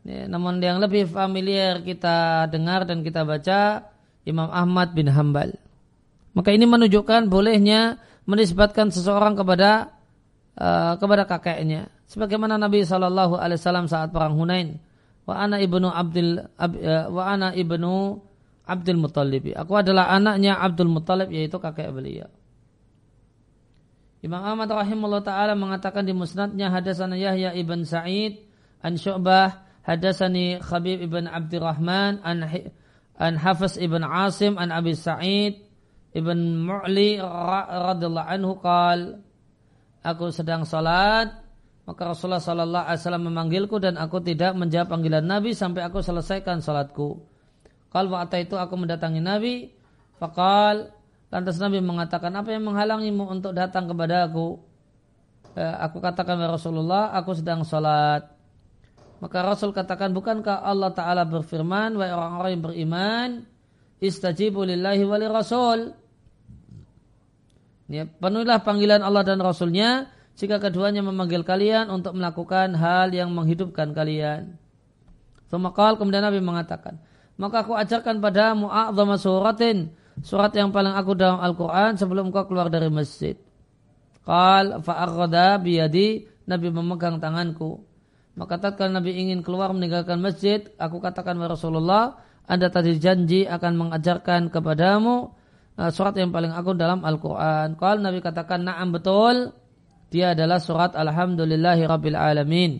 Ya, 0.08 0.24
namun 0.24 0.56
yang 0.64 0.80
lebih 0.80 1.04
familiar 1.12 1.84
kita 1.84 2.48
dengar 2.48 2.88
dan 2.88 3.04
kita 3.04 3.28
baca 3.28 3.92
Imam 4.24 4.48
Ahmad 4.48 4.96
bin 4.96 5.04
Hambal. 5.12 5.52
Maka 6.32 6.48
ini 6.52 6.64
menunjukkan 6.64 7.28
bolehnya 7.28 8.00
menisbatkan 8.24 8.88
seseorang 8.88 9.36
kepada 9.36 9.92
uh, 10.56 10.96
kepada 10.96 11.28
kakeknya. 11.28 11.92
Sebagaimana 12.08 12.56
Nabi 12.60 12.84
Shallallahu 12.84 13.36
Alaihi 13.36 13.60
Wasallam 13.60 13.86
saat 13.88 14.12
perang 14.12 14.36
Hunain. 14.36 14.80
Wa 15.22 15.38
ana 15.38 15.62
ibnu 15.62 15.86
Abdul 15.86 16.40
ab, 16.56 16.72
uh, 16.76 17.06
wa 17.12 17.22
ana 17.28 17.52
ibnu 17.52 18.20
Abdul 18.62 19.00
Muttalib. 19.00 19.52
Aku 19.54 19.72
adalah 19.76 20.10
anaknya 20.10 20.56
Abdul 20.58 20.90
Muttalib 20.90 21.28
yaitu 21.30 21.58
kakek 21.58 21.90
beliau. 21.92 22.30
Imam 24.22 24.38
Ahmad 24.38 24.70
rahimahullah 24.70 25.26
taala 25.26 25.58
mengatakan 25.58 26.06
di 26.06 26.14
musnadnya 26.14 26.70
hadasana 26.70 27.18
Yahya 27.18 27.58
ibn 27.58 27.82
Sa'id 27.82 28.38
an 28.78 28.94
Syu'bah 28.94 29.66
Hadasani 29.82 30.62
Khabib 30.62 31.02
ibn 31.02 31.26
Abdurrahman 31.26 32.22
an, 32.22 32.46
an 33.18 33.34
Hafiz 33.34 33.74
ibn 33.82 34.06
Asim 34.06 34.54
an 34.62 34.70
Abi 34.70 34.94
Sa'id 34.94 35.58
ibn 36.12 36.68
Mu'li 36.68 37.20
radhiyallahu 37.20 38.28
anhu 38.28 38.52
qal 38.60 39.00
Aku 40.02 40.34
sedang 40.34 40.66
salat 40.66 41.30
maka 41.82 42.02
Rasulullah 42.14 42.42
sallallahu 42.42 42.86
alaihi 42.86 43.00
wasallam 43.02 43.24
memanggilku 43.26 43.76
dan 43.82 43.98
aku 43.98 44.22
tidak 44.22 44.54
menjawab 44.54 44.98
panggilan 44.98 45.26
Nabi 45.26 45.50
sampai 45.50 45.82
aku 45.82 45.98
selesaikan 45.98 46.62
salatku. 46.62 47.22
Qal 47.90 48.06
wa 48.06 48.22
itu 48.22 48.54
aku 48.54 48.74
mendatangi 48.78 49.18
Nabi 49.18 49.70
faqal 50.18 50.94
Lantas 51.32 51.56
Nabi 51.56 51.80
mengatakan, 51.80 52.28
apa 52.36 52.52
yang 52.52 52.68
menghalangimu 52.68 53.24
untuk 53.24 53.56
datang 53.56 53.88
kepada 53.88 54.28
aku? 54.28 54.60
Eh, 55.56 55.64
aku 55.64 56.04
katakan 56.04 56.36
ya 56.36 56.52
Rasulullah, 56.52 57.08
aku 57.16 57.32
sedang 57.32 57.64
sholat. 57.64 58.28
Maka 59.24 59.38
Rasul 59.40 59.72
katakan, 59.72 60.12
bukankah 60.12 60.60
Allah 60.60 60.92
Ta'ala 60.92 61.24
berfirman, 61.24 61.96
wahai 61.96 62.12
orang-orang 62.12 62.50
yang 62.52 62.64
beriman, 62.68 63.28
istajibu 64.04 64.60
lillahi 64.68 65.08
wali 65.08 65.24
rasul. 65.24 65.96
Ya, 67.92 68.08
penuhilah 68.08 68.64
panggilan 68.64 69.04
Allah 69.04 69.20
dan 69.20 69.36
Rasulnya 69.44 70.08
jika 70.32 70.56
keduanya 70.56 71.04
memanggil 71.04 71.44
kalian 71.44 71.92
untuk 71.92 72.16
melakukan 72.16 72.72
hal 72.72 73.12
yang 73.12 73.28
menghidupkan 73.36 73.92
kalian. 73.92 74.56
Semakal 75.52 76.00
kemudian 76.00 76.24
Nabi 76.24 76.40
mengatakan, 76.40 76.96
maka 77.36 77.60
aku 77.60 77.76
ajarkan 77.76 78.16
padamu 78.24 78.72
a'zama 78.72 79.20
suratin 79.20 79.92
surat 80.24 80.56
yang 80.56 80.72
paling 80.72 80.96
aku 80.96 81.12
dalam 81.12 81.36
Al-Quran 81.44 82.00
sebelum 82.00 82.32
kau 82.32 82.48
keluar 82.48 82.72
dari 82.72 82.88
masjid. 82.88 83.36
Qal 84.24 84.80
fa'arrada 84.80 85.60
biyadi 85.60 86.24
Nabi 86.48 86.72
memegang 86.72 87.20
tanganku. 87.20 87.84
Maka 88.40 88.56
tatkala 88.56 89.04
Nabi 89.04 89.20
ingin 89.20 89.44
keluar 89.44 89.68
meninggalkan 89.76 90.16
masjid, 90.16 90.64
aku 90.80 90.96
katakan 91.04 91.36
kepada 91.36 91.52
Rasulullah, 91.52 92.04
Anda 92.48 92.72
tadi 92.72 92.96
janji 92.96 93.44
akan 93.44 93.76
mengajarkan 93.76 94.48
kepadamu 94.48 95.36
surat 95.76 96.12
yang 96.16 96.30
paling 96.30 96.52
aku 96.52 96.76
dalam 96.76 97.00
Al-Quran. 97.02 97.74
Kalau 97.80 97.98
Nabi 98.00 98.20
katakan, 98.20 98.60
na'am 98.62 98.92
betul, 98.92 99.56
dia 100.12 100.36
adalah 100.36 100.60
surat 100.60 100.92
Alhamdulillahi 100.92 101.88
Rabbil 101.88 102.18
Alamin. 102.18 102.72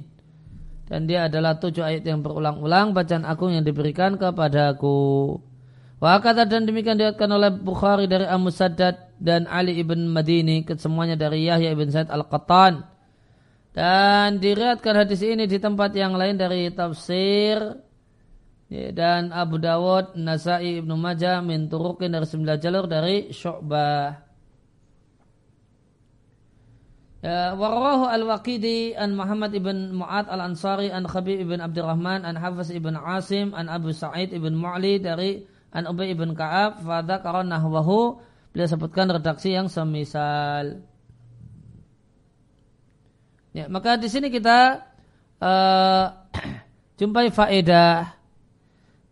Dan 0.85 1.09
dia 1.09 1.25
adalah 1.25 1.57
tujuh 1.57 1.81
ayat 1.81 2.05
yang 2.05 2.21
berulang-ulang 2.21 2.93
bacaan 2.93 3.25
agung 3.25 3.57
yang 3.57 3.65
diberikan 3.65 4.21
kepadaku. 4.21 5.41
Wa 6.03 6.21
kata 6.21 6.45
dan 6.45 6.69
demikian 6.69 7.01
diriwayatkan 7.01 7.31
oleh 7.33 7.49
Bukhari 7.55 8.05
dari 8.11 8.29
Abu 8.29 8.53
Saddad 8.53 9.17
dan 9.23 9.49
Ali 9.49 9.79
ibn 9.79 10.11
Madini 10.11 10.67
kesemuanya 10.67 11.15
dari 11.15 11.49
Yahya 11.49 11.73
ibn 11.73 11.89
Said 11.89 12.13
al-Qattan. 12.13 12.85
Dan 13.73 14.37
diriwayatkan 14.37 14.95
hadis 15.07 15.25
ini 15.25 15.49
di 15.49 15.57
tempat 15.57 15.97
yang 15.97 16.13
lain 16.13 16.37
dari 16.37 16.69
tafsir 16.75 17.57
dan 18.73 19.37
Abu 19.37 19.61
Dawud, 19.61 20.17
Nasai 20.17 20.81
ibnu 20.81 20.97
Majah 20.97 21.45
min 21.45 21.69
turukin 21.69 22.09
dari 22.09 22.25
sembilan 22.25 22.57
jalur 22.57 22.89
dari 22.89 23.29
Syu'bah. 23.29 24.33
Ya, 27.23 27.55
Warawahu 27.55 28.09
al-Waqidi 28.09 28.97
an 28.97 29.15
Muhammad 29.15 29.53
ibn 29.55 29.95
Mu'ad 29.95 30.27
al-Ansari 30.27 30.91
an 30.91 31.07
Khabib 31.07 31.39
ibn 31.39 31.61
Abdurrahman 31.61 32.25
an 32.25 32.35
Hafiz 32.35 32.73
ibn 32.73 32.99
Asim 32.99 33.55
an 33.55 33.69
Abu 33.69 33.93
Sa'id 33.93 34.33
ibn 34.33 34.57
Mu'li 34.57 34.99
dari 34.99 35.45
an 35.71 35.87
Ubay 35.87 36.11
ibn 36.17 36.33
Ka'ab 36.33 36.83
fadha 36.83 37.21
karena 37.21 37.61
nahwahu 37.61 38.19
beliau 38.51 38.69
sebutkan 38.73 39.13
redaksi 39.13 39.53
yang 39.53 39.69
semisal. 39.69 40.81
Ya, 43.53 43.69
maka 43.69 44.01
di 44.01 44.09
sini 44.09 44.33
kita 44.33 44.83
uh, 45.45 46.07
jumpai 46.99 47.29
faedah 47.29 48.22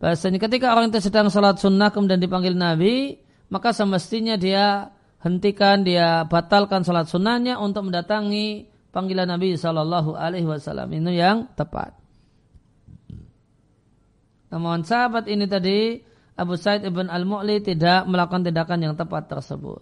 bahasanya 0.01 0.41
ketika 0.41 0.73
orang 0.73 0.89
itu 0.89 0.97
sedang 0.97 1.29
salat 1.29 1.61
sunnah 1.61 1.93
kemudian 1.93 2.17
dipanggil 2.17 2.57
Nabi, 2.57 3.21
maka 3.53 3.69
semestinya 3.69 4.33
dia 4.35 4.89
hentikan, 5.21 5.85
dia 5.85 6.25
batalkan 6.25 6.81
salat 6.81 7.05
sunnahnya 7.05 7.61
untuk 7.61 7.87
mendatangi 7.87 8.65
panggilan 8.89 9.29
Nabi 9.29 9.53
Shallallahu 9.53 10.17
Alaihi 10.17 10.49
Wasallam. 10.49 10.89
Ini 10.89 11.11
yang 11.13 11.37
tepat. 11.53 11.95
Namun 14.51 14.83
sahabat 14.83 15.31
ini 15.31 15.47
tadi 15.47 16.01
Abu 16.35 16.59
Said 16.59 16.83
ibn 16.83 17.07
al-Mu'li 17.07 17.63
tidak 17.63 18.03
melakukan 18.09 18.43
tindakan 18.43 18.79
yang 18.83 18.93
tepat 18.99 19.31
tersebut. 19.31 19.79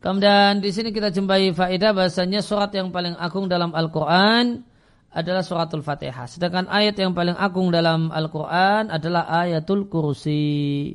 Kemudian 0.00 0.64
di 0.64 0.72
sini 0.72 0.96
kita 0.96 1.12
jumpai 1.12 1.52
faedah 1.52 1.92
bahasanya 1.92 2.40
surat 2.40 2.72
yang 2.72 2.88
paling 2.88 3.12
agung 3.20 3.52
dalam 3.52 3.76
Al-Quran 3.76 4.64
adalah 5.10 5.42
suratul 5.42 5.82
Fatihah. 5.82 6.26
Sedangkan 6.30 6.70
ayat 6.70 6.94
yang 6.98 7.12
paling 7.14 7.34
agung 7.34 7.74
dalam 7.74 8.14
Al-Quran 8.14 8.94
adalah 8.94 9.26
ayatul 9.42 9.90
kursi. 9.90 10.94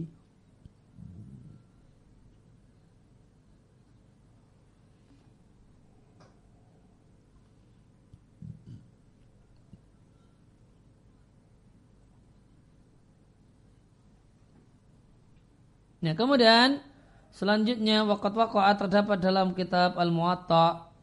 Ya, 16.05 16.13
kemudian 16.13 16.86
selanjutnya 17.34 18.05
wakat 18.05 18.38
waqa'a 18.38 18.78
terdapat 18.78 19.18
dalam 19.26 19.57
kitab 19.57 19.97
Al-Muwatta 19.97 20.95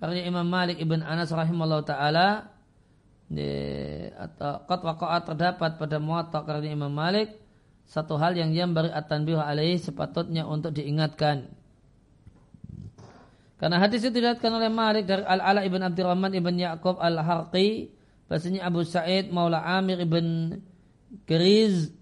karya 0.00 0.24
Imam 0.24 0.48
Malik 0.48 0.80
ibn 0.80 1.04
Anas 1.04 1.28
rahimahullah 1.28 1.84
taala 1.84 2.28
atau 4.16 4.54
qad 4.66 4.80
waqa'a 4.82 5.18
terdapat 5.22 5.78
pada 5.78 5.96
Muwatta 6.02 6.42
karya 6.42 6.72
Imam 6.72 6.90
Malik 6.90 7.36
satu 7.84 8.16
hal 8.16 8.34
yang 8.34 8.54
beri 8.72 8.90
at-tanbih 8.90 9.38
alaih 9.38 9.76
sepatutnya 9.78 10.46
untuk 10.46 10.74
diingatkan. 10.74 11.50
Karena 13.60 13.76
hadis 13.76 14.06
itu 14.08 14.14
dilihatkan 14.14 14.48
oleh 14.56 14.72
Malik 14.72 15.04
dari 15.04 15.20
Al-Ala 15.20 15.66
ibn 15.68 15.84
Abdurrahman 15.84 16.32
ibn 16.32 16.56
Ya'qub 16.56 16.96
Al-Harqi 16.96 17.92
bahasanya 18.24 18.64
Abu 18.64 18.88
Sa'id 18.88 19.28
Maula 19.34 19.60
Amir 19.60 20.00
ibn 20.00 20.56
Keriz 21.28 21.92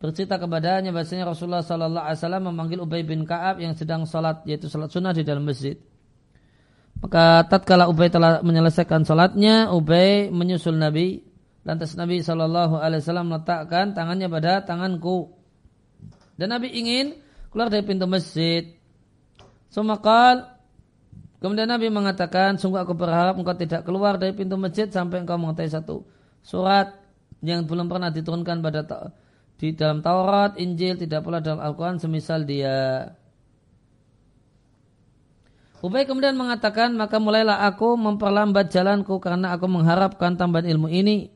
bercerita 0.00 0.40
kepadanya 0.40 0.88
bahasanya 0.88 1.28
Rasulullah 1.28 1.60
Sallallahu 1.60 2.06
Alaihi 2.06 2.18
Wasallam 2.22 2.44
memanggil 2.48 2.78
Ubay 2.80 3.02
bin 3.04 3.28
Kaab 3.28 3.60
yang 3.60 3.76
sedang 3.76 4.08
salat 4.08 4.40
yaitu 4.48 4.72
salat 4.72 4.88
sunnah 4.88 5.12
di 5.12 5.20
dalam 5.20 5.44
masjid. 5.44 5.76
Maka 7.02 7.44
tatkala 7.50 7.90
Ubay 7.90 8.08
telah 8.08 8.40
menyelesaikan 8.46 9.02
salatnya, 9.02 9.74
Ubay 9.74 10.30
menyusul 10.30 10.78
Nabi. 10.78 11.26
Lantas 11.62 11.94
Nabi 11.94 12.22
Shallallahu 12.22 12.78
Alaihi 12.78 13.02
Wasallam 13.02 13.30
meletakkan 13.30 13.94
tangannya 13.94 14.26
pada 14.26 14.62
tanganku. 14.62 15.34
Dan 16.34 16.54
Nabi 16.54 16.74
ingin 16.74 17.18
keluar 17.50 17.70
dari 17.70 17.82
pintu 17.86 18.06
masjid. 18.06 18.66
Semakal 19.70 20.52
Kemudian 21.42 21.66
Nabi 21.66 21.90
mengatakan, 21.90 22.54
sungguh 22.54 22.86
aku 22.86 22.94
berharap 22.94 23.34
engkau 23.34 23.58
tidak 23.58 23.82
keluar 23.82 24.14
dari 24.14 24.30
pintu 24.30 24.54
masjid 24.54 24.86
sampai 24.86 25.26
engkau 25.26 25.34
mengetahui 25.42 25.74
satu 25.74 26.06
surat 26.38 26.94
yang 27.42 27.66
belum 27.66 27.90
pernah 27.90 28.14
diturunkan 28.14 28.62
pada 28.62 28.86
di 29.58 29.74
dalam 29.74 30.02
Taurat, 30.02 30.54
Injil, 30.58 30.98
tidak 30.98 31.22
pula 31.26 31.38
dalam 31.38 31.58
Al-Quran 31.58 31.98
semisal 31.98 32.42
dia. 32.46 33.10
Ubay 35.82 36.06
kemudian 36.06 36.38
mengatakan, 36.38 36.94
maka 36.94 37.18
mulailah 37.18 37.66
aku 37.66 37.98
memperlambat 37.98 38.70
jalanku 38.70 39.18
karena 39.18 39.50
aku 39.50 39.66
mengharapkan 39.66 40.38
tambahan 40.38 40.70
ilmu 40.70 40.86
ini. 40.86 41.34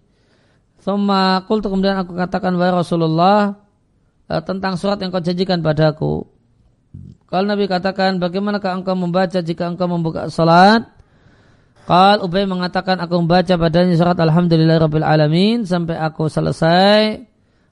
Thumma 0.78 1.42
qultu 1.50 1.66
kemudian 1.66 1.98
aku 1.98 2.14
katakan, 2.14 2.54
wahai 2.54 2.70
Rasulullah, 2.70 3.58
eh, 4.30 4.42
tentang 4.46 4.78
surat 4.78 5.02
yang 5.02 5.10
kau 5.10 5.18
janjikan 5.18 5.58
padaku. 5.58 6.30
Kalau 7.26 7.42
Nabi 7.42 7.66
katakan, 7.66 8.22
bagaimanakah 8.22 8.86
engkau 8.86 8.94
membaca 8.94 9.42
jika 9.42 9.66
engkau 9.66 9.90
membuka 9.90 10.30
salat? 10.30 10.86
Qal 11.86 12.22
Ubay 12.22 12.46
mengatakan 12.46 13.02
aku 13.02 13.18
membaca 13.18 13.54
padanya 13.58 13.98
surat 13.98 14.18
Alhamdulillah 14.18 14.78
Rabbil 14.78 15.06
Alamin 15.06 15.62
sampai 15.62 15.94
aku 15.94 16.26
selesai 16.26 17.22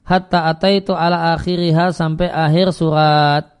hatta 0.07 0.47
ataitu 0.47 0.95
ala 0.95 1.35
akhiriha 1.35 1.91
sampai 1.91 2.27
akhir 2.31 2.71
surat. 2.71 3.54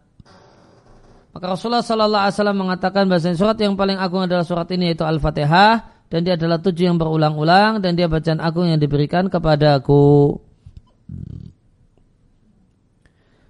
Maka 1.35 1.51
Rasulullah 1.51 1.83
Sallallahu 1.83 2.23
Alaihi 2.23 2.35
Wasallam 2.39 2.59
mengatakan 2.63 3.03
bahasa 3.11 3.35
surat 3.35 3.59
yang 3.59 3.75
paling 3.75 3.99
agung 3.99 4.23
adalah 4.23 4.47
surat 4.47 4.71
ini 4.71 4.95
yaitu 4.95 5.03
Al-Fatihah 5.03 6.07
dan 6.07 6.23
dia 6.23 6.39
adalah 6.39 6.63
tujuh 6.63 6.87
yang 6.87 6.95
berulang-ulang 6.95 7.83
dan 7.83 7.99
dia 7.99 8.07
bacaan 8.07 8.39
agung 8.39 8.71
yang 8.71 8.79
diberikan 8.79 9.27
kepadaku. 9.27 10.39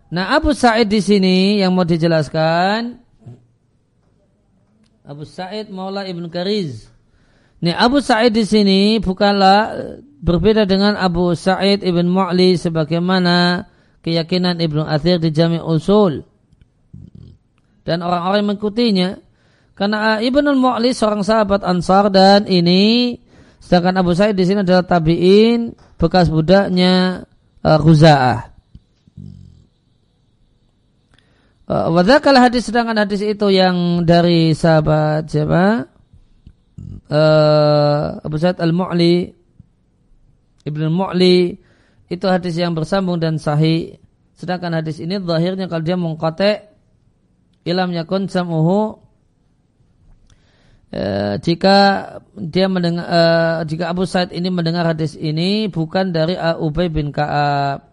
Nah 0.10 0.34
Abu 0.34 0.58
Sa'id 0.58 0.90
di 0.90 0.98
sini 0.98 1.62
yang 1.62 1.78
mau 1.78 1.86
dijelaskan. 1.86 2.98
Abu 5.06 5.22
Sa'id 5.30 5.70
Maula 5.70 6.10
Ibn 6.10 6.26
Kariz. 6.34 6.90
Nih 7.62 7.78
Abu 7.78 8.02
Sa'id 8.02 8.34
di 8.34 8.50
sini 8.50 8.98
bukanlah 8.98 9.94
berbeda 10.26 10.66
dengan 10.66 10.98
Abu 10.98 11.38
Sa'id 11.38 11.86
ibn 11.86 12.10
Mu'li 12.10 12.58
sebagaimana 12.58 13.70
keyakinan 14.02 14.58
Ibnu 14.58 14.82
Athir 14.90 15.22
di 15.22 15.30
Jami 15.30 15.62
Usul 15.62 16.26
dan 17.86 18.02
orang-orang 18.02 18.42
yang 18.42 18.50
mengikutinya 18.52 19.10
karena 19.78 20.18
eh, 20.20 20.28
Ibnu 20.28 20.58
Mu'li 20.58 20.92
seorang 20.92 21.22
sahabat 21.22 21.62
Ansar 21.62 22.10
dan 22.10 22.50
ini 22.50 23.16
sedangkan 23.62 24.02
Abu 24.02 24.18
Sa'id 24.18 24.34
di 24.34 24.44
sini 24.48 24.66
adalah 24.66 24.84
tabi'in 24.84 25.74
bekas 25.96 26.28
budaknya 26.28 27.26
uh, 27.64 27.80
Khuza'ah. 27.80 28.54
Uh, 31.66 31.90
hadis 32.38 32.70
sedangkan 32.70 32.94
hadis 32.94 33.26
itu 33.26 33.48
yang 33.50 34.06
dari 34.06 34.54
sahabat 34.54 35.26
siapa? 35.34 35.90
uh, 37.10 38.22
Abu 38.22 38.36
Sa'id 38.38 38.62
Al-Mu'li 38.62 39.34
Ibnu 40.66 40.88
Mu'li 40.90 41.58
itu 42.06 42.26
hadis 42.30 42.58
yang 42.58 42.74
bersambung 42.78 43.18
dan 43.18 43.42
sahih. 43.42 43.98
Sedangkan 44.36 44.78
hadis 44.78 45.02
ini 45.02 45.18
zahirnya 45.22 45.66
kalau 45.70 45.84
dia 45.86 45.98
mengkotek 45.98 46.75
ilam 47.66 47.90
yakun 47.92 48.30
sam'uhu 48.30 49.02
e, 50.94 51.04
jika 51.42 51.78
dia 52.38 52.70
mendengar 52.70 53.06
e, 53.10 53.20
jika 53.66 53.90
Abu 53.90 54.06
Said 54.06 54.30
ini 54.32 54.54
mendengar 54.54 54.86
hadis 54.86 55.18
ini 55.18 55.68
bukan 55.68 56.14
dari 56.14 56.38
Ubay 56.38 56.94
bin 56.94 57.10
Ka'ab. 57.10 57.92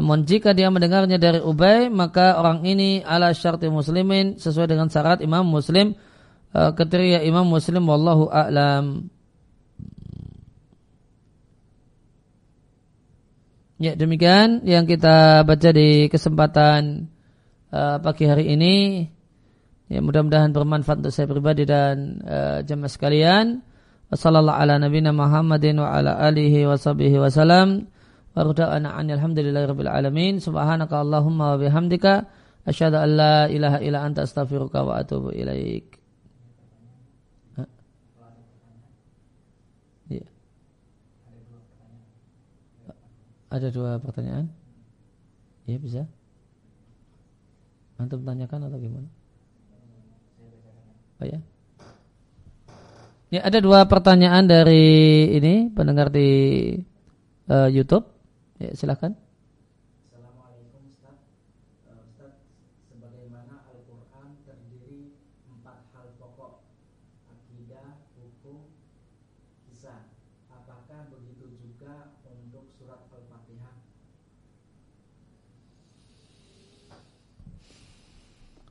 Namun 0.00 0.24
jika 0.24 0.56
dia 0.56 0.72
mendengarnya 0.72 1.20
dari 1.20 1.44
Ubay 1.44 1.92
maka 1.92 2.40
orang 2.40 2.64
ini 2.64 3.04
ala 3.04 3.36
syarti 3.36 3.68
muslimin 3.68 4.40
sesuai 4.40 4.72
dengan 4.72 4.88
syarat 4.88 5.20
Imam 5.20 5.44
Muslim 5.44 5.92
e, 6.56 6.60
ketika 6.80 7.20
Imam 7.20 7.44
Muslim 7.44 7.84
wallahu 7.84 8.32
a'lam. 8.32 9.12
Ya 13.80 13.96
demikian 13.96 14.60
yang 14.68 14.84
kita 14.84 15.40
baca 15.40 15.72
di 15.72 16.12
kesempatan 16.12 17.08
uh, 17.74 17.96
pagi 18.02 18.26
hari 18.26 18.54
ini. 18.54 19.06
Ya 19.90 19.98
mudah-mudahan 19.98 20.54
bermanfaat 20.54 21.02
untuk 21.02 21.10
saya 21.10 21.26
pribadi 21.26 21.66
dan 21.66 22.22
uh, 22.22 22.62
jemaah 22.62 22.90
sekalian. 22.90 23.66
Wassallallahu 24.10 24.58
ala 24.58 24.78
nabiyina 24.78 25.10
Muhammadin 25.10 25.82
wa 25.82 25.90
ala 25.90 26.18
alihi 26.18 26.66
wa 26.66 26.78
sahbihi 26.78 27.18
wa 27.18 27.30
salam. 27.30 27.90
Wa 28.34 28.46
ruda'ana 28.46 28.94
alhamdulillahi 28.94 29.66
rabbil 29.66 29.90
alamin. 29.90 30.38
Subhanaka 30.38 31.02
Allahumma 31.02 31.58
bihamdika. 31.58 32.30
Ilaik. 35.34 36.00
Ada 43.50 43.66
dua 43.74 43.98
pertanyaan? 43.98 44.46
Iya 45.66 45.78
bisa. 45.82 46.02
Antum 48.00 48.24
tanyakan 48.24 48.72
atau 48.72 48.80
gimana? 48.80 49.08
Oh 51.20 51.26
ya. 51.28 51.38
Ya 53.28 53.40
ada 53.44 53.60
dua 53.60 53.84
pertanyaan 53.84 54.48
dari 54.48 55.28
ini 55.36 55.68
pendengar 55.68 56.08
di 56.08 56.28
uh, 57.52 57.68
YouTube. 57.68 58.08
Ya 58.56 58.72
silakan. 58.72 59.29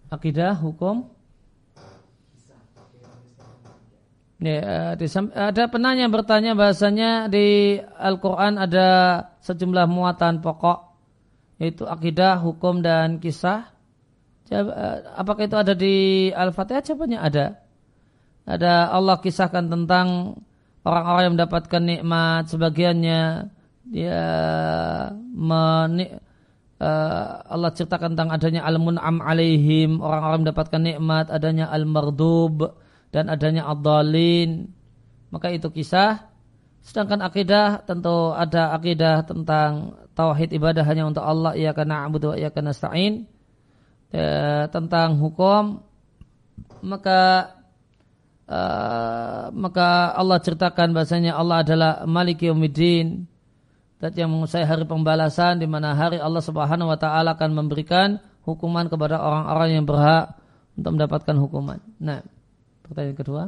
Akidah 0.10 0.58
hukum 0.58 1.08
Ya, 4.40 4.96
di, 4.96 5.04
ada 5.36 5.68
penanya 5.68 6.08
bertanya 6.08 6.56
bahasanya 6.56 7.28
di 7.28 7.76
Al-Quran 7.76 8.56
ada 8.56 8.88
sejumlah 9.44 9.84
muatan 9.92 10.40
pokok 10.40 10.96
yaitu 11.60 11.84
akidah, 11.84 12.40
hukum 12.40 12.80
dan 12.80 13.20
kisah. 13.20 13.68
Eh, 14.48 14.64
apakah 15.20 15.44
itu 15.44 15.60
ada 15.60 15.76
di 15.76 16.32
Al-Fatihah? 16.32 16.82
Jawabannya 16.88 17.20
ada. 17.20 17.60
Ada 18.48 18.96
Allah 18.96 19.20
kisahkan 19.20 19.68
tentang 19.68 20.40
orang-orang 20.88 21.22
yang 21.28 21.36
mendapatkan 21.36 21.84
nikmat 21.84 22.48
sebagiannya 22.48 23.52
dia 23.92 24.24
menik 25.36 26.24
uh, 26.80 27.44
Allah 27.46 27.70
ceritakan 27.76 28.16
tentang 28.16 28.32
adanya 28.34 28.66
al-mun'am 28.66 29.22
alaihim, 29.22 30.00
orang-orang 30.00 30.48
mendapatkan 30.48 30.82
nikmat, 30.82 31.28
adanya 31.30 31.70
al-mardub 31.70 32.80
dan 33.12 33.28
adanya 33.28 33.68
ad-dalin. 33.70 34.72
Maka 35.30 35.54
itu 35.54 35.70
kisah. 35.70 36.26
Sedangkan 36.80 37.22
akidah 37.22 37.84
tentu 37.84 38.34
ada 38.34 38.74
akidah 38.74 39.22
tentang 39.28 40.00
tauhid 40.16 40.56
ibadah 40.56 40.82
hanya 40.88 41.06
untuk 41.06 41.22
Allah, 41.22 41.54
ia 41.54 41.76
karena 41.76 42.08
abudu 42.08 42.34
ia 42.34 42.50
karena 42.50 42.72
nasta'in. 42.74 43.28
Ya, 44.10 44.66
tentang 44.74 45.22
hukum 45.22 45.86
maka 46.82 47.54
uh, 48.50 49.54
maka 49.54 50.18
Allah 50.18 50.42
ceritakan 50.42 50.98
bahasanya 50.98 51.38
Allah 51.38 51.62
adalah 51.62 51.92
Malik 52.10 52.42
Yawmiddin 52.42 53.30
dan 54.00 54.16
yang 54.16 54.32
menguasai 54.32 54.64
hari 54.64 54.88
pembalasan 54.88 55.60
di 55.60 55.68
mana 55.68 55.92
hari 55.92 56.24
Allah 56.24 56.40
Subhanahu 56.40 56.88
wa 56.88 56.96
taala 56.96 57.36
akan 57.36 57.52
memberikan 57.52 58.24
hukuman 58.48 58.88
kepada 58.88 59.20
orang-orang 59.20 59.70
yang 59.76 59.86
berhak 59.86 60.40
untuk 60.80 60.96
mendapatkan 60.96 61.36
hukuman. 61.36 61.84
Nah, 62.00 62.24
pertanyaan 62.88 63.20
kedua 63.20 63.44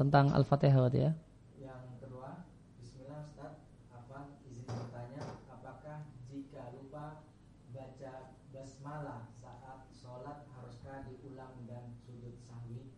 tentang 0.00 0.32
Al-Fatihah 0.32 0.88
ya. 0.96 1.12
Yang 1.60 1.84
kedua, 2.00 2.48
bismillah 2.80 3.20
Ustaz, 3.28 3.54
apa 3.92 4.32
izin 4.48 4.64
bertanya 4.64 5.22
apakah 5.52 6.08
jika 6.32 6.72
lupa 6.72 7.20
baca 7.76 8.12
basmalah 8.48 9.28
saat 9.44 9.78
sholat 9.92 10.48
haruskah 10.56 11.04
diulang 11.04 11.52
dan 11.68 11.92
sujud 12.08 12.32
sahwi? 12.48 12.88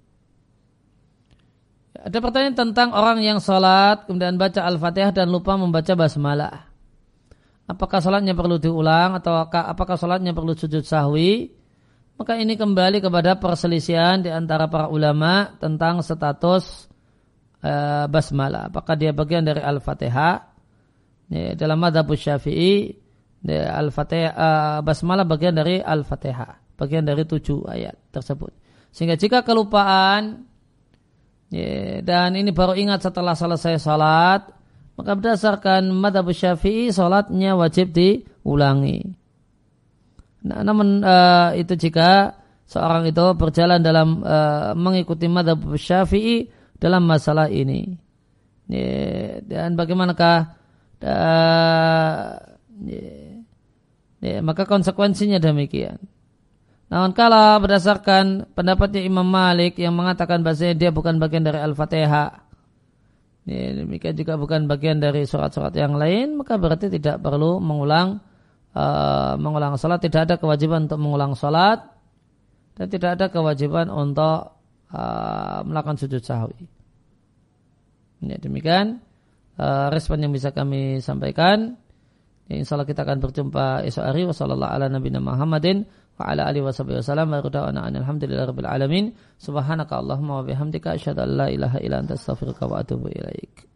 Ada 1.96 2.18
pertanyaan 2.20 2.56
tentang 2.56 2.92
orang 2.92 3.24
yang 3.24 3.40
sholat 3.40 4.04
kemudian 4.04 4.36
baca 4.36 4.60
Al-Fatihah 4.66 5.16
dan 5.16 5.32
lupa 5.32 5.56
membaca 5.56 5.96
basmalah. 5.96 6.68
Apakah 7.66 7.98
sholatnya 7.98 8.36
perlu 8.36 8.60
diulang 8.62 9.18
atau 9.18 9.42
apakah 9.42 9.98
sholatnya 9.98 10.36
perlu 10.36 10.54
sujud 10.54 10.86
sahwi? 10.86 11.50
Maka 12.16 12.40
ini 12.40 12.56
kembali 12.56 13.04
kepada 13.04 13.36
perselisihan 13.36 14.24
di 14.24 14.32
antara 14.32 14.72
para 14.72 14.88
ulama 14.88 15.52
tentang 15.60 16.00
status 16.00 16.88
uh, 17.60 18.08
basmalah. 18.08 18.72
Apakah 18.72 18.96
dia 18.96 19.12
bagian 19.12 19.44
dari 19.44 19.60
Al-Fatihah? 19.60 20.34
Ya, 21.26 21.58
dalam 21.58 21.82
madhab 21.82 22.08
syafi'i, 22.08 22.96
ya, 23.44 23.76
Al-Fatihah, 23.82 24.32
uh, 24.32 24.78
basmalah 24.80 25.28
bagian 25.28 25.52
dari 25.52 25.82
Al-Fatihah. 25.82 26.78
Bagian 26.80 27.04
dari 27.04 27.28
tujuh 27.28 27.68
ayat 27.68 27.96
tersebut. 28.12 28.52
Sehingga 28.94 29.20
jika 29.20 29.44
kelupaan 29.44 30.48
Ya, 31.56 32.04
dan 32.04 32.36
ini 32.36 32.52
baru 32.52 32.76
ingat 32.76 33.08
setelah 33.08 33.32
selesai 33.32 33.80
salat, 33.80 34.44
maka 35.00 35.16
berdasarkan 35.16 35.88
madhab 35.88 36.28
syafi'i 36.28 36.92
salatnya 36.92 37.56
wajib 37.56 37.96
diulangi. 37.96 39.16
Nah, 40.44 40.60
namun 40.60 41.00
uh, 41.00 41.56
itu 41.56 41.72
jika 41.80 42.36
seorang 42.68 43.08
itu 43.08 43.24
berjalan 43.40 43.80
dalam 43.80 44.20
uh, 44.20 44.76
mengikuti 44.76 45.32
madhab 45.32 45.64
syafi'i 45.80 46.52
dalam 46.76 47.08
masalah 47.08 47.48
ini. 47.48 47.96
Ya, 48.68 49.40
dan 49.40 49.80
bagaimanakah 49.80 50.38
uh, 51.00 52.20
ya, 52.84 53.08
ya, 54.20 54.38
maka 54.44 54.68
konsekuensinya 54.68 55.40
demikian. 55.40 55.96
Namun 56.86 57.10
kalau 57.18 57.58
berdasarkan 57.66 58.54
pendapatnya 58.54 59.02
Imam 59.02 59.26
Malik 59.26 59.74
yang 59.82 59.94
mengatakan 59.98 60.46
bahasanya 60.46 60.78
dia 60.78 60.90
bukan 60.94 61.18
bagian 61.18 61.42
dari 61.42 61.58
Al-Fatihah. 61.58 62.46
Ya, 63.46 63.78
demikian 63.78 64.14
juga 64.18 64.34
bukan 64.34 64.66
bagian 64.66 64.98
dari 64.98 65.22
surat-surat 65.22 65.70
yang 65.78 65.94
lain, 65.94 66.34
maka 66.34 66.58
berarti 66.58 66.90
tidak 66.90 67.22
perlu 67.22 67.62
mengulang 67.62 68.18
uh, 68.74 69.38
mengulang 69.38 69.78
salat, 69.78 70.02
tidak 70.02 70.26
ada 70.26 70.34
kewajiban 70.38 70.90
untuk 70.90 70.98
mengulang 70.98 71.38
salat 71.38 71.78
dan 72.74 72.86
tidak 72.90 73.18
ada 73.18 73.26
kewajiban 73.30 73.86
untuk 73.86 74.58
uh, 74.90 75.62
melakukan 75.62 75.94
sujud 75.94 76.22
sahwi. 76.26 76.66
Ya, 78.26 78.34
demikian 78.42 78.98
uh, 79.58 79.94
respon 79.94 80.26
yang 80.26 80.34
bisa 80.34 80.50
kami 80.50 80.98
sampaikan. 80.98 81.78
Ya, 82.50 82.62
insya 82.62 82.74
Allah 82.78 82.86
kita 82.86 83.06
akan 83.06 83.18
berjumpa 83.22 83.86
esok 83.86 84.04
hari. 84.06 84.26
Wassalamualaikum 84.26 84.74
warahmatullahi 84.74 85.82
wabarakatuh 85.86 86.05
wa 86.16 86.24
ala 86.32 86.48
alihi 86.48 86.64
wasallam 86.64 87.28
wa 87.28 87.44
rada'ana 87.44 87.92
alhamdulillahi 87.92 88.48
rabbil 88.48 88.66
alamin. 88.66 89.04
Subhanaka 89.36 90.00
allahumma 90.00 90.40
wa 90.40 90.48
bihamdika 90.48 90.96
asyhadu 90.96 91.22
an 91.22 91.30
la 91.36 91.46
ilaha 91.52 91.78
illa 91.84 92.00
anta 92.00 92.16
astaghfiruka 92.16 92.64
wa 92.64 92.80
atubu 92.80 93.12
ilaik 93.12 93.75